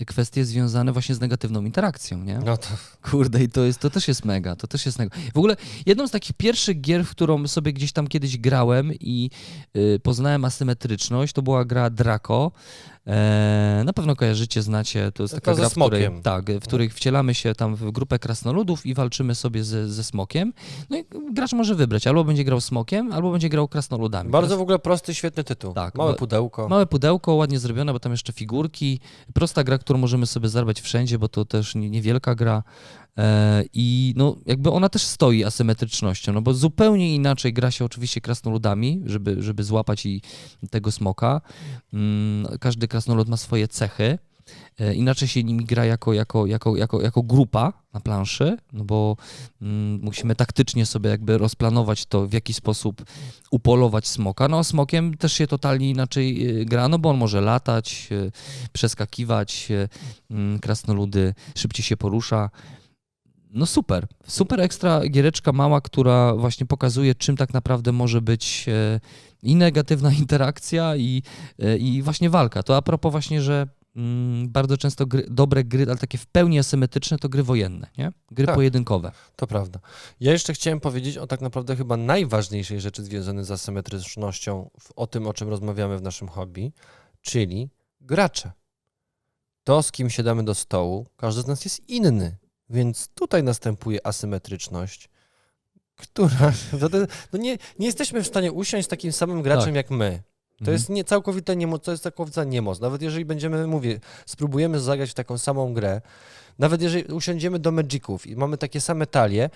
kwestie 0.05 0.45
związane 0.45 0.91
właśnie 0.91 1.15
z 1.15 1.19
negatywną 1.19 1.65
interakcją, 1.65 2.23
nie? 2.23 2.39
No 2.45 2.57
to 2.57 2.67
Kurde, 3.01 3.43
i 3.43 3.49
to, 3.49 3.63
jest, 3.63 3.79
to 3.79 3.89
też 3.89 4.07
jest 4.07 4.25
mega, 4.25 4.55
to 4.55 4.67
też 4.67 4.85
jest 4.85 4.99
mega. 4.99 5.17
W 5.33 5.37
ogóle 5.37 5.55
jedną 5.85 6.07
z 6.07 6.11
takich 6.11 6.33
pierwszych 6.33 6.81
gier, 6.81 7.05
w 7.05 7.09
którą 7.09 7.47
sobie 7.47 7.73
gdzieś 7.73 7.91
tam 7.91 8.07
kiedyś 8.07 8.37
grałem 8.37 8.93
i 8.93 9.29
y, 9.77 9.99
poznałem 10.03 10.45
asymetryczność, 10.45 11.33
to 11.33 11.41
była 11.41 11.65
gra 11.65 11.89
Draco. 11.89 12.51
E, 13.07 13.81
na 13.85 13.93
pewno 13.93 14.15
kojarzycie, 14.15 14.61
znacie, 14.61 15.11
to 15.11 15.23
jest 15.23 15.33
To 15.35 15.41
taka 15.41 15.53
ze 15.53 15.61
gra, 15.61 15.69
w 15.69 15.73
której, 15.73 16.21
tak, 16.23 16.51
w 16.51 16.63
której 16.63 16.89
wcielamy 16.89 17.33
się 17.33 17.55
tam 17.55 17.75
w 17.75 17.91
grupę 17.91 18.19
krasnoludów 18.19 18.85
i 18.85 18.93
walczymy 18.93 19.35
sobie 19.35 19.63
ze, 19.63 19.89
ze 19.89 20.03
smokiem. 20.03 20.53
No 20.89 20.97
i 20.97 21.05
gracz 21.33 21.53
może 21.53 21.75
wybrać, 21.75 22.07
albo 22.07 22.23
będzie 22.23 22.43
grał 22.43 22.61
smokiem, 22.61 23.11
albo 23.11 23.31
będzie 23.31 23.49
grał 23.49 23.67
krasnoludami. 23.67 24.29
bardzo 24.29 24.57
w 24.57 24.61
ogóle 24.61 24.79
prosty, 24.79 25.13
świetny 25.13 25.43
tytuł. 25.43 25.73
Tak, 25.73 25.95
Małe 25.95 26.13
pudełko. 26.13 26.69
Małe 26.69 26.85
pudełko, 26.85 27.33
ładnie 27.33 27.59
zrobione, 27.59 27.93
bo 27.93 27.99
tam 27.99 28.11
jeszcze 28.11 28.33
figurki. 28.33 28.99
Prosta 29.33 29.63
gra, 29.63 29.77
którą 29.77 29.99
możemy 29.99 30.25
sobie 30.25 30.49
zabrać 30.49 30.81
wszędzie, 30.81 31.19
bo 31.19 31.27
to 31.27 31.45
też 31.45 31.75
nie- 31.75 31.89
niewielka 31.89 32.35
gra. 32.35 32.63
E, 33.18 33.64
I 33.74 34.14
no, 34.18 34.38
jakby 34.45 34.72
ona 34.72 34.89
też 34.89 35.01
stoi 35.03 35.43
asymetrycznością, 35.43 36.34
no 36.34 36.41
bo 36.41 36.53
zupełnie 36.53 37.16
inaczej 37.16 37.53
gra 37.53 37.72
się 37.72 37.86
oczywiście 37.86 38.22
krasnoludami, 38.22 39.01
żeby, 39.05 39.43
żeby 39.43 39.64
złapać 39.64 40.05
i 40.05 40.22
tego 40.70 40.91
smoka. 40.91 41.41
Mm, 41.93 42.57
Każdy 42.59 42.88
krasnolud 42.88 43.30
ma 43.30 43.38
swoje 43.38 43.68
cechy. 43.68 44.18
E, 44.80 44.93
Inaczej 44.93 45.28
się 45.28 45.43
nimi 45.43 45.66
gra 45.66 45.86
jako, 45.86 46.14
jako, 46.14 46.45
jako, 46.45 46.76
jako, 46.76 47.01
jako 47.01 47.24
grupa 47.24 47.74
na 47.93 47.99
planszy, 47.99 48.57
no 48.74 48.84
bo 48.84 49.18
mm, 49.61 49.99
musimy 50.01 50.36
taktycznie 50.36 50.86
sobie 50.86 51.09
jakby 51.09 51.38
rozplanować 51.38 52.05
to, 52.05 52.28
w 52.28 52.34
jaki 52.34 52.53
sposób 52.53 53.03
upolować 53.51 54.07
smoka. 54.07 54.47
No 54.47 54.59
a 54.59 54.64
smokiem 54.64 55.18
też 55.18 55.34
się 55.34 55.47
totalnie 55.47 55.89
inaczej 55.89 56.59
y, 56.61 56.66
gra, 56.66 56.88
no 56.88 56.99
bo 56.99 57.09
on 57.09 57.18
może 57.18 57.41
latać, 57.41 58.09
przeskakiwać, 58.74 59.70
mm, 60.32 60.59
krasnoludy 60.59 61.34
szybciej 61.55 61.84
się 61.86 61.97
porusza. 61.97 62.49
No 63.53 63.65
super, 63.65 64.07
super 64.27 64.61
ekstra 64.61 65.07
giereczka 65.09 65.51
mała, 65.51 65.81
która 65.81 66.35
właśnie 66.35 66.65
pokazuje, 66.65 67.15
czym 67.15 67.37
tak 67.37 67.53
naprawdę 67.53 67.91
może 67.91 68.21
być 68.21 68.65
e, 68.67 68.99
i 69.43 69.55
negatywna 69.55 70.11
interakcja, 70.23 70.95
i, 70.95 71.23
e, 71.59 71.77
i 71.77 72.01
właśnie 72.01 72.29
walka. 72.29 72.63
To 72.63 72.77
a 72.77 72.81
propos 72.81 73.11
właśnie, 73.11 73.41
że 73.41 73.67
mm, 73.95 74.49
bardzo 74.49 74.77
często 74.77 75.05
gry, 75.05 75.25
dobre 75.29 75.63
gry, 75.63 75.85
ale 75.87 75.97
takie 75.97 76.17
w 76.17 76.27
pełni 76.27 76.59
asymetryczne, 76.59 77.17
to 77.17 77.29
gry 77.29 77.43
wojenne, 77.43 77.87
nie? 77.97 78.11
Gry 78.31 78.45
Tak. 78.45 78.55
pojedynkowe. 78.55 79.11
To 79.35 79.47
prawda. 79.47 79.79
Ja 80.19 80.31
jeszcze 80.31 80.53
chciałem 80.53 80.79
powiedzieć 80.79 81.17
o 81.17 81.27
tak 81.27 81.41
naprawdę 81.41 81.75
chyba 81.75 81.97
najważniejszej 81.97 82.81
rzeczy 82.81 83.03
związanej 83.03 83.45
z 83.45 83.51
asymetrycznością, 83.51 84.69
o 84.95 85.07
tym, 85.07 85.27
o 85.27 85.33
czym 85.33 85.49
rozmawiamy 85.49 85.97
w 85.97 86.01
naszym 86.01 86.27
hobby, 86.27 86.71
czyli 87.21 87.69
gracze. 88.01 88.51
To, 89.63 89.83
z 89.83 89.91
kim 89.91 90.09
siadamy 90.09 90.43
do 90.43 90.55
stołu, 90.55 91.07
każdy 91.17 91.41
z 91.41 91.47
nas 91.47 91.65
jest 91.65 91.89
inny, 91.89 92.37
więc 92.70 93.07
tutaj 93.07 93.43
następuje 93.43 94.07
asymetryczność, 94.07 95.09
która... 95.95 96.51
No 97.34 97.39
nie, 97.39 97.57
nie 97.80 97.86
jesteśmy 97.86 98.24
w 98.24 98.28
stanie 98.28 98.51
usiąść 98.51 98.86
z 98.86 98.89
takim 98.89 99.11
samym 99.11 99.41
graczem 99.41 99.66
Tak. 99.66 99.76
jak 99.76 99.89
my. 99.91 100.22
To 100.57 100.59
Mhm. 100.59 100.74
jest 100.78 100.89
nie, 100.89 101.03
całkowita 101.03 101.53
niemoc, 101.53 101.84
to 101.84 101.91
jest 101.91 102.03
całkowita 102.03 102.43
niemoc. 102.43 102.80
Nawet 102.80 103.01
jeżeli 103.01 103.26
będziemy, 103.26 103.68
mówię, 103.68 103.99
spróbujemy 104.26 104.80
zagrać 104.80 105.11
w 105.11 105.14
taką 105.14 105.38
samą 105.38 105.74
grę, 105.74 106.01
nawet 106.59 106.82
jeżeli 106.82 107.14
usiądziemy 107.14 107.59
do 107.59 107.72
Magiców 107.72 108.28
i 108.28 108.36
mamy 108.36 108.57
takie 108.57 108.82
same 108.82 109.07
talie, 109.07 109.49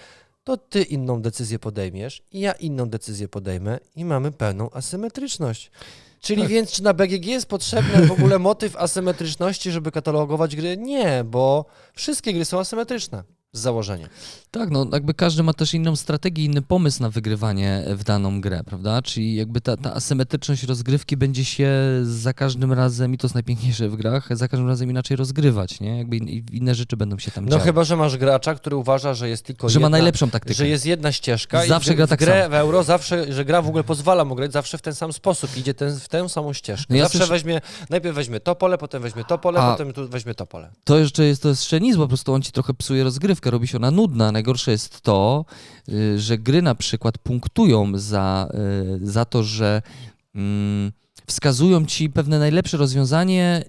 to 0.43 0.57
ty 0.57 0.83
inną 0.83 1.21
decyzję 1.21 1.59
podejmiesz 1.59 2.23
i 2.31 2.39
ja 2.39 2.51
inną 2.51 2.89
decyzję 2.89 3.27
podejmę 3.27 3.79
i 3.95 4.05
mamy 4.05 4.31
pełną 4.31 4.69
asymetryczność. 4.71 5.71
Czyli 6.27 6.41
Tak. 6.41 6.51
więc 6.51 6.71
czy 6.71 6.83
na 6.83 6.93
BGG 6.93 7.25
jest 7.25 7.45
potrzebny 7.45 8.07
w 8.07 8.11
ogóle 8.11 8.39
motyw 8.39 8.75
asymetryczności, 8.75 9.71
żeby 9.71 9.91
katalogować 9.91 10.55
gry? 10.55 10.77
Nie, 10.77 11.23
bo 11.23 11.65
wszystkie 11.93 12.33
gry 12.33 12.45
są 12.45 12.59
asymetryczne 12.59 13.23
z 13.53 13.59
założenia. 13.61 14.07
Tak, 14.51 14.69
no 14.71 14.85
jakby 14.93 15.13
każdy 15.13 15.43
ma 15.43 15.53
też 15.53 15.73
inną 15.73 15.95
strategię, 15.95 16.45
inny 16.45 16.61
pomysł 16.61 17.01
na 17.01 17.09
wygrywanie 17.09 17.83
w 17.87 18.03
daną 18.03 18.41
grę, 18.41 18.61
prawda? 18.65 19.01
Czyli 19.01 19.35
jakby 19.35 19.61
ta, 19.61 19.77
ta 19.77 19.93
asymetryczność 19.93 20.63
rozgrywki 20.63 21.17
będzie 21.17 21.45
się 21.45 21.71
za 22.03 22.33
każdym 22.33 22.73
razem, 22.73 23.13
i 23.13 23.17
to 23.17 23.27
jest 23.27 23.35
najpiękniejsze 23.35 23.89
w 23.89 23.95
grach, 23.95 24.37
za 24.37 24.47
każdym 24.47 24.67
razem 24.67 24.89
inaczej 24.89 25.17
rozgrywać, 25.17 25.79
nie? 25.79 25.97
Jakby 25.97 26.17
in, 26.17 26.27
inne 26.51 26.75
rzeczy 26.75 26.97
będą 26.97 27.17
się 27.19 27.31
tam 27.31 27.45
No 27.45 27.51
działy. 27.51 27.63
chyba, 27.63 27.83
że 27.83 27.95
masz 27.95 28.17
gracza, 28.17 28.55
który 28.55 28.75
uważa, 28.75 29.13
że 29.13 29.29
jest 29.29 29.43
tylko 29.45 29.69
że 29.69 29.79
ma 29.79 29.83
jedna, 29.85 29.89
najlepszą 29.97 30.29
taktykę. 30.29 30.53
że 30.53 30.67
jest 30.67 30.85
jedna 30.85 31.11
ścieżka 31.11 31.65
Zawsze 31.65 31.93
i 31.93 31.95
gra 31.95 32.07
tak 32.07 32.19
grę 32.19 32.49
w 32.49 32.53
euro 32.53 32.83
zawsze, 32.83 33.33
że 33.33 33.45
gra 33.45 33.61
w 33.61 33.67
ogóle 33.67 33.83
pozwala 33.83 34.25
mu 34.25 34.35
grać 34.35 34.53
zawsze 34.53 34.77
w 34.77 34.81
ten 34.81 34.95
sam 34.95 35.13
sposób, 35.13 35.57
idzie 35.57 35.73
ten, 35.73 35.99
w 35.99 36.07
tę 36.07 36.29
samą 36.29 36.53
ścieżkę. 36.53 36.85
No 36.89 36.95
ja 36.95 37.03
zawsze 37.03 37.17
słyszę- 37.17 37.31
weźmie, 37.33 37.61
najpierw 37.89 38.15
weźmie 38.15 38.39
to 38.39 38.55
pole, 38.55 38.77
potem 38.77 39.01
weźmie 39.01 39.23
to 39.25 39.37
pole, 39.37 39.59
A- 39.59 39.71
potem 39.71 39.93
tu 39.93 40.09
weźmie 40.09 40.33
to 40.35 40.45
pole. 40.45 40.71
To 40.83 40.97
jeszcze 40.99 41.23
jest, 41.23 41.41
to 41.43 41.49
jest 41.49 41.71
bo 41.95 41.97
po 42.03 42.07
prostu 42.07 42.33
on 42.33 42.41
ci 42.41 42.51
trochę 42.51 42.73
psuje 42.73 43.03
rozgrywkę, 43.03 43.46
robi 43.51 43.67
się 43.67 43.77
ona 43.77 43.91
nudna. 43.91 44.31
Najgorsze 44.31 44.71
jest 44.71 45.01
to, 45.01 45.45
y, 45.89 46.19
że 46.19 46.37
gry 46.37 46.61
na 46.61 46.75
przykład 46.75 47.17
punktują 47.17 47.91
za, 47.95 48.49
y, 49.03 49.07
za 49.07 49.25
to, 49.25 49.43
że 49.43 49.81
mm, 50.35 50.91
wskazują 51.27 51.85
ci 51.85 52.09
pewne 52.09 52.39
najlepsze 52.39 52.77
rozwiązanie 52.77 53.63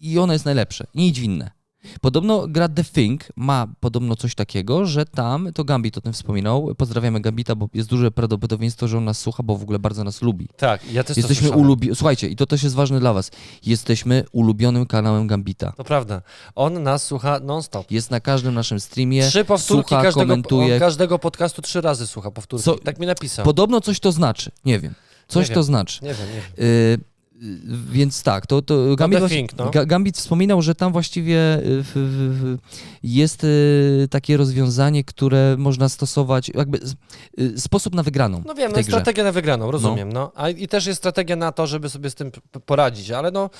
i 0.00 0.18
ono 0.18 0.32
jest 0.32 0.44
najlepsze. 0.44 0.86
W 0.94 1.18
inne. 1.18 1.63
Podobno 2.00 2.46
gra 2.48 2.68
The 2.68 2.84
Thing 2.84 3.24
ma 3.36 3.66
podobno 3.80 4.16
coś 4.16 4.34
takiego, 4.34 4.86
że 4.86 5.04
tam, 5.04 5.52
to 5.54 5.64
Gambit 5.64 5.98
o 5.98 6.00
tym 6.00 6.12
wspominał, 6.12 6.74
pozdrawiamy 6.76 7.20
Gambita, 7.20 7.54
bo 7.54 7.68
jest 7.74 7.88
duże 7.88 8.10
prawdopodobieństwo, 8.10 8.88
że 8.88 8.98
on 8.98 9.04
nas 9.04 9.18
słucha, 9.18 9.42
bo 9.42 9.56
w 9.56 9.62
ogóle 9.62 9.78
bardzo 9.78 10.04
nas 10.04 10.22
lubi. 10.22 10.48
Tak, 10.56 10.92
ja 10.92 11.04
też 11.04 11.16
Jesteśmy 11.16 11.48
to 11.50 11.56
ulubi... 11.56 11.90
Słuchajcie, 11.94 12.28
i 12.28 12.36
to 12.36 12.46
też 12.46 12.62
jest 12.62 12.74
ważne 12.74 13.00
dla 13.00 13.12
was. 13.12 13.30
Jesteśmy 13.66 14.24
ulubionym 14.32 14.86
kanałem 14.86 15.26
Gambita. 15.26 15.72
To 15.76 15.84
prawda. 15.84 16.22
On 16.54 16.82
nas 16.82 17.04
słucha 17.04 17.40
non-stop. 17.40 17.90
Jest 17.90 18.10
na 18.10 18.20
każdym 18.20 18.54
naszym 18.54 18.80
streamie. 18.80 19.28
Trzy 19.28 19.44
powtórki 19.44 19.88
słucha, 19.88 20.02
każdego, 20.02 20.26
komentuje. 20.26 20.74
on 20.74 20.80
każdego 20.80 21.18
podcastu 21.18 21.62
trzy 21.62 21.80
razy 21.80 22.06
słucha 22.06 22.30
powtórki. 22.30 22.64
Co- 22.64 22.78
Tak 22.78 22.98
mi 22.98 23.06
napisał. 23.06 23.44
Podobno 23.44 23.80
coś 23.80 24.00
to 24.00 24.12
znaczy. 24.12 24.50
Nie 24.64 24.80
wiem. 24.80 24.94
Coś 25.28 25.48
Nie 25.48 25.54
to 25.54 25.60
wiem. 25.60 25.64
znaczy. 25.64 26.04
Nie 26.04 26.14
wiem, 26.14 26.26
nie 26.28 26.34
wiem. 26.34 26.66
Y, 26.66 26.98
więc 27.90 28.22
tak, 28.22 28.46
to, 28.46 28.62
to 28.62 28.96
Gambit, 28.96 29.18
właśnie, 29.18 29.36
Thing, 29.36 29.56
no. 29.56 29.70
Ga- 29.70 29.86
Gambit 29.86 30.16
wspominał, 30.18 30.62
że 30.62 30.74
tam 30.74 30.92
właściwie 30.92 31.58
y, 31.58 31.84
jest 33.02 33.44
y, 33.44 34.08
takie 34.10 34.36
rozwiązanie, 34.36 35.04
które 35.04 35.56
można 35.58 35.88
stosować, 35.88 36.50
jakby 36.54 36.80
y, 37.40 37.60
sposób 37.60 37.94
na 37.94 38.02
wygraną. 38.02 38.42
No 38.46 38.54
wiem, 38.54 38.72
no 38.72 38.78
grze. 38.78 38.84
strategia 38.90 39.24
na 39.24 39.32
wygraną, 39.32 39.70
rozumiem. 39.70 40.12
No. 40.12 40.32
A 40.34 40.48
i 40.50 40.68
też 40.68 40.86
jest 40.86 40.98
strategia 40.98 41.36
na 41.36 41.52
to, 41.52 41.66
żeby 41.66 41.90
sobie 41.90 42.10
z 42.10 42.14
tym 42.14 42.30
poradzić, 42.66 43.10
ale 43.10 43.30
no 43.30 43.50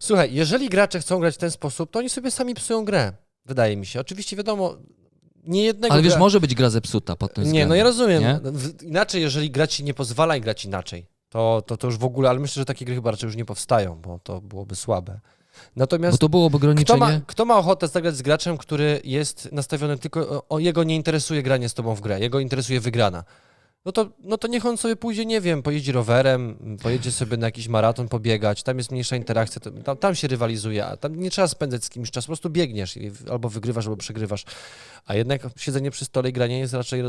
słuchaj, 0.00 0.34
jeżeli 0.34 0.68
gracze 0.68 1.00
chcą 1.00 1.20
grać 1.20 1.34
w 1.34 1.38
ten 1.38 1.50
sposób, 1.50 1.90
to 1.90 1.98
oni 1.98 2.08
sobie 2.10 2.30
sami 2.30 2.54
psują 2.54 2.84
grę, 2.84 3.12
wydaje 3.46 3.76
mi 3.76 3.86
się. 3.86 4.00
Oczywiście 4.00 4.36
wiadomo, 4.36 4.76
nie 5.44 5.64
jednego 5.64 5.94
Ale 5.94 6.02
wiesz, 6.02 6.12
gra... 6.12 6.20
może 6.20 6.40
być 6.40 6.54
gra 6.54 6.70
zepsuta 6.70 7.16
pod 7.16 7.34
tym 7.34 7.44
Nie, 7.44 7.48
względem. 7.48 7.68
no 7.68 7.74
ja 7.74 7.84
rozumiem. 7.84 8.22
Inaczej, 8.82 9.22
jeżeli 9.22 9.50
gra 9.50 9.66
ci 9.66 9.84
nie 9.84 9.94
pozwala 9.94 10.36
i 10.36 10.40
grać 10.40 10.64
inaczej, 10.64 11.06
to, 11.32 11.62
to, 11.66 11.76
to 11.76 11.86
już 11.86 11.98
w 11.98 12.04
ogóle, 12.04 12.30
ale 12.30 12.38
myślę, 12.38 12.60
że 12.60 12.64
takie 12.64 12.84
gry 12.84 12.94
chyba 12.94 13.10
raczej 13.10 13.26
już 13.26 13.36
nie 13.36 13.44
powstają, 13.44 13.94
bo 13.94 14.18
to 14.18 14.40
byłoby 14.40 14.74
słabe. 14.76 15.20
Natomiast 15.76 16.14
Bo 16.14 16.18
to 16.18 16.28
byłoby 16.28 16.58
kto 16.58 16.66
ograniczenie. 16.66 17.00
ma, 17.00 17.20
kto 17.26 17.44
ma 17.44 17.58
ochotę 17.58 17.88
zagrać 17.88 18.16
z 18.16 18.22
graczem, 18.22 18.58
który 18.58 19.00
jest 19.04 19.52
nastawiony 19.52 19.98
tylko, 19.98 20.44
o 20.48 20.58
jego 20.58 20.84
nie 20.84 20.96
interesuje 20.96 21.42
granie 21.42 21.68
z 21.68 21.74
tobą 21.74 21.94
w 21.94 22.00
grę, 22.00 22.20
jego 22.20 22.40
interesuje 22.40 22.80
wygrana. 22.80 23.24
No 23.84 23.92
to, 23.92 24.10
no 24.24 24.38
to 24.38 24.48
niech 24.48 24.66
on 24.66 24.76
sobie 24.76 24.96
pójdzie, 24.96 25.26
nie 25.26 25.40
wiem, 25.40 25.62
pojeździ 25.62 25.92
rowerem, 25.92 26.56
pojedzie 26.82 27.12
sobie 27.12 27.36
na 27.36 27.46
jakiś 27.46 27.68
maraton 27.68 28.08
pobiegać, 28.08 28.62
tam 28.62 28.78
jest 28.78 28.90
mniejsza 28.90 29.16
interakcja, 29.16 29.60
tam, 29.84 29.96
tam 29.96 30.14
się 30.14 30.28
rywalizuje, 30.28 30.86
a 30.86 30.96
tam 30.96 31.16
nie 31.16 31.30
trzeba 31.30 31.48
spędzać 31.48 31.84
z 31.84 31.90
kimś 31.90 32.10
czas, 32.10 32.24
po 32.24 32.28
prostu 32.28 32.50
biegniesz 32.50 32.96
i 32.96 33.10
albo 33.30 33.48
wygrywasz, 33.48 33.86
albo 33.86 33.96
przegrywasz. 33.96 34.44
A 35.06 35.14
jednak 35.14 35.48
siedzenie 35.56 35.90
przy 35.90 36.04
stole 36.04 36.28
i 36.28 36.32
granie 36.32 36.58
jest 36.58 36.74
raczej 36.74 37.02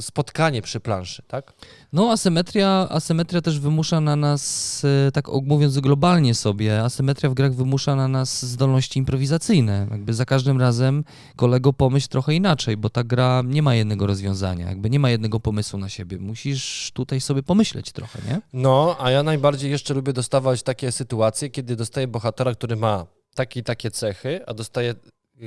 spotkanie 0.00 0.62
przy 0.62 0.80
planszy, 0.80 1.22
tak? 1.28 1.52
No, 1.92 2.10
asymetria, 2.12 2.86
asymetria 2.90 3.40
też 3.40 3.60
wymusza 3.60 4.00
na 4.00 4.16
nas, 4.16 4.82
e, 5.06 5.12
tak 5.12 5.28
mówiąc 5.28 5.78
globalnie 5.78 6.34
sobie, 6.34 6.82
asymetria 6.82 7.30
w 7.30 7.34
grach 7.34 7.54
wymusza 7.54 7.96
na 7.96 8.08
nas 8.08 8.46
zdolności 8.46 8.98
improwizacyjne. 8.98 9.86
Jakby 9.90 10.14
za 10.14 10.24
każdym 10.24 10.60
razem 10.60 11.04
kolego 11.36 11.72
pomyśl 11.72 12.08
trochę 12.08 12.34
inaczej, 12.34 12.76
bo 12.76 12.90
ta 12.90 13.04
gra 13.04 13.42
nie 13.46 13.62
ma 13.62 13.74
jednego 13.74 14.06
rozwiązania, 14.06 14.68
jakby 14.68 14.90
nie 14.90 14.98
ma 14.98 15.10
jednego 15.10 15.40
pomysłu 15.40 15.78
na 15.78 15.88
siebie. 15.88 16.09
Musisz 16.18 16.90
tutaj 16.94 17.20
sobie 17.20 17.42
pomyśleć 17.42 17.92
trochę, 17.92 18.18
nie? 18.28 18.40
No, 18.52 18.96
a 19.00 19.10
ja 19.10 19.22
najbardziej 19.22 19.70
jeszcze 19.70 19.94
lubię 19.94 20.12
dostawać 20.12 20.62
takie 20.62 20.92
sytuacje, 20.92 21.50
kiedy 21.50 21.76
dostaję 21.76 22.08
bohatera, 22.08 22.54
który 22.54 22.76
ma 22.76 23.06
takie 23.34 23.60
i 23.60 23.62
takie 23.62 23.90
cechy, 23.90 24.40
a 24.46 24.54
dostaję 24.54 24.94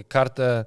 kartę 0.07 0.65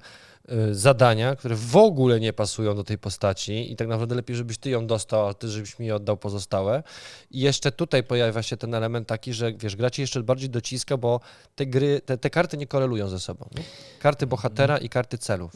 zadania, 0.71 1.35
które 1.35 1.55
w 1.55 1.75
ogóle 1.77 2.19
nie 2.19 2.33
pasują 2.33 2.75
do 2.75 2.83
tej 2.83 2.97
postaci 2.97 3.71
i 3.71 3.75
tak 3.75 3.87
naprawdę 3.87 4.15
lepiej, 4.15 4.35
żebyś 4.35 4.57
ty 4.57 4.69
ją 4.69 4.87
dostał, 4.87 5.27
a 5.27 5.33
ty 5.33 5.49
żebyś 5.49 5.79
mi 5.79 5.91
oddał 5.91 6.17
pozostałe. 6.17 6.83
I 7.31 7.39
jeszcze 7.39 7.71
tutaj 7.71 8.03
pojawia 8.03 8.43
się 8.43 8.57
ten 8.57 8.73
element 8.73 9.07
taki, 9.07 9.33
że 9.33 9.53
wiesz, 9.53 9.75
gra 9.75 9.89
ci 9.89 10.01
jeszcze 10.01 10.23
bardziej 10.23 10.49
dociska, 10.49 10.97
bo 10.97 11.19
te 11.55 11.65
gry, 11.65 12.01
te, 12.05 12.17
te 12.17 12.29
karty 12.29 12.57
nie 12.57 12.67
korelują 12.67 13.07
ze 13.09 13.19
sobą. 13.19 13.49
Nie? 13.57 13.63
Karty 13.99 14.27
bohatera 14.27 14.77
i 14.77 14.89
karty 14.89 15.17
celów. 15.17 15.51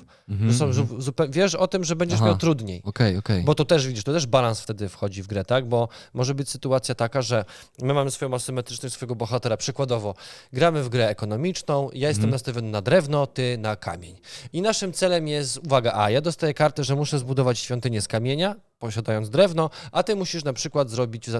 To 0.47 0.53
są 0.53 0.73
zu, 0.73 0.83
zupe- 0.83 1.29
wiesz 1.33 1.55
o 1.55 1.67
tym, 1.67 1.83
że 1.83 1.95
będziesz 1.95 2.15
Mhm, 2.19 2.29
Aha. 2.29 2.33
miał 2.33 2.39
trudniej. 2.39 2.81
Okej, 2.85 3.17
okej. 3.17 3.43
Bo 3.43 3.55
to 3.55 3.65
też 3.65 3.87
widzisz, 3.87 4.03
to 4.03 4.13
też 4.13 4.25
balans 4.25 4.61
wtedy 4.61 4.89
wchodzi 4.89 5.23
w 5.23 5.27
grę, 5.27 5.45
tak? 5.45 5.67
Bo 5.69 5.87
może 6.13 6.35
być 6.35 6.49
sytuacja 6.49 6.95
taka, 6.95 7.21
że 7.21 7.45
my 7.81 7.93
mamy 7.93 8.11
swoją 8.11 8.33
asymetryczność 8.33 8.95
swojego 8.95 9.15
bohatera. 9.15 9.57
Przykładowo, 9.57 10.15
gramy 10.53 10.83
w 10.83 10.89
grę 10.89 11.09
ekonomiczną, 11.09 11.89
ja 11.93 12.07
jestem 12.07 12.23
Mhm. 12.25 12.31
nastawiony 12.31 12.71
na 12.71 12.81
drewno, 12.81 13.27
ty 13.27 13.57
na 13.57 13.75
kamień. 13.75 14.15
I 14.53 14.61
naszym 14.81 14.93
celem 14.93 15.27
jest, 15.27 15.57
uwaga, 15.57 15.93
a 15.95 16.09
ja 16.09 16.21
dostaję 16.21 16.53
kartę, 16.53 16.83
że 16.83 16.95
muszę 16.95 17.19
zbudować 17.19 17.59
świątynię 17.59 18.01
z 18.01 18.07
kamienia, 18.07 18.55
posiadając 18.79 19.29
drewno, 19.29 19.69
a 19.91 20.03
ty 20.03 20.15
musisz 20.15 20.43
na 20.43 20.53
przykład 20.53 20.89
zrobić, 20.89 21.29
e, 21.29 21.33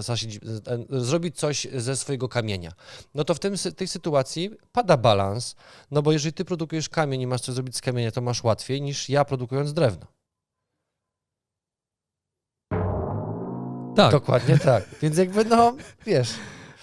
zrobić 0.90 1.38
coś 1.38 1.68
ze 1.74 1.96
swojego 1.96 2.30
kamienia. 2.30 2.72
No 3.16 3.24
to 3.24 3.34
w 3.34 3.40
tym, 3.40 3.56
tej 3.76 3.88
sytuacji 3.88 4.52
pada 4.72 4.98
balans, 4.98 5.56
no 5.92 6.02
bo 6.02 6.12
jeżeli 6.12 6.34
ty 6.34 6.46
produkujesz 6.46 6.90
kamień 6.90 7.22
i 7.22 7.28
masz 7.28 7.42
coś 7.42 7.56
zrobić 7.56 7.78
z 7.78 7.82
kamienia, 7.82 8.12
to 8.12 8.22
masz 8.22 8.44
łatwiej 8.44 8.82
niż 8.82 9.10
ja 9.10 9.26
produkując 9.26 9.74
drewno. 9.74 10.06
Tak, 13.96 14.12
Dokładnie 14.12 14.58
tak. 14.58 14.84
Więc 15.02 15.18
jakby, 15.18 15.46
no, 15.46 15.76
wiesz, 16.06 16.30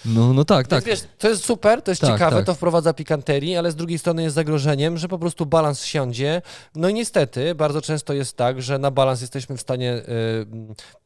no, 0.05 0.33
no 0.33 0.45
tak, 0.45 0.67
tak. 0.67 0.83
Więc 0.83 1.01
wiesz, 1.01 1.09
to 1.17 1.29
jest 1.29 1.45
super, 1.45 1.81
to 1.81 1.91
jest 1.91 2.01
Tak, 2.01 2.11
ciekawe, 2.11 2.35
tak. 2.37 2.45
to 2.45 2.53
wprowadza 2.53 2.93
pikanterii, 2.93 3.57
ale 3.57 3.71
z 3.71 3.75
drugiej 3.75 3.99
strony 3.99 4.23
jest 4.23 4.35
zagrożeniem, 4.35 4.97
że 4.97 5.07
po 5.07 5.19
prostu 5.19 5.45
balans 5.45 5.83
siądzie. 5.83 6.41
No 6.75 6.89
i 6.89 6.93
niestety 6.93 7.55
bardzo 7.55 7.81
często 7.81 8.13
jest 8.13 8.37
tak, 8.37 8.61
że 8.61 8.79
na 8.79 8.91
balans 8.91 9.21
jesteśmy 9.21 9.57
w 9.57 9.61
stanie 9.61 9.93
y, 9.93 10.03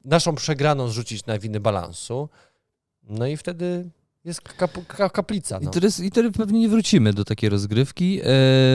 naszą 0.05 0.35
przegraną 0.35 0.87
zrzucić 0.87 1.25
na 1.25 1.39
winy 1.39 1.59
balansu. 1.59 2.29
No 3.03 3.27
i 3.27 3.37
wtedy 3.37 3.89
jest 4.25 4.41
kap, 4.41 4.87
ka, 4.87 5.09
kaplica. 5.09 5.57
I 5.59 5.65
No. 5.65 5.71
teraz, 5.71 5.99
I 5.99 6.11
teraz 6.11 6.31
pewnie 6.37 6.59
nie 6.59 6.69
wrócimy 6.69 7.13
do 7.13 7.25
takiej 7.25 7.49
rozgrywki. 7.49 8.19
E, 8.23 8.25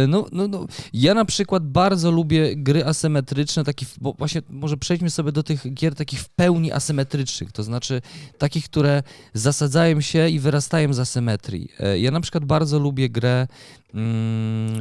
no, 0.09 0.27
no, 0.33 0.49
no, 0.49 0.67
ja 0.93 1.15
na 1.15 1.25
przykład 1.25 1.67
bardzo 1.67 2.11
lubię 2.11 2.57
gry 2.57 2.85
asymetryczne, 2.87 3.65
taki, 3.65 3.87
bo 4.01 4.13
właśnie 4.19 4.43
może 4.51 4.77
przejdźmy 4.77 5.11
sobie 5.11 5.33
do 5.33 5.43
tych 5.43 5.75
gier 5.75 5.95
takich 5.95 6.21
w 6.21 6.29
pełni 6.29 6.73
asymetrycznych, 6.73 7.53
to 7.53 7.63
znaczy 7.63 8.03
takich, 8.39 8.65
które 8.65 9.03
zasadzają 9.35 10.01
się 10.01 10.29
i 10.29 10.41
wyrastają 10.41 10.93
z 10.93 10.99
asymetrii. 10.99 11.69
E, 11.79 11.99
ja 11.99 12.11
na 12.11 12.21
przykład 12.21 12.45
bardzo 12.45 12.79
lubię 12.79 13.11
grę, 13.11 13.47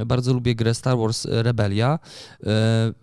bardzo 0.05 0.33
lubię 0.33 0.55
grę 0.55 0.73
Star 0.73 0.97
Wars 0.97 1.25
Rebelia, 1.25 1.99
e, 2.43 2.93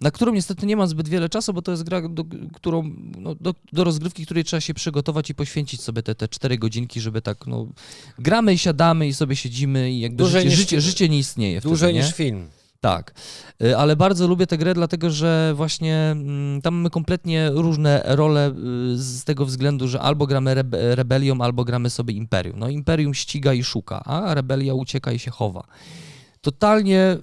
na 0.00 0.10
którą 0.10 0.32
niestety 0.32 0.66
nie 0.66 0.76
mam 0.76 0.88
zbyt 0.88 1.08
wiele 1.08 1.28
czasu, 1.28 1.52
bo 1.54 1.62
to 1.62 1.70
jest 1.70 1.82
gra, 1.82 2.08
do, 2.08 2.24
którą, 2.54 2.90
no, 3.18 3.34
do, 3.34 3.54
do 3.72 3.84
rozgrywki, 3.84 4.24
której 4.24 4.44
trzeba 4.44 4.60
się 4.60 4.74
przygotować 4.74 5.30
i 5.30 5.34
poświęcić 5.34 5.80
sobie 5.80 6.02
te, 6.02 6.14
te 6.14 6.28
cztery 6.28 6.58
godzinki, 6.58 7.00
żeby 7.00 7.22
tak, 7.22 7.46
no, 7.46 7.66
gramy 8.18 8.54
i 8.54 8.58
siadamy 8.58 9.08
i 9.08 9.14
sobie 9.14 9.36
siedzimy 9.36 9.92
i 9.92 10.00
jakby 10.00 10.26
życie, 10.26 10.44
niż- 10.48 10.56
życie, 10.58 10.80
życie 10.80 11.08
nie 11.08 11.18
istnieje 11.18 11.60
wtedy, 11.60 11.68
Dłużej 11.70 11.94
nie? 11.94 12.00
niż 12.00 12.14
film. 12.14 12.46
Tak, 12.86 13.12
Y, 13.62 13.76
ale 13.76 13.96
bardzo 13.96 14.26
lubię 14.26 14.46
tę 14.46 14.58
grę, 14.58 14.74
dlatego 14.74 15.10
że 15.10 15.52
właśnie 15.54 15.96
mm, 15.96 16.62
tam 16.62 16.74
mamy 16.74 16.90
kompletnie 16.90 17.50
różne 17.50 18.02
role 18.04 18.50
y, 18.50 18.52
z 18.98 19.24
tego 19.24 19.46
względu, 19.46 19.88
że 19.88 20.00
albo 20.00 20.26
gramy 20.26 20.54
rebe 20.54 20.94
rebelią, 20.94 21.40
albo 21.40 21.64
gramy 21.64 21.90
sobie 21.90 22.14
imperium. 22.14 22.58
No 22.58 22.68
imperium 22.68 23.14
ściga 23.14 23.52
i 23.52 23.64
szuka, 23.64 24.04
a 24.04 24.34
rebelia 24.34 24.74
ucieka 24.74 25.12
i 25.12 25.18
się 25.18 25.30
chowa. 25.30 25.64
Totalnie 26.40 27.16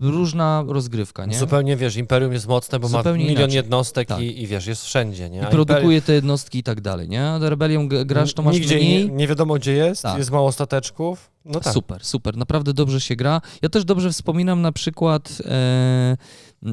różna 0.00 0.64
rozgrywka, 0.68 1.26
nie? 1.26 1.38
Zupełnie, 1.38 1.76
wiesz, 1.76 1.96
Imperium 1.96 2.32
jest 2.32 2.46
mocne, 2.48 2.78
bo 2.80 2.88
Zupełnie 2.88 3.24
ma 3.24 3.28
milion 3.28 3.42
inaczej. 3.42 3.56
jednostek 3.56 4.08
Tak. 4.08 4.20
i, 4.20 4.42
i 4.42 4.46
wiesz, 4.46 4.66
jest 4.66 4.84
wszędzie, 4.84 5.30
nie? 5.30 5.40
I 5.40 5.46
produkuje 5.46 6.02
te 6.02 6.12
jednostki 6.12 6.58
i 6.58 6.62
tak 6.62 6.80
dalej, 6.80 7.08
nie? 7.08 7.26
A 7.28 7.38
rebelią 7.38 7.88
grasz, 7.88 8.34
to 8.34 8.42
masz 8.42 8.54
Nigdzie 8.54 8.76
mniej. 8.76 9.08
nie, 9.08 9.14
nie 9.14 9.28
wiadomo, 9.28 9.54
gdzie 9.54 9.72
jest, 9.72 10.02
Tak. 10.02 10.18
jest 10.18 10.30
mało 10.30 10.52
stateczków. 10.52 11.30
No 11.44 11.60
tak. 11.60 11.72
Super, 11.74 12.04
super, 12.04 12.36
naprawdę 12.36 12.72
dobrze 12.74 13.00
się 13.00 13.16
gra. 13.16 13.40
Ja 13.62 13.68
też 13.68 13.84
dobrze 13.84 14.10
wspominam 14.12 14.62
na 14.62 14.72
przykład 14.72 15.42
e, 15.44 16.16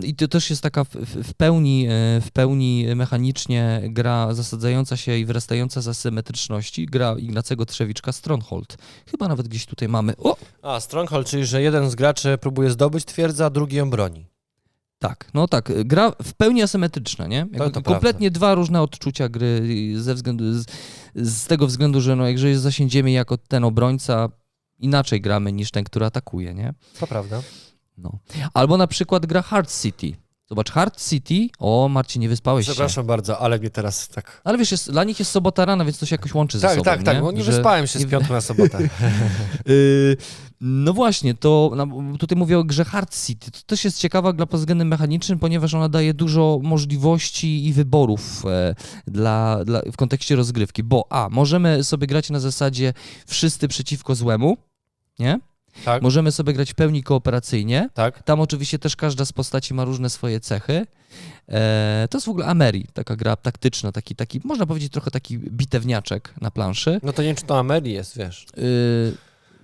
i 0.03 0.15
to 0.15 0.27
też 0.27 0.49
jest 0.49 0.61
taka 0.61 0.83
w, 0.83 0.89
w 0.95 1.33
pełni, 1.33 1.87
e, 1.87 2.21
w 2.21 2.31
pełni 2.33 2.85
mechanicznie 2.95 3.81
gra 3.83 4.33
zasadzająca 4.33 4.97
się 4.97 5.17
i 5.17 5.25
wyrastająca 5.25 5.81
z 5.81 5.87
asymetryczności, 5.87 6.85
gra 6.85 7.15
Ignacego 7.17 7.65
Trzewiczka 7.65 8.11
Stronghold. 8.11 8.77
Chyba 9.11 9.27
nawet 9.27 9.47
gdzieś 9.47 9.65
tutaj 9.65 9.87
mamy. 9.87 10.13
O! 10.17 10.37
A, 10.61 10.79
Stronghold, 10.79 11.27
czyli 11.27 11.45
że 11.45 11.61
jeden 11.61 11.89
z 11.89 11.95
graczy 11.95 12.37
próbuje 12.37 12.69
zdobyć 12.69 13.05
twierdzę, 13.05 13.45
a 13.45 13.49
drugi 13.49 13.77
ją 13.77 13.89
broni. 13.89 14.25
Tak, 14.99 15.29
no 15.33 15.47
tak, 15.47 15.85
gra 15.85 16.11
w 16.23 16.33
pełni 16.33 16.61
asymetryczna, 16.61 17.27
nie? 17.27 17.37
Jakby 17.37 17.71
to 17.71 17.81
kompletnie 17.81 18.31
dwa 18.31 18.55
różne 18.55 18.81
odczucia 18.81 19.29
gry 19.29 19.61
ze 19.95 20.15
względu, 20.15 20.53
z, 20.53 20.65
z 21.15 21.45
tego 21.45 21.67
względu, 21.67 22.01
że 22.01 22.15
no, 22.15 22.27
jeżeli 22.27 22.55
zasiędziemy 22.55 23.11
jako 23.11 23.37
ten 23.37 23.63
obrońca, 23.63 24.29
inaczej 24.79 25.21
gramy 25.21 25.51
niż 25.51 25.71
ten, 25.71 25.83
który 25.83 26.05
atakuje, 26.05 26.53
nie? 26.53 26.73
To 26.99 27.07
prawda. 27.07 27.41
No. 27.97 28.19
Albo 28.53 28.77
na 28.77 28.87
przykład 28.87 29.25
gra 29.25 29.41
Hard 29.41 29.81
City. 29.81 30.13
Zobacz, 30.49 30.71
Hard 30.71 31.09
City. 31.09 31.47
O, 31.59 31.89
Marcin, 31.89 32.21
nie 32.21 32.29
wyspałeś 32.29 32.65
się. 32.65 32.71
Przepraszam 32.71 33.05
bardzo, 33.05 33.39
ale 33.39 33.59
mnie 33.59 33.69
teraz 33.69 34.07
tak... 34.07 34.41
Ale 34.43 34.57
wiesz, 34.57 34.71
jest, 34.71 34.91
dla 34.91 35.03
nich 35.03 35.19
jest 35.19 35.31
sobota 35.31 35.65
rana, 35.65 35.85
więc 35.85 35.99
to 35.99 36.05
się 36.05 36.13
jakoś 36.13 36.33
łączy 36.33 36.59
ze 36.59 36.67
Tak, 36.67 36.71
sobą. 36.75 36.83
tak, 36.83 37.03
tak, 37.03 37.15
nie? 37.15 37.21
bo 37.21 37.31
nie 37.31 37.43
Że- 37.43 37.51
wyspałem 37.51 37.87
się 37.87 37.99
nie- 37.99 38.05
z 38.05 38.09
piątku 38.09 38.33
na 38.33 38.41
sobotę. 38.41 38.89
Yy, 39.65 40.17
no 40.61 40.93
właśnie, 40.93 41.33
to 41.33 41.71
no, 41.75 42.17
tutaj 42.17 42.37
mówię 42.37 42.59
o 42.59 42.63
grze 42.63 42.85
Hard 42.85 43.25
City. 43.25 43.51
To 43.51 43.59
też 43.65 43.85
jest 43.85 43.99
ciekawa 43.99 44.33
gra 44.33 44.45
pod 44.45 44.59
względem 44.59 44.87
mechanicznym, 44.87 45.39
ponieważ 45.39 45.73
ona 45.73 45.89
daje 45.89 46.13
dużo 46.13 46.59
możliwości 46.63 47.65
i 47.67 47.73
wyborów 47.73 48.45
e, 48.45 48.75
dla, 49.07 49.65
dla, 49.65 49.81
w 49.91 49.97
kontekście 49.97 50.35
rozgrywki. 50.35 50.83
Bo 50.83 51.05
a, 51.09 51.27
możemy 51.31 51.83
sobie 51.83 52.07
grać 52.07 52.29
na 52.29 52.39
zasadzie 52.39 52.93
wszyscy 53.27 53.67
przeciwko 53.67 54.15
złemu, 54.15 54.57
nie? 55.19 55.39
Tak, 55.85 56.01
Możemy 56.01 56.31
sobie 56.31 56.53
grać 56.53 56.71
w 56.71 56.75
pełni 56.75 57.03
kooperacyjnie. 57.03 57.89
tak. 57.93 58.23
Tam 58.23 58.39
oczywiście 58.41 58.79
też 58.79 58.95
każda 58.95 59.25
z 59.25 59.31
postaci 59.33 59.73
ma 59.73 59.83
różne 59.83 60.09
swoje 60.09 60.39
cechy. 60.39 60.85
E, 61.49 62.07
to 62.09 62.17
jest 62.17 62.25
w 62.25 62.29
ogóle 62.29 62.45
Ameri, 62.45 62.85
taka 62.93 63.15
gra 63.15 63.35
taktyczna, 63.35 63.91
taki, 63.91 64.15
taki, 64.15 64.41
można 64.43 64.65
powiedzieć 64.65 64.91
trochę 64.91 65.11
taki 65.11 65.37
bitewniaczek 65.37 66.33
na 66.41 66.51
planszy. 66.51 66.99
No 67.03 67.13
to 67.13 67.21
nie 67.21 67.27
wiem, 67.27 67.35
czy 67.35 67.43
to 67.45 67.59
Amelie 67.59 67.93
jest, 67.93 68.17
wiesz. 68.17 68.45
Y, 68.57 69.17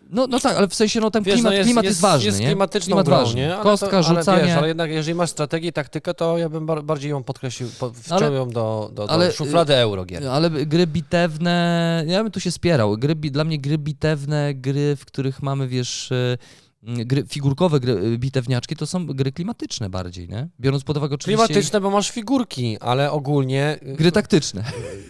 no, 0.10 0.28
no 0.28 0.40
tak, 0.40 0.58
ale 0.58 0.68
w 0.68 0.76
sensie 0.76 1.00
no 1.00 1.12
ten 1.12 1.24
Wiesz, 1.24 1.36
klimat, 1.36 1.54
no 1.58 1.64
klimat 1.64 1.86
jest, 1.86 2.02
ważny, 2.02 2.26
jest 2.26 2.40
nie? 2.40 2.46
klimatyczną 2.46 2.88
Klimat 2.88 3.06
grą, 3.06 3.18
ważny. 3.18 3.42
nie? 3.42 3.54
Ale 3.56 3.64
Kostka, 3.64 3.90
to, 3.90 3.96
ale 3.98 4.04
rzucanie. 4.20 4.44
Wiesz, 4.44 4.56
ale 4.58 4.68
jednak 4.68 4.92
jeżeli 4.92 5.16
masz 5.16 5.30
strategię 5.30 5.70
i 5.70 5.74
taktykę, 5.74 6.14
to 6.14 6.38
ja 6.38 6.50
bym 6.50 6.66
bar 6.66 6.84
bardziej 6.84 7.12
ją 7.12 7.24
podkreślił, 7.24 7.70
po, 7.80 7.90
wciął 7.94 8.18
Ale- 8.18 8.36
ją 8.36 8.50
do, 8.50 8.90
do, 8.94 9.06
do 9.08 9.12
ale, 9.14 9.32
szuflady 9.32 9.76
euro 9.76 10.06
gier. 10.06 10.28
Ale 10.28 10.50
gry 10.50 10.88
bitewne, 10.88 12.04
ja 12.08 12.24
bym 12.24 12.32
tu 12.32 12.40
się 12.40 12.52
spierał. 12.52 12.98
Gry, 12.98 13.16
dla 13.16 13.44
mnie 13.44 13.60
gry 13.60 13.78
bitewne, 13.78 14.54
gry, 14.54 14.96
w 14.96 15.06
których 15.06 15.42
mamy, 15.42 15.68
wiesz, 15.68 16.12
y, 16.12 16.38
gry, 16.84 17.26
figurkowe 17.28 17.80
gry, 17.80 17.92
y, 17.94 18.18
bitewniaczki, 18.18 18.76
to 18.76 18.88
są 18.88 19.06
gry 19.06 19.32
klimatyczne 19.32 19.90
bardziej, 19.90 20.30
nie? 20.30 20.48
Biorąc 20.60 20.84
pod 20.84 20.98
uwagę 20.98 21.16
oczywiście 21.16 21.46
Klimatyczne, 21.48 21.82
bo 21.82 21.90
masz 21.90 22.12
figurki, 22.12 22.78
ale 22.80 23.12
ogólnie 23.12 23.80
y, 23.88 23.96
gry 23.96 24.12
taktyczne. 24.12 24.64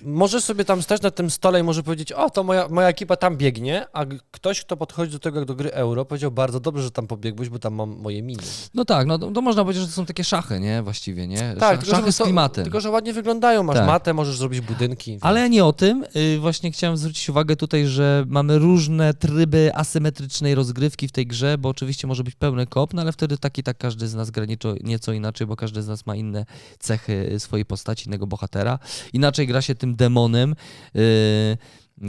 możesz 0.05 0.43
sobie 0.43 0.65
tam 0.65 0.81
stać 0.81 1.01
na 1.01 1.11
tym 1.11 1.29
stole 1.29 1.59
i 1.59 1.63
może 1.63 1.83
powiedzieć, 1.83 2.11
o, 2.11 2.29
to 2.29 2.43
moja, 2.43 2.67
moja 2.69 2.87
ekipa 2.89 3.15
tam 3.15 3.37
biegnie, 3.37 3.85
a 3.93 4.05
ktoś, 4.31 4.61
kto 4.61 4.77
podchodzi 4.77 5.11
do 5.11 5.19
tego 5.19 5.39
jak 5.39 5.47
do 5.47 5.55
gry 5.55 5.71
euro, 5.73 6.05
powiedział, 6.05 6.31
bardzo 6.31 6.59
dobrze, 6.59 6.83
że 6.83 6.91
tam 6.91 7.07
pobiegłeś, 7.07 7.49
bo 7.49 7.59
tam 7.59 7.73
mam 7.73 7.89
moje 7.89 8.21
miny. 8.21 8.43
No 8.73 8.85
tak, 8.85 9.07
no 9.07 9.19
to, 9.19 9.31
to 9.31 9.41
można 9.41 9.63
powiedzieć, 9.63 9.81
że 9.83 9.87
to 9.89 9.93
są 9.95 10.05
takie 10.05 10.23
szachy, 10.23 10.59
nie? 10.59 10.83
Właściwie, 10.83 11.27
nie? 11.27 11.37
Tak, 11.37 11.59
Szach, 11.59 11.79
tylko, 11.79 11.85
szachy 11.95 12.05
że 12.05 12.11
z 12.11 12.17
to- 12.17 12.23
klimatem. 12.23 12.63
Tylko, 12.63 12.81
że 12.81 12.89
ładnie 12.89 13.13
wyglądają, 13.13 13.63
masz 13.63 13.75
Tak. 13.77 13.87
matę, 13.87 14.13
możesz 14.13 14.37
zrobić 14.37 14.61
budynki. 14.61 15.17
Ale 15.21 15.49
nie 15.49 15.65
o 15.65 15.73
tym. 15.73 16.05
Y, 16.15 16.37
Właśnie 16.39 16.71
chciałem 16.71 16.97
zwrócić 16.97 17.29
uwagę 17.29 17.55
tutaj, 17.55 17.87
że 17.87 18.25
mamy 18.27 18.59
różne 18.59 19.13
tryby 19.13 19.71
asymetrycznej 19.75 20.55
rozgrywki 20.55 21.07
w 21.07 21.11
tej 21.11 21.27
grze, 21.27 21.56
bo 21.57 21.69
oczywiście 21.69 22.07
może 22.07 22.23
być 22.23 22.35
pełny 22.35 22.67
kop, 22.67 22.93
no 22.93 23.01
ale 23.01 23.11
wtedy 23.11 23.37
tak 23.37 23.57
i 23.57 23.63
tak 23.63 23.77
każdy 23.77 24.07
z 24.07 24.15
nas 24.15 24.31
gra 24.31 24.45
nieco, 24.45 24.75
nieco 24.83 25.13
inaczej, 25.13 25.47
bo 25.47 25.55
każdy 25.55 25.81
z 25.81 25.87
nas 25.87 26.05
ma 26.05 26.15
inne 26.15 26.45
cechy 26.79 27.39
swojej 27.39 27.65
postaci, 27.65 28.07
innego 28.07 28.27
bohatera. 28.27 28.79
Inaczej 29.13 29.47
gra 29.47 29.61
się 29.61 29.75
tym 29.75 29.95
demonem, 29.95 30.55
y, 30.95 31.57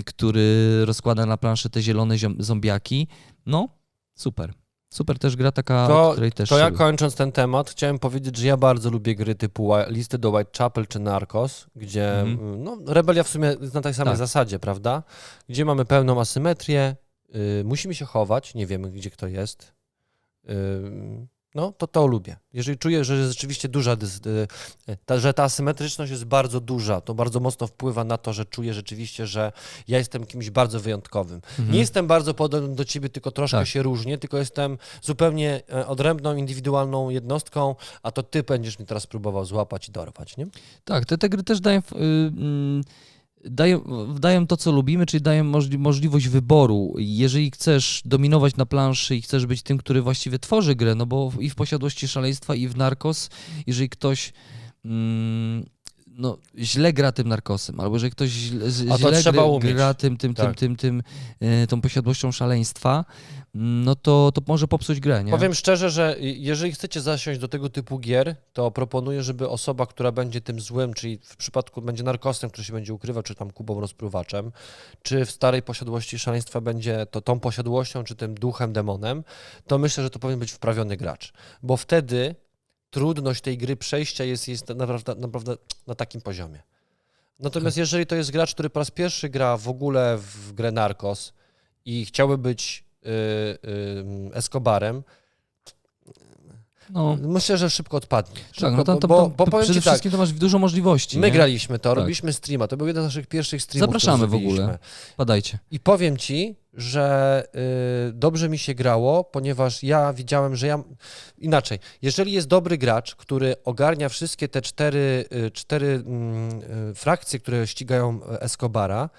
który 0.06 0.80
rozkłada 0.84 1.26
na 1.26 1.36
planszy 1.36 1.70
te 1.70 1.82
zielone 1.82 2.14
zombiaki. 2.38 3.08
No, 3.46 3.68
super. 4.18 4.52
Super 4.92 5.18
też 5.18 5.36
gra 5.36 5.52
taka, 5.52 5.86
To, 5.88 6.10
której 6.12 6.32
też... 6.32 6.48
to 6.48 6.58
ja 6.58 6.70
kończąc 6.70 7.14
ten 7.14 7.32
temat, 7.32 7.70
chciałem 7.70 7.98
powiedzieć, 7.98 8.36
że 8.36 8.46
ja 8.46 8.56
bardzo 8.56 8.90
lubię 8.90 9.14
gry 9.14 9.34
typu 9.34 9.72
Listy 9.88 10.18
do 10.18 10.30
Whitechapel 10.30 10.86
czy 10.86 10.98
Narcos, 10.98 11.66
gdzie 11.76 12.20
mm, 12.20 12.64
no, 12.64 12.78
rebelia 12.86 13.22
w 13.22 13.28
sumie 13.28 13.56
jest 13.60 13.74
na 13.74 13.80
tej 13.80 13.94
samej 13.94 14.12
Tak. 14.12 14.18
zasadzie, 14.18 14.58
prawda? 14.58 15.02
Gdzie 15.48 15.64
mamy 15.64 15.84
pełną 15.84 16.20
asymetrię, 16.20 16.96
y, 17.34 17.62
musimy 17.64 17.94
się 17.94 18.04
chować, 18.04 18.54
nie 18.54 18.66
wiemy 18.66 18.90
gdzie 18.90 19.10
kto 19.10 19.26
jest. 19.26 19.72
Y, 20.48 21.28
no 21.54 21.72
to 21.72 21.86
to 21.86 22.06
lubię. 22.06 22.36
Jeżeli 22.52 22.78
czuję, 22.78 23.04
że 23.04 23.16
jest 23.16 23.28
rzeczywiście 23.32 23.68
duża, 23.68 23.96
dys- 23.96 24.26
y, 24.88 24.96
ta, 25.06 25.18
że 25.18 25.34
ta 25.34 25.42
asymetryczność 25.42 26.10
jest 26.10 26.24
bardzo 26.24 26.60
duża, 26.60 27.00
to 27.00 27.14
bardzo 27.14 27.40
mocno 27.40 27.66
wpływa 27.66 28.04
na 28.04 28.18
to, 28.18 28.32
że 28.32 28.44
czuję 28.44 28.74
rzeczywiście, 28.74 29.26
że 29.26 29.52
ja 29.88 29.98
jestem 29.98 30.26
kimś 30.26 30.50
bardzo 30.50 30.80
wyjątkowym. 30.80 31.40
Nie 31.70 31.78
jestem 31.78 32.06
bardzo 32.06 32.34
podobny 32.34 32.74
do 32.74 32.84
ciebie, 32.84 33.08
tylko 33.08 33.30
troszkę 33.30 33.58
Tak. 33.58 33.66
się 33.66 33.82
różnię, 33.82 34.18
tylko 34.18 34.38
jestem 34.38 34.78
zupełnie 35.02 35.62
e, 35.72 35.86
odrębną, 35.86 36.36
indywidualną 36.36 37.10
jednostką, 37.10 37.74
a 38.02 38.10
to 38.10 38.22
ty 38.22 38.42
będziesz 38.42 38.78
mnie 38.78 38.86
teraz 38.86 39.06
próbował 39.06 39.44
złapać 39.44 39.88
i 39.88 39.92
dorwać, 39.92 40.36
nie? 40.36 40.46
Tak, 40.84 41.06
te, 41.06 41.18
te 41.18 41.28
gry 41.28 41.42
też 41.42 41.60
dają, 41.60 41.78
y, 41.78 41.94
mm, 41.96 42.82
dają, 43.44 43.80
dają 44.20 44.46
to, 44.46 44.56
co 44.56 44.72
lubimy, 44.72 45.06
czyli 45.06 45.22
dają 45.22 45.44
możli, 45.44 45.78
możliwość 45.78 46.28
wyboru. 46.28 46.94
Jeżeli 46.98 47.50
chcesz 47.50 48.02
dominować 48.04 48.56
na 48.56 48.66
planszy 48.66 49.16
i 49.16 49.22
chcesz 49.22 49.46
być 49.46 49.62
tym, 49.62 49.78
który 49.78 50.02
właściwie 50.02 50.38
tworzy 50.38 50.74
grę, 50.74 50.94
no 50.94 51.06
bo 51.06 51.32
i 51.40 51.50
w 51.50 51.54
posiadłości 51.54 52.08
szaleństwa, 52.08 52.54
i 52.54 52.68
w 52.68 52.76
narkos, 52.76 53.30
jeżeli 53.66 53.88
ktoś 53.88 54.32
mm, 54.84 55.64
no, 56.18 56.38
źle 56.58 56.92
gra 56.92 57.12
tym 57.12 57.28
narkosem, 57.28 57.80
albo 57.80 57.96
jeżeli 57.96 58.10
ktoś 58.12 58.28
źle, 58.30 58.70
źle 58.70 59.74
gra 59.74 59.94
tym, 59.94 60.16
tym, 60.16 60.34
Tak. 60.34 60.46
tym, 60.46 60.76
tym, 60.76 60.76
tym, 60.76 61.02
y, 61.62 61.66
tą 61.66 61.80
posiadłością 61.80 62.32
szaleństwa, 62.32 63.04
mm, 63.54 63.84
no 63.84 63.94
to, 63.94 64.32
to 64.34 64.40
może 64.46 64.68
popsuć 64.68 65.00
grę, 65.00 65.24
nie? 65.24 65.30
Powiem 65.30 65.54
szczerze, 65.54 65.90
że 65.90 66.16
jeżeli 66.20 66.72
chcecie 66.72 67.00
zasiąść 67.00 67.40
do 67.40 67.48
tego 67.48 67.68
typu 67.68 67.98
gier, 67.98 68.36
to 68.52 68.70
proponuję, 68.70 69.22
żeby 69.22 69.48
osoba, 69.48 69.86
która 69.86 70.12
będzie 70.12 70.40
tym 70.40 70.60
złym, 70.60 70.94
czyli 70.94 71.18
w 71.22 71.36
przypadku 71.36 71.82
będzie 71.82 72.02
narkosem, 72.02 72.50
który 72.50 72.64
się 72.64 72.72
będzie 72.72 72.94
ukrywał, 72.94 73.22
czy 73.22 73.34
tam 73.34 73.50
kubą 73.50 73.80
rozpruwaczem, 73.80 74.52
czy 75.02 75.24
w 75.24 75.30
starej 75.30 75.62
posiadłości 75.62 76.18
szaleństwa 76.18 76.60
będzie 76.60 77.06
to 77.10 77.20
tą 77.20 77.40
posiadłością, 77.40 78.04
czy 78.04 78.14
tym 78.14 78.34
duchem, 78.34 78.72
demonem, 78.72 79.24
to 79.66 79.78
myślę, 79.78 80.04
że 80.04 80.10
to 80.10 80.18
powinien 80.18 80.40
być 80.40 80.52
wprawiony 80.52 80.96
gracz. 80.96 81.32
Bo 81.62 81.76
wtedy 81.76 82.34
trudność 82.90 83.40
tej 83.40 83.58
gry 83.58 83.76
przejścia 83.76 84.24
jest, 84.24 84.48
jest 84.48 84.68
naprawdę, 84.68 85.14
naprawdę 85.14 85.56
na 85.86 85.94
takim 85.94 86.20
poziomie. 86.20 86.62
Natomiast 87.38 87.76
jeżeli 87.76 88.06
to 88.06 88.14
jest 88.14 88.30
gracz, 88.30 88.54
który 88.54 88.70
po 88.70 88.80
raz 88.80 88.90
pierwszy 88.90 89.28
gra 89.28 89.56
w 89.56 89.68
ogóle 89.68 90.18
w 90.18 90.52
grę 90.52 90.72
Narcos 90.72 91.32
i 91.84 92.06
chciałby 92.06 92.38
być 92.38 92.84
y, 93.04 93.08
y, 93.08 94.34
Escobarem, 94.34 95.02
no, 96.90 97.16
Myślę, 97.22 97.58
że 97.58 97.70
szybko 97.70 97.96
odpadnie. 97.96 98.40
Szybko, 98.52 98.60
tak, 98.60 98.76
no 98.76 98.84
tam, 98.84 98.98
tam, 98.98 99.08
bo, 99.08 99.22
tam, 99.22 99.32
bo 99.36 99.46
powiem 99.46 99.64
przede 99.64 99.80
ci 99.80 99.84
tak, 99.84 99.92
wszystkim 99.92 100.12
to 100.12 100.18
masz 100.18 100.32
dużo 100.32 100.58
możliwości. 100.58 101.18
my 101.18 101.26
nie? 101.26 101.32
graliśmy 101.32 101.78
to, 101.78 101.90
Tak. 101.90 101.98
robiliśmy 101.98 102.32
streama, 102.32 102.68
to 102.68 102.76
był 102.76 102.86
jeden 102.86 103.02
z 103.02 103.06
naszych 103.06 103.26
pierwszych 103.26 103.62
streamów. 103.62 103.88
Zapraszamy 103.88 104.26
w 104.26 104.34
ogóle. 104.34 104.78
Badajcie. 105.18 105.58
I 105.70 105.80
powiem 105.80 106.16
ci, 106.16 106.56
że 106.74 107.44
y, 108.08 108.12
dobrze 108.12 108.48
mi 108.48 108.58
się 108.58 108.74
grało, 108.74 109.24
ponieważ 109.24 109.82
ja 109.82 110.12
widziałem, 110.12 110.56
że 110.56 110.66
ja. 110.66 110.82
Inaczej, 111.38 111.78
jeżeli 112.02 112.32
jest 112.32 112.48
dobry 112.48 112.78
gracz, 112.78 113.14
który 113.16 113.54
ogarnia 113.64 114.08
wszystkie 114.08 114.48
te 114.48 114.62
cztery, 114.62 115.24
y, 115.46 115.50
cztery 115.50 116.02
mm, 116.06 116.90
y, 116.90 116.94
frakcje, 116.94 117.38
które 117.38 117.66
ścigają 117.66 118.20
Escobara, 118.40 119.10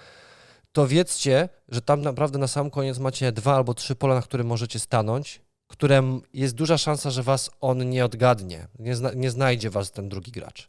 to 0.72 0.86
wiedzcie, 0.86 1.48
że 1.68 1.82
tam 1.82 2.02
naprawdę 2.02 2.38
na 2.38 2.48
sam 2.48 2.70
koniec 2.70 2.98
macie 2.98 3.32
dwa 3.32 3.54
albo 3.56 3.74
trzy 3.74 3.94
pola, 3.94 4.14
na 4.14 4.22
które 4.22 4.44
możecie 4.44 4.78
stanąć, 4.78 5.40
którym 5.70 6.22
jest 6.34 6.54
duża 6.54 6.78
szansa, 6.78 7.10
że 7.10 7.22
was 7.22 7.50
on 7.60 7.90
nie 7.90 8.04
odgadnie, 8.04 8.66
nie, 8.78 8.96
zna, 8.96 9.10
nie 9.14 9.30
znajdzie 9.30 9.70
was 9.70 9.90
ten 9.92 10.08
drugi 10.08 10.32
gracz. 10.32 10.68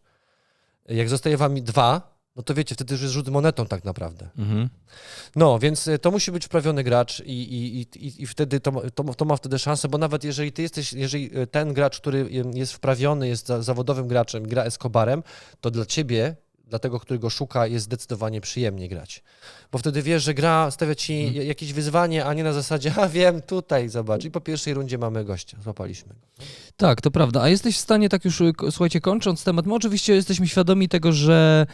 Jak 0.90 1.10
zostaje 1.10 1.38
wami 1.38 1.62
dwa, 1.62 2.12
no 2.36 2.44
to 2.44 2.54
wiecie, 2.54 2.76
wtedy 2.76 2.94
już 2.94 3.02
jest 3.02 3.14
rzut 3.14 3.28
monetą 3.30 3.66
tak 3.66 3.84
naprawdę. 3.84 4.30
Mhm. 4.38 4.70
No, 5.36 5.60
więc 5.60 5.88
y, 5.88 6.00
to 6.00 6.12
musi 6.12 6.32
być 6.32 6.46
wprawiony 6.46 6.84
gracz 6.84 7.20
i, 7.20 7.32
i, 7.32 7.82
i- 7.82 8.24
i, 8.24 8.28
wtedy 8.28 8.60
to, 8.60 8.72
ma- 8.72 8.82
to, 8.96 9.04
to 9.04 9.26
ma 9.26 9.36
wtedy 9.36 9.60
szansę, 9.60 9.88
bo 9.88 9.98
nawet 9.98 10.24
jeżeli 10.24 10.52
ty 10.52 10.62
jesteś, 10.62 10.94
jeżeli 10.94 11.38
y, 11.40 11.48
ten 11.48 11.74
gracz, 11.74 12.00
który 12.00 12.30
jest 12.54 12.74
wprawiony, 12.74 13.28
jest 13.28 13.48
za, 13.48 13.62
zawodowym 13.62 14.08
graczem, 14.08 14.44
gra 14.48 14.64
Escobarem, 14.64 15.24
to 15.62 15.72
dla 15.72 15.86
ciebie, 15.86 16.36
dla 16.72 16.80
tego, 16.80 17.00
który 17.00 17.20
go 17.20 17.30
szuka, 17.30 17.68
jest 17.68 17.86
zdecydowanie 17.86 18.42
przyjemnie 18.42 18.90
grać. 18.90 19.24
Bo 19.72 19.78
wtedy 19.78 20.02
wiesz, 20.02 20.24
że 20.24 20.34
gra 20.34 20.72
stawia 20.72 20.96
ci 20.96 21.34
j- 21.34 21.48
jakieś 21.48 21.74
wyzwanie, 21.74 22.26
a 22.26 22.34
nie 22.34 22.44
na 22.44 22.54
zasadzie, 22.54 22.94
a 23.02 23.10
wiem, 23.10 23.42
tutaj, 23.42 23.90
zobacz. 23.90 24.26
I 24.26 24.32
po 24.32 24.42
pierwszej 24.42 24.74
rundzie 24.74 24.98
mamy 24.98 25.26
gościa, 25.26 25.58
złapaliśmy 25.64 26.10
go. 26.14 26.46
Tak, 26.78 27.02
to 27.02 27.12
prawda. 27.12 27.42
A 27.42 27.50
jesteś 27.50 27.78
w 27.78 27.80
stanie, 27.80 28.10
tak 28.10 28.26
już, 28.26 28.42
y, 28.42 28.54
słuchajcie, 28.72 29.02
kończąc 29.02 29.44
temat, 29.44 29.66
my 29.66 29.74
oczywiście 29.74 30.14
jesteśmy 30.16 30.48
świadomi 30.48 30.90
tego, 30.90 31.12
że 31.14 31.66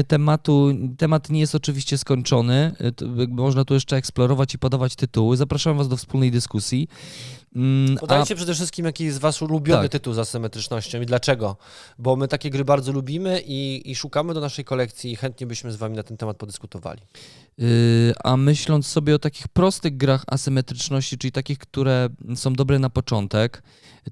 y, 0.00 0.04
tematu, 0.04 0.68
temat 0.98 1.30
nie 1.30 1.40
jest 1.40 1.54
oczywiście 1.54 1.98
skończony. 1.98 2.72
Y, 2.80 3.18
jakby 3.20 3.42
Można 3.42 3.64
tu 3.64 3.74
jeszcze 3.74 3.96
eksplorować 3.96 4.54
i 4.54 4.58
podawać 4.58 4.96
tytuły. 4.96 5.36
Zapraszam 5.36 5.76
Was 5.78 5.88
do 5.88 5.96
wspólnej 5.96 6.30
dyskusji. 6.30 6.88
Mm, 7.54 7.96
a- 7.96 8.00
Podajcie 8.00 8.34
przede 8.34 8.54
wszystkim, 8.54 8.86
jaki 8.86 9.04
jest 9.04 9.18
wasz 9.18 9.42
ulubiony 9.42 9.82
Tak. 9.82 9.92
tytuł 9.92 10.14
z 10.14 10.18
asymetrycznością 10.18 11.00
i 11.00 11.06
dlaczego. 11.06 11.56
Bo 11.98 12.16
my 12.16 12.28
takie 12.28 12.50
gry 12.50 12.64
bardzo 12.64 12.92
lubimy 12.92 13.42
i, 13.46 13.90
i 13.90 13.94
szukamy 13.94 14.34
do 14.34 14.40
naszej 14.40 14.64
kolekcji 14.64 15.12
i 15.12 15.16
chętnie 15.16 15.46
byśmy 15.46 15.72
z 15.72 15.76
wami 15.76 15.96
na 15.96 16.02
ten 16.02 16.16
temat 16.16 16.36
podyskutowali. 16.36 17.00
Yy, 17.58 17.66
A 18.24 18.36
myśląc 18.36 18.86
sobie 18.86 19.14
o 19.14 19.18
takich 19.18 19.48
prostych 19.48 19.96
grach 19.96 20.24
asymetryczności, 20.26 21.18
czyli 21.18 21.32
takich, 21.32 21.58
które 21.58 22.08
są 22.34 22.52
dobre 22.52 22.78
na 22.78 22.90
początek, 22.90 23.62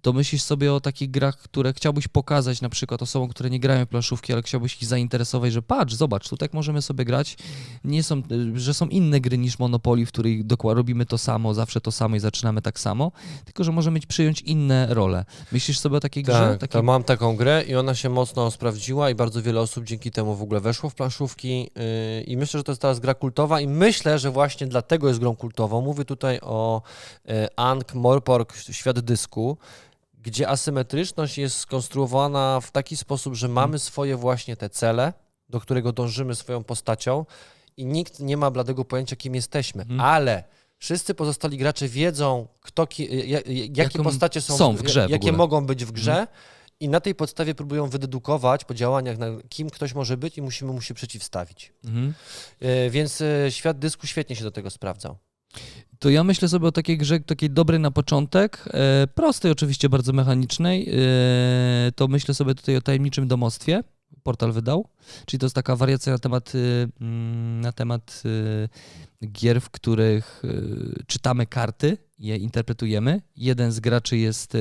to 0.03 0.13
myślisz 0.13 0.43
sobie 0.43 0.73
o 0.73 0.81
takich 0.81 1.11
grach, 1.11 1.37
które 1.37 1.73
chciałbyś 1.73 2.09
pokazać 2.09 2.61
na 2.61 2.69
przykład 2.69 3.03
osobom, 3.03 3.29
które 3.29 3.51
nie 3.51 3.61
grają 3.61 3.85
w 3.85 3.89
planszówki, 3.89 4.33
ale 4.33 4.43
chciałbyś 4.43 4.83
ich 4.83 4.89
zainteresować, 4.89 5.53
że 5.53 5.63
patrz, 5.63 5.95
zobacz, 5.95 6.29
tu 6.29 6.37
tak 6.37 6.55
możemy 6.55 6.83
sobie 6.83 7.05
grać, 7.05 7.37
nie 7.85 8.03
są, 8.03 8.23
że 8.55 8.75
są 8.75 8.89
inne 8.89 9.21
gry 9.21 9.39
niż 9.39 9.59
Monopoly, 9.59 10.07
w 10.07 10.09
których 10.09 10.47
dokładnie 10.47 10.75
robimy 10.75 11.07
to 11.07 11.19
samo, 11.19 11.55
zawsze 11.55 11.81
to 11.81 11.93
samo 11.93 12.17
i 12.17 12.21
zaczynamy 12.21 12.63
tak 12.63 12.81
samo, 12.81 13.13
tylko 13.45 13.65
że 13.65 13.73
możemy 13.73 14.01
przyjąć 14.01 14.41
inne 14.41 14.95
role. 14.95 15.25
Myślisz 15.53 15.79
sobie 15.79 15.97
o 15.97 16.01
takiej 16.01 16.23
grze? 16.23 16.57
Tak, 16.61 16.61
Takiej... 16.61 16.83
mam 16.83 17.05
taką 17.05 17.37
grę 17.37 17.65
i 17.69 17.75
ona 17.75 17.95
się 17.95 18.09
mocno 18.09 18.51
sprawdziła 18.51 19.11
i 19.11 19.15
bardzo 19.15 19.43
wiele 19.43 19.61
osób 19.61 19.85
dzięki 19.85 20.11
temu 20.11 20.37
w 20.37 20.43
ogóle 20.43 20.61
weszło 20.61 20.91
w 20.91 20.95
planszówki 20.95 21.61
yy, 21.61 22.23
i 22.23 22.37
myślę, 22.37 22.61
że 22.61 22.65
to 22.65 22.73
jest 22.73 22.83
teraz 22.83 23.01
gra 23.01 23.15
kultowa 23.15 23.61
i 23.61 23.67
myślę, 23.67 24.19
że 24.19 24.31
właśnie 24.31 24.67
dlatego 24.67 25.09
jest 25.09 25.21
grą 25.21 25.37
kultową. 25.37 25.81
Mówię 25.81 26.05
tutaj 26.05 26.39
o 26.43 26.83
yy, 27.25 27.49
Ankh 27.57 27.95
Morpork 27.95 28.57
Świat 28.57 29.01
Dysku, 29.01 29.59
gdzie 30.25 30.49
asymetryczność 30.49 31.39
jest 31.39 31.57
skonstruowana 31.57 32.61
w 32.61 32.71
taki 32.71 32.97
sposób, 32.97 33.35
że 33.35 33.49
mamy 33.49 33.79
swoje 33.79 34.17
właśnie 34.17 34.57
te 34.57 34.71
cele, 34.71 35.13
do 35.49 35.61
którego 35.61 35.93
dążymy 35.93 36.35
swoją 36.35 36.65
postacią 36.65 37.27
i 37.77 37.87
nikt 37.87 38.21
nie 38.21 38.37
ma 38.37 38.51
bladego 38.51 38.85
pojęcia, 38.85 39.17
kim 39.17 39.35
jesteśmy, 39.35 39.83
Mhm. 39.83 40.01
ale 40.01 40.45
wszyscy 40.79 41.15
pozostali 41.15 41.59
gracze 41.59 41.89
wiedzą, 41.89 42.49
kto, 42.61 42.87
ki, 42.87 43.29
ja- 43.31 43.41
ja- 43.47 43.69
jakie 43.75 44.03
postacie 44.03 44.41
są, 44.41 44.57
są 44.59 44.77
w 44.77 44.83
grze 44.83 45.07
w 45.07 45.11
jakie 45.11 45.23
ogóle. 45.29 45.39
mogą 45.39 45.67
być 45.67 45.85
w 45.85 45.93
grze 45.93 46.27
i 46.81 46.89
na 46.89 47.01
tej 47.01 47.15
podstawie 47.15 47.55
próbują 47.55 47.89
wydedukować 47.89 48.65
po 48.65 48.75
działaniach, 48.75 49.19
na 49.19 49.27
kim 49.49 49.71
ktoś 49.71 49.95
może 49.95 50.17
być 50.17 50.39
i 50.39 50.43
musimy 50.43 50.73
mu 50.73 50.81
się 50.81 50.95
przeciwstawić. 50.95 51.73
Mhm. 51.85 52.15
Yy, 52.61 52.91
Więc 52.91 53.21
yy, 53.21 53.47
świat 53.51 53.79
dysku 53.79 54.07
świetnie 54.07 54.37
się 54.37 54.45
do 54.45 54.51
tego 54.51 54.71
sprawdzał. 54.71 55.17
To 56.05 56.11
ja 56.11 56.25
myślę 56.25 56.49
sobie 56.49 56.67
o 56.69 56.73
takiej 56.73 56.99
grze, 56.99 57.21
takiej 57.21 57.51
dobrej 57.51 57.81
na 57.81 57.91
początek, 57.91 58.65
e, 58.67 59.07
prostej 59.07 59.53
oczywiście, 59.53 59.89
bardzo 59.89 60.13
mechanicznej. 60.13 60.89
E, 60.89 61.93
to 61.93 62.09
myślę 62.09 62.35
sobie 62.35 62.55
tutaj 62.55 62.77
o 62.77 62.81
tajemniczym 62.81 63.29
domostwie. 63.29 63.83
Portal 64.25 64.53
wydał. 64.53 64.89
Czyli 65.27 65.39
to 65.41 65.47
jest 65.47 65.55
taka 65.55 65.77
wariacja 65.77 66.13
na 66.13 66.19
temat, 66.19 66.55
y, 66.55 66.89
mm, 67.01 67.61
na 67.61 67.73
temat 67.73 68.23
y, 68.25 69.29
gier, 69.33 69.61
w 69.61 69.71
których 69.71 70.43
y, 70.45 71.05
czytamy 71.07 71.47
karty, 71.47 71.97
je 72.19 72.37
interpretujemy. 72.37 73.21
Jeden 73.37 73.73
z 73.73 73.81
graczy 73.81 74.17
jest 74.17 74.57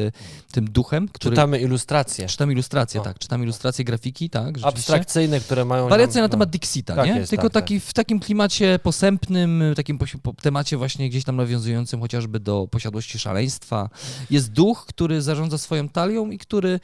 tym 0.51 0.65
duchem, 0.65 1.07
który... 1.07 1.35
Czytamy 1.35 1.59
ilustracje 1.59 2.27
Czytam 2.27 2.51
ilustracje, 2.51 3.01
O. 3.01 3.03
tak. 3.03 3.19
Czytam 3.19 3.43
ilustracje 3.43 3.85
grafiki, 3.85 4.29
tak. 4.29 4.55
abstrakcyjne, 4.61 5.39
które 5.39 5.65
mają... 5.65 5.89
Wariacja 5.89 6.21
nam- 6.21 6.25
na 6.25 6.29
temat 6.29 6.49
no. 6.49 6.51
Dixita, 6.51 6.95
Tak 6.95 7.05
nie? 7.05 7.15
jest, 7.15 7.29
Tylko 7.29 7.49
tak, 7.49 7.53
taki, 7.53 7.79
w 7.79 7.93
takim 7.93 8.19
klimacie 8.19 8.79
posępnym, 8.83 9.63
takim 9.75 9.99
temacie 10.41 10.77
właśnie 10.77 11.09
gdzieś 11.09 11.23
tam 11.23 11.35
nawiązującym 11.35 11.99
chociażby 12.01 12.39
do 12.39 12.67
posiadłości 12.71 13.19
szaleństwa. 13.19 13.89
Jest 14.29 14.51
duch, 14.51 14.85
który 14.85 15.21
zarządza 15.21 15.57
swoją 15.57 15.89
talią 15.89 16.29
i 16.29 16.37
który 16.37 16.79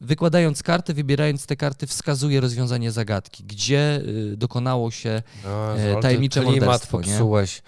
wykładając 0.00 0.62
karty, 0.62 0.94
wybierając 0.94 1.46
te 1.46 1.56
karty, 1.56 1.65
wskazuje 1.86 2.40
rozwiązanie 2.40 2.92
zagadki, 2.92 3.44
gdzie 3.44 4.00
e, 4.32 4.36
dokonało 4.36 4.90
się 4.90 5.22
No, 5.44 5.78
e, 5.78 6.00
tajemnicze 6.00 6.40
klimat 6.40 6.60
morderstwo, 6.60 7.00
nie? 7.00 7.04
popsułeś. 7.06 7.62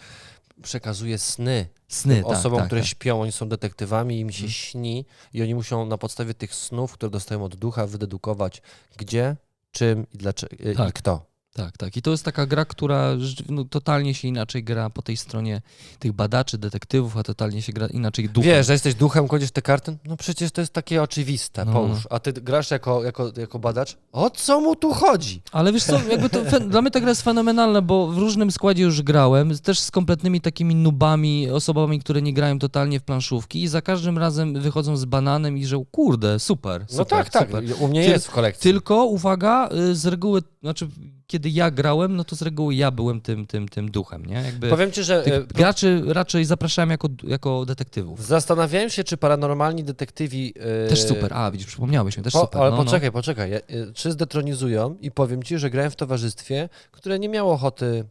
Przekazuje 0.62 1.18
sny 1.18 1.66
sny. 1.88 2.16
tak, 2.16 2.26
osobom, 2.26 2.58
tak, 2.58 2.66
które 2.68 2.80
tak. 2.80 2.90
śpią, 2.90 3.20
oni 3.20 3.32
są 3.32 3.48
detektywami, 3.48 4.20
im 4.20 4.30
się 4.30 4.36
Mhm. 4.44 4.52
śni 4.52 5.04
i 5.32 5.42
oni 5.42 5.54
muszą 5.54 5.86
na 5.86 5.98
podstawie 5.98 6.34
tych 6.34 6.54
snów, 6.54 6.92
które 6.92 7.10
dostają 7.10 7.44
od 7.44 7.56
ducha, 7.56 7.86
wydedukować 7.86 8.62
gdzie, 8.96 9.36
czym 9.72 10.06
i 10.14 10.18
dlaczego 10.18 10.56
i 10.70 10.76
Tak. 10.76 10.94
kto. 10.94 11.27
Tak, 11.58 11.76
tak. 11.76 11.96
I 11.96 12.02
to 12.02 12.10
jest 12.10 12.24
taka 12.24 12.46
gra, 12.46 12.64
która 12.64 13.10
no, 13.48 13.64
totalnie 13.64 14.14
się 14.14 14.28
inaczej 14.28 14.64
gra 14.64 14.90
po 14.90 15.02
tej 15.02 15.16
stronie 15.16 15.62
tych 15.98 16.12
badaczy, 16.12 16.58
detektywów, 16.58 17.16
a 17.16 17.22
totalnie 17.22 17.62
się 17.62 17.72
gra 17.72 17.86
inaczej 17.86 18.28
duchem. 18.28 18.50
Wiesz, 18.50 18.66
że 18.66 18.72
jesteś 18.72 18.94
duchem, 18.94 19.28
kładziesz 19.28 19.50
te 19.50 19.62
karty? 19.62 19.96
No 20.04 20.16
przecież 20.16 20.50
to 20.52 20.60
jest 20.60 20.72
takie 20.72 21.02
oczywiste, 21.02 21.64
No. 21.64 21.72
połóż. 21.72 21.98
A 22.10 22.18
ty 22.20 22.32
grasz 22.32 22.70
jako, 22.70 23.04
jako, 23.04 23.32
jako 23.36 23.58
badacz? 23.58 23.96
O 24.12 24.30
co 24.30 24.60
mu 24.60 24.76
tu 24.76 24.92
chodzi? 24.94 25.42
Ale 25.52 25.72
wiesz 25.72 25.84
co, 25.84 26.00
jakby 26.10 26.28
to, 26.30 26.60
dla 26.60 26.82
mnie 26.82 26.90
ta 26.90 27.00
gra 27.00 27.08
jest 27.08 27.22
fenomenalna, 27.22 27.82
bo 27.82 28.06
w 28.06 28.18
różnym 28.18 28.50
składzie 28.50 28.82
już 28.82 29.02
grałem, 29.02 29.58
też 29.58 29.80
z 29.80 29.90
kompletnymi 29.90 30.40
takimi 30.40 30.74
nubami, 30.74 31.50
osobami, 31.50 32.00
które 32.00 32.22
nie 32.22 32.32
grają 32.32 32.58
totalnie 32.58 33.00
w 33.00 33.02
planszówki 33.02 33.62
i 33.62 33.68
za 33.68 33.82
każdym 33.82 34.18
razem 34.18 34.60
wychodzą 34.60 34.96
z 34.96 35.04
bananem 35.04 35.58
i 35.58 35.66
że 35.66 35.82
kurde, 35.90 36.38
super, 36.38 36.82
super, 36.88 36.98
No 36.98 37.04
tak, 37.04 37.30
tak. 37.30 37.46
super. 37.48 37.64
U 37.80 37.88
mnie 37.88 38.02
Tyl- 38.04 38.10
jest 38.10 38.26
w 38.26 38.30
kolekcji. 38.30 38.70
Tylko, 38.70 39.04
uwaga, 39.04 39.68
y, 39.90 39.94
z 39.94 40.06
reguły, 40.06 40.42
znaczy 40.62 40.88
kiedy 41.30 41.48
ja 41.50 41.70
grałem, 41.70 42.16
no 42.16 42.24
to 42.24 42.36
z 42.36 42.42
reguły 42.42 42.74
ja 42.74 42.90
byłem 42.90 43.20
tym, 43.20 43.46
tym, 43.46 43.68
tym 43.68 43.90
duchem, 43.90 44.26
nie? 44.26 44.34
Jakby 44.34 44.68
Powiem 44.70 44.92
ci, 44.92 45.04
że 45.04 45.22
tych 45.22 45.34
e, 45.34 45.40
graczy 45.42 46.02
raczej 46.06 46.44
zapraszałem 46.44 46.90
jako, 46.90 47.08
jako 47.24 47.64
detektywów. 47.66 48.26
zastanawiałem 48.26 48.90
się, 48.90 49.04
czy 49.04 49.16
paranormalni 49.16 49.84
detektywi... 49.84 50.54
e, 50.86 50.88
Też 50.88 51.02
super, 51.02 51.34
a 51.34 51.50
widzisz, 51.50 51.66
przypomniałeś 51.66 52.16
mi, 52.16 52.22
też 52.24 52.32
Po, 52.32 52.40
super. 52.40 52.60
ale 52.60 52.70
no, 52.70 52.76
no. 52.76 52.84
poczekaj, 52.84 53.12
poczekaj. 53.12 53.50
Ja, 53.50 53.58
y, 53.58 53.92
Czy 53.94 54.12
zdetronizują 54.12 54.96
i 55.00 55.10
powiem 55.10 55.42
ci, 55.42 55.58
że 55.58 55.70
grałem 55.70 55.90
w 55.90 55.96
towarzystwie, 55.96 56.68
które 56.90 57.18
nie 57.18 57.28
miało 57.28 57.52
ochoty 57.52 58.04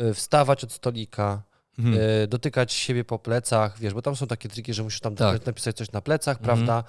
y, 0.00 0.14
wstawać 0.14 0.64
od 0.64 0.72
stolika, 0.72 1.42
Mhm. 1.78 1.96
y, 2.24 2.26
dotykać 2.26 2.72
siebie 2.72 3.04
po 3.04 3.18
plecach, 3.18 3.78
wiesz, 3.78 3.94
bo 3.94 4.02
tam 4.02 4.16
są 4.16 4.26
takie 4.26 4.48
triki, 4.48 4.74
że 4.74 4.82
musisz 4.82 5.00
tam 5.00 5.14
Tak. 5.16 5.46
napisać 5.46 5.76
coś 5.76 5.92
na 5.92 6.00
plecach, 6.00 6.36
Mhm. 6.38 6.44
prawda? 6.66 6.84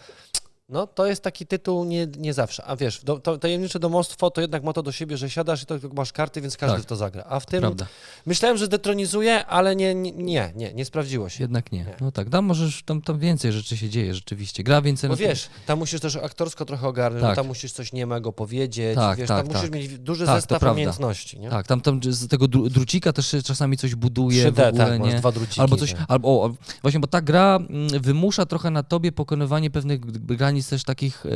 No, 0.70 0.88
to 0.88 1.06
jest 1.06 1.24
taki 1.24 1.46
tytuł 1.48 1.86
nie, 1.86 2.08
nie 2.18 2.34
zawsze. 2.34 2.64
A 2.66 2.76
wiesz, 2.76 3.02
do, 3.04 3.20
to, 3.20 3.38
tajemnicze 3.38 3.80
domostwo 3.80 4.32
to 4.32 4.42
jednak 4.42 4.64
ma 4.64 4.74
to 4.74 4.84
do 4.84 4.92
siebie, 4.92 5.18
że 5.18 5.30
siadasz 5.30 5.64
i 5.64 5.66
to 5.66 5.76
masz 5.94 6.12
karty, 6.14 6.42
więc 6.42 6.58
każdy 6.58 6.76
Tak. 6.78 6.84
w 6.84 6.86
to 6.86 6.96
zagra. 6.96 7.24
A 7.30 7.40
w 7.40 7.46
tym 7.46 7.60
Prawda, 7.62 7.86
myślałem, 8.26 8.58
że 8.58 8.66
zdetronizuje, 8.66 9.46
ale 9.46 9.76
nie, 9.76 9.96
nie, 9.96 10.12
nie, 10.56 10.74
nie, 10.74 10.86
sprawdziło 10.86 11.30
się. 11.30 11.44
jednak 11.44 11.72
nie. 11.72 11.80
Nie. 11.80 11.96
No 12.02 12.12
tak, 12.12 12.30
tam 12.30 12.46
możesz, 12.46 12.84
tam, 12.84 13.02
tam 13.02 13.20
więcej 13.20 13.52
rzeczy 13.52 13.78
się 13.78 13.90
dzieje 13.90 14.14
rzeczywiście. 14.14 14.64
Gra 14.64 14.82
więcej 14.82 15.10
Bo 15.10 15.16
tym- 15.18 15.28
wiesz, 15.28 15.50
tam 15.66 15.80
musisz 15.80 16.00
też 16.02 16.16
aktorsko 16.16 16.66
trochę 16.66 16.88
ogarnąć, 16.88 17.24
Tak. 17.24 17.36
tam 17.36 17.48
musisz 17.48 17.72
coś 17.72 17.94
niemego 17.94 18.34
powiedzieć, 18.34 18.96
Tak, 18.96 19.18
wiesz, 19.18 19.28
tak, 19.28 19.38
tam 19.38 19.48
musisz 19.48 19.62
tak. 19.62 19.72
mieć 19.72 20.00
duży 20.00 20.26
Tak, 20.26 20.36
zestaw 20.36 20.64
umiejętności, 20.72 21.40
nie? 21.40 21.50
Tak, 21.50 21.68
tam, 21.68 21.82
tam 21.82 22.00
z 22.04 22.28
tego 22.28 22.46
dru- 22.46 22.70
drucika 22.70 23.14
też 23.14 23.28
się 23.28 23.42
czasami 23.42 23.78
coś 23.78 23.96
buduje 23.96 24.52
3D, 24.52 24.56
w 24.56 24.60
ogóle, 24.70 24.90
tak, 24.90 25.00
masz 25.00 25.14
nie? 25.14 25.20
dwa 25.20 25.32
druciki. 25.32 25.62
Albo 25.62 25.78
coś, 25.78 25.94
tak. 25.94 26.06
albo 26.08 26.28
o, 26.44 26.54
właśnie, 26.82 27.00
bo 27.00 27.08
ta 27.08 27.22
gra 27.22 27.56
mm, 27.70 28.02
wymusza 28.02 28.46
trochę 28.46 28.72
na 28.72 28.84
tobie 28.84 29.12
pokonywanie 29.12 29.70
pewnych 29.72 30.00
g- 30.00 30.20
granic 30.58 30.70
też 30.70 30.84
takich, 30.84 31.26
e, 31.26 31.30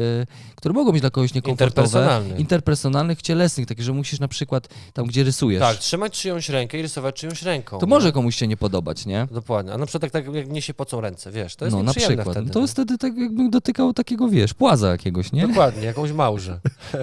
które 0.56 0.74
mogą 0.74 0.92
być 0.92 1.02
dla 1.02 1.10
kogoś 1.10 1.34
niekomfortowe. 1.34 1.82
Interpersonalnych. 1.82 2.40
Interpersonalnych, 2.40 3.22
cielesnych, 3.22 3.68
takie, 3.68 3.84
że 3.84 3.94
musisz 3.94 4.20
na 4.20 4.28
przykład 4.28 4.68
tam, 4.94 5.06
gdzie 5.06 5.24
rysujesz, 5.24 5.60
Tak, 5.62 5.78
trzymać 5.78 6.20
czyjąś 6.22 6.50
rękę 6.50 6.80
i 6.80 6.82
rysować 6.82 7.16
czyjąś 7.16 7.42
ręką. 7.44 7.80
to 7.80 7.86
nie? 7.86 7.90
może 7.90 8.12
komuś 8.12 8.36
się 8.36 8.48
nie 8.48 8.58
podobać, 8.58 9.06
nie? 9.06 9.28
Dokładnie. 9.32 9.74
A 9.74 9.78
na 9.78 9.86
przykład 9.86 10.12
tak, 10.12 10.26
tak 10.26 10.36
jak 10.36 10.50
mnie 10.50 10.62
się 10.62 10.74
pocą 10.74 11.02
ręce, 11.02 11.32
wiesz, 11.32 11.56
to 11.56 11.66
jest 11.66 11.78
no 11.78 11.84
na 11.84 11.94
przykład. 11.94 12.28
wtedy. 12.30 12.48
no 12.48 12.54
to 12.54 12.60
jest 12.60 12.74
wtedy 12.74 12.98
tak 12.98 13.18
jakbym 13.18 13.50
dotykał 13.50 13.94
takiego, 13.94 14.28
wiesz, 14.30 14.54
płaza 14.54 14.92
jakiegoś, 14.92 15.32
nie? 15.32 15.48
Dokładnie, 15.48 15.86
jakąś 15.86 16.12
małżę. 16.12 16.60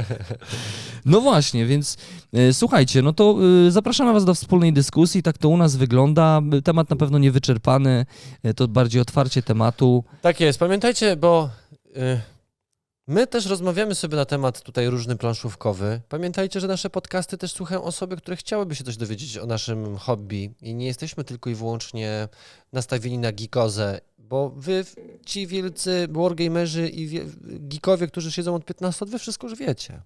No 1.05 1.21
właśnie, 1.21 1.67
więc 1.67 1.97
e, 2.33 2.53
słuchajcie, 2.53 3.03
no 3.03 3.13
to 3.13 3.37
e, 3.67 3.71
zapraszamy 3.71 4.13
Was 4.13 4.25
do 4.25 4.35
wspólnej 4.35 4.73
dyskusji, 4.73 5.23
tak 5.23 5.39
to 5.39 5.49
u 5.49 5.57
nas 5.57 5.77
wygląda. 5.77 6.41
Temat 6.65 6.91
na 6.91 6.97
pewno 6.97 7.19
niewyczerpany, 7.19 8.07
e, 8.43 8.55
to 8.55 8.69
bardziej 8.69 9.01
otwarcie 9.01 9.43
tematu. 9.43 10.05
Tak 10.23 10.41
jest. 10.41 10.59
Pamiętajcie, 10.59 11.17
bo 11.17 11.51
y, 11.68 11.68
my 13.09 13.27
też 13.27 13.47
rozmawiamy 13.47 13.95
sobie 13.95 14.17
na 14.17 14.25
temat 14.25 14.63
tutaj 14.63 14.89
różny 14.89 15.17
planszówkowy. 15.17 16.01
Pamiętajcie, 16.09 16.61
że 16.61 16.69
nasze 16.69 16.91
podcasty 16.91 17.39
też 17.39 17.53
słuchają 17.53 17.83
osoby, 17.83 18.17
które 18.17 18.37
chciałyby 18.37 18.75
się 18.75 18.85
coś 18.85 18.97
dowiedzieć 18.97 19.39
o 19.39 19.47
naszym 19.47 19.97
hobby 19.97 20.55
i 20.63 20.75
nie 20.75 20.87
jesteśmy 20.87 21.25
tylko 21.25 21.51
i 21.51 21.55
wyłącznie 21.55 22.29
nastawieni 22.73 23.19
na 23.19 23.33
geekozę, 23.33 24.01
bo 24.19 24.51
wy, 24.51 24.85
ci 25.27 25.47
wielcy 25.47 26.09
wargamerzy 26.11 26.89
i 26.89 27.07
wie, 27.07 27.25
geekowie, 27.43 28.07
którzy 28.07 28.33
siedzą 28.33 28.55
od 28.55 28.65
15 28.65 29.05
lat, 29.05 29.13
wy 29.13 29.19
wszystko 29.19 29.49
już 29.49 29.59
wiecie. 29.59 30.03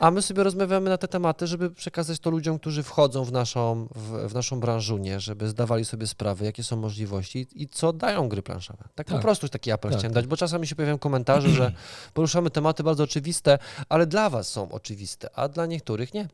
A 0.00 0.10
my 0.10 0.22
sobie 0.22 0.42
rozmawiamy 0.42 0.90
na 0.90 0.98
te 0.98 1.08
tematy, 1.08 1.46
żeby 1.46 1.70
przekazać 1.70 2.18
to 2.18 2.30
ludziom, 2.30 2.58
którzy 2.58 2.82
wchodzą 2.82 3.24
w 3.24 3.32
naszą, 3.32 3.88
w, 3.94 4.28
w 4.30 4.34
naszą 4.34 4.60
branżunię, 4.60 5.20
żeby 5.20 5.48
zdawali 5.48 5.84
sobie 5.84 6.06
sprawę, 6.06 6.44
jakie 6.44 6.64
są 6.64 6.76
możliwości 6.76 7.46
i 7.54 7.68
co 7.68 7.92
dają 7.92 8.28
gry 8.28 8.42
planszowe. 8.42 8.84
Tak, 8.94 9.06
po 9.06 9.12
Tak. 9.12 9.22
prostu 9.22 9.48
taki 9.48 9.72
apel 9.72 9.90
Tak, 9.90 10.00
chciałem 10.00 10.14
dać, 10.14 10.26
bo 10.26 10.36
czasami 10.36 10.66
się 10.66 10.74
pojawiają 10.76 10.98
komentarze, 10.98 11.50
że 11.50 11.72
poruszamy 12.14 12.50
tematy 12.50 12.82
bardzo 12.82 13.04
oczywiste, 13.04 13.58
ale 13.88 14.06
dla 14.06 14.30
was 14.30 14.48
są 14.48 14.70
oczywiste, 14.72 15.30
a 15.34 15.48
dla 15.48 15.66
niektórych 15.66 16.14
nie. 16.14 16.28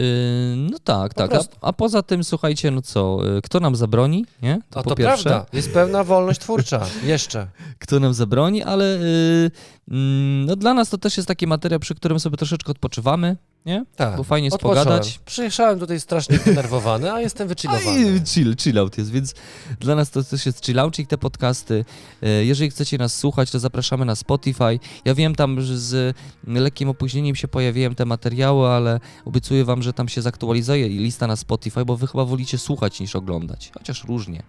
E, 0.00 0.56
No 0.56 0.78
tak, 0.84 1.14
Po 1.14 1.28
tak. 1.28 1.34
A, 1.34 1.68
a 1.68 1.72
poza 1.72 2.02
tym, 2.02 2.24
słuchajcie, 2.24 2.70
no 2.70 2.82
co, 2.82 3.18
e, 3.36 3.42
kto 3.42 3.60
nam 3.60 3.76
zabroni, 3.76 4.24
nie? 4.42 4.60
A 4.70 4.82
po 4.82 4.90
to 4.90 4.94
pierwsze. 4.96 5.24
prawda, 5.30 5.46
jest 5.52 5.72
pewna 5.72 6.04
wolność 6.04 6.40
twórcza, 6.40 6.86
jeszcze. 7.04 7.46
Kto 7.78 8.00
nam 8.00 8.14
zabroni, 8.14 8.62
ale 8.62 8.94
e, 8.94 9.00
mm, 9.90 10.44
no 10.46 10.56
dla 10.56 10.74
nas 10.74 10.90
to 10.90 10.98
też 10.98 11.16
jest 11.16 11.28
taki 11.28 11.46
materiał, 11.46 11.80
przy 11.80 11.94
którym 11.94 12.20
sobie 12.20 12.36
troszeczkę 12.36 12.70
odpoczywamy, 12.72 13.36
nie? 13.66 13.84
Tak. 13.96 14.16
Bo 14.16 14.24
fajnie 14.24 14.46
jest 14.46 14.58
pogadać. 14.58 15.18
Przyjechałem 15.24 15.78
tutaj 15.78 16.00
strasznie 16.00 16.38
denerwowany, 16.38 17.12
a 17.12 17.20
jestem 17.20 17.46
A 17.46 17.48
wychillowany. 17.48 18.16
i 18.16 18.20
chill, 18.26 18.56
chill 18.56 18.78
out 18.78 18.98
jest, 18.98 19.10
więc 19.10 19.34
dla 19.80 19.94
nas 19.94 20.10
to 20.10 20.24
też 20.24 20.46
jest 20.46 20.66
chill 20.66 20.78
outik 20.78 21.08
te 21.08 21.18
podcasty. 21.18 21.84
E, 22.22 22.28
Jeżeli 22.44 22.70
chcecie 22.70 22.98
nas 22.98 23.14
słuchać, 23.18 23.50
to 23.50 23.58
zapraszamy 23.58 24.04
na 24.04 24.14
Spotify. 24.16 24.78
Ja 25.04 25.14
wiem 25.14 25.34
tam, 25.34 25.60
że 25.60 25.78
z 25.78 26.16
lekkim 26.46 26.88
opóźnieniem 26.88 27.34
się 27.34 27.48
pojawiłem 27.48 27.94
te 27.94 28.04
materiały, 28.04 28.68
ale 28.68 29.00
obiecuję 29.24 29.64
wam, 29.64 29.82
że 29.82 29.92
tam 29.92 30.08
się 30.08 30.22
zaktualizuje 30.22 30.86
i 30.86 30.98
lista 30.98 31.26
na 31.26 31.36
Spotify, 31.36 31.84
bo 31.84 31.96
wy 31.96 32.06
chyba 32.06 32.24
wolicie 32.24 32.58
słuchać 32.58 33.00
niż 33.00 33.16
oglądać, 33.16 33.70
chociaż 33.78 34.04
różnie. 34.04 34.42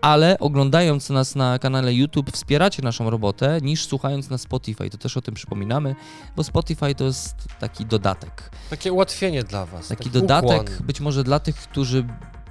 Ale 0.00 0.38
oglądając 0.38 1.10
nas 1.10 1.34
na 1.34 1.58
kanale 1.58 1.94
YouTube 1.94 2.32
wspieracie 2.32 2.82
naszą 2.82 3.10
robotę 3.10 3.58
niż 3.62 3.86
słuchając 3.86 4.30
na 4.30 4.38
Spotify. 4.38 4.90
To 4.90 4.98
też 4.98 5.16
o 5.16 5.22
tym 5.22 5.34
przypominamy, 5.34 5.94
bo 6.36 6.44
Spotify 6.44 6.94
to 6.94 7.04
jest 7.04 7.34
taki 7.60 7.86
dodatek. 7.86 8.49
Takie 8.70 8.92
ułatwienie 8.92 9.44
dla 9.44 9.66
was. 9.66 9.88
Taki 9.88 10.10
dodatek 10.10 10.62
ukłon. 10.62 10.86
być 10.86 11.00
może 11.00 11.24
dla 11.24 11.40
tych, 11.40 11.56
którzy 11.56 12.04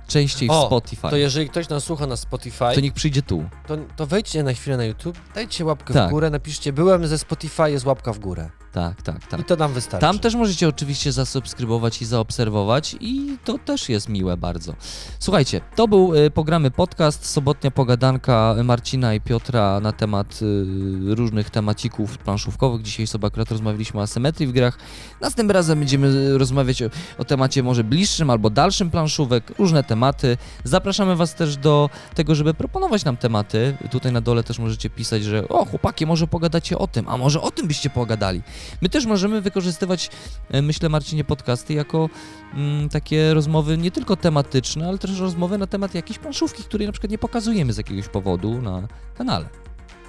częściej 0.07 0.47
w 0.47 0.51
O, 0.51 0.65
Spotify. 0.67 1.09
To 1.09 1.17
jeżeli 1.17 1.49
ktoś 1.49 1.69
nas 1.69 1.83
słucha 1.83 2.07
na 2.07 2.17
Spotify, 2.17 2.65
To 2.75 2.79
niech 2.81 2.93
przyjdzie 2.93 3.21
tu. 3.21 3.43
to, 3.67 3.77
to 3.95 4.05
wejdźcie 4.05 4.43
na 4.43 4.53
chwilę 4.53 4.77
na 4.77 4.83
YouTube, 4.85 5.19
dajcie 5.35 5.65
łapkę 5.65 5.93
Tak. 5.93 6.07
w 6.07 6.11
górę, 6.11 6.29
napiszcie 6.29 6.73
byłem 6.73 7.07
ze 7.07 7.17
Spotify, 7.17 7.71
jest 7.71 7.85
łapka 7.85 8.13
w 8.13 8.19
górę. 8.19 8.49
Tak, 8.71 9.01
tak, 9.01 9.27
tak. 9.27 9.39
I 9.39 9.43
to 9.43 9.55
nam 9.55 9.73
wystarczy. 9.73 10.01
Tam 10.01 10.19
też 10.19 10.35
możecie 10.35 10.67
oczywiście 10.67 11.11
zasubskrybować 11.11 12.01
i 12.01 12.05
zaobserwować 12.05 12.95
i 12.99 13.37
to 13.45 13.57
też 13.57 13.89
jest 13.89 14.09
miłe 14.09 14.37
bardzo. 14.37 14.73
Słuchajcie, 15.19 15.61
to 15.75 15.87
był 15.87 16.15
y, 16.15 16.31
programy 16.31 16.71
podcast, 16.71 17.25
sobotnia 17.25 17.71
pogadanka 17.71 18.55
Marcina 18.63 19.13
i 19.13 19.21
Piotra 19.21 19.79
na 19.79 19.91
temat 19.91 20.39
y, 20.41 21.15
różnych 21.15 21.49
temacików 21.49 22.17
planszówkowych. 22.17 22.81
Dzisiaj 22.81 23.07
sobie 23.07 23.27
akurat 23.27 23.51
rozmawialiśmy 23.51 23.99
o 23.99 24.03
asymetrii 24.03 24.47
w 24.47 24.51
grach. 24.51 24.77
Następnym 25.21 25.51
razem 25.51 25.79
będziemy 25.79 26.37
rozmawiać 26.37 26.83
o, 26.83 26.89
o 27.17 27.25
temacie 27.25 27.63
może 27.63 27.83
bliższym 27.83 28.29
albo 28.29 28.49
dalszym 28.49 28.91
planszówek, 28.91 29.53
różne 29.59 29.83
tematy. 29.83 30.37
Zapraszamy 30.63 31.15
Was 31.15 31.35
też 31.35 31.57
do 31.57 31.89
tego, 32.15 32.35
żeby 32.35 32.53
proponować 32.53 33.05
nam 33.05 33.17
tematy. 33.17 33.77
Tutaj 33.91 34.11
na 34.11 34.21
dole 34.21 34.43
też 34.43 34.59
możecie 34.59 34.89
pisać, 34.89 35.23
że 35.23 35.47
o 35.47 35.65
chłopaki, 35.65 36.05
może 36.05 36.27
pogadacie 36.27 36.77
o 36.77 36.87
tym, 36.87 37.09
a 37.09 37.17
może 37.17 37.41
o 37.41 37.51
tym 37.51 37.67
byście 37.67 37.89
pogadali. 37.89 38.41
My 38.81 38.89
też 38.89 39.05
możemy 39.05 39.41
wykorzystywać, 39.41 40.09
e, 40.49 40.61
myślę, 40.61 40.89
Marcinie, 40.89 41.23
podcasty 41.23 41.73
jako 41.73 42.09
mm, 42.53 42.89
takie 42.89 43.33
rozmowy 43.33 43.77
nie 43.77 43.91
tylko 43.91 44.15
tematyczne, 44.15 44.87
ale 44.87 44.97
też 44.97 45.19
rozmowy 45.19 45.57
na 45.57 45.67
temat 45.67 45.95
jakiejś 45.95 46.19
planszówki, 46.19 46.63
której 46.63 46.87
na 46.87 46.93
przykład 46.93 47.11
nie 47.11 47.17
pokazujemy 47.17 47.73
z 47.73 47.77
jakiegoś 47.77 48.07
powodu 48.07 48.61
na 48.61 48.87
kanale. 49.17 49.49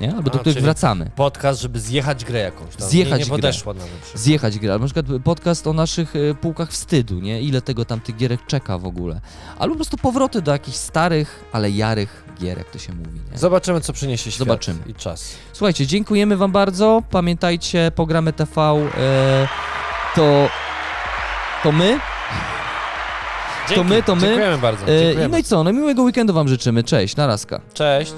Nie? 0.01 0.15
Albo 0.17 0.31
do 0.31 0.37
A, 0.37 0.39
których 0.39 0.55
czyli- 0.55 0.65
wracamy. 0.65 1.11
Podcast, 1.17 1.61
żeby 1.61 1.81
zjechać 1.81 2.25
grę 2.25 2.39
jakąś. 2.39 2.77
Tam. 2.77 2.89
Zjechać 2.89 3.13
nie, 3.13 3.19
nie 3.19 3.25
grę. 3.25 3.37
podeszła 3.37 3.75
nawet. 3.75 3.91
Zjechać 4.15 4.59
grę, 4.59 4.73
albo 4.73 4.85
na 4.87 4.93
przykład 4.95 5.23
podcast 5.25 5.67
o 5.67 5.73
naszych 5.73 6.17
e, 6.17 6.35
półkach 6.35 6.71
wstydu, 6.71 7.21
nie? 7.21 7.41
Ile 7.43 7.63
tego 7.63 7.85
tam 7.85 8.01
tych 8.01 8.17
gierek 8.17 8.41
czeka 8.47 8.79
w 8.79 8.87
ogóle. 8.87 9.21
Albo 9.59 9.75
po 9.75 9.77
prostu 9.77 9.97
powroty 9.97 10.43
do 10.43 10.53
jakichś 10.53 10.77
starych, 10.77 11.45
ale 11.53 11.71
jarych 11.71 12.25
gierek, 12.41 12.71
to 12.71 12.79
się 12.79 12.93
mówi, 12.93 13.21
nie? 13.33 13.39
Zobaczymy, 13.39 13.81
co 13.81 13.93
przyniesie 13.93 14.31
świat 14.31 14.39
Zobaczymy. 14.49 14.79
i 14.87 14.95
czas. 14.95 15.35
Słuchajcie, 15.53 15.87
dziękujemy 15.87 16.37
Wam 16.37 16.53
bardzo. 16.53 17.03
Pamiętajcie, 17.11 17.93
programy 17.95 18.33
TV 18.33 18.61
e, 18.63 19.49
to, 20.15 20.49
to 21.63 21.73
my. 21.73 21.99
Dzięki. 23.69 23.85
my, 23.85 24.03
to 24.03 24.15
my. 24.15 24.21
Dziękujemy 24.21 24.59
bardzo. 24.59 24.83
E, 24.85 24.87
Dziękujemy. 24.87 25.25
I 25.25 25.29
no 25.29 25.39
i 25.39 25.45
co? 25.45 25.65
No 25.65 25.73
miłego 25.73 26.03
weekendu 26.03 26.35
Wam 26.35 26.49
życzymy. 26.49 26.85
Cześć, 26.85 27.17
narazka. 27.17 27.61
Cześć. 27.75 28.13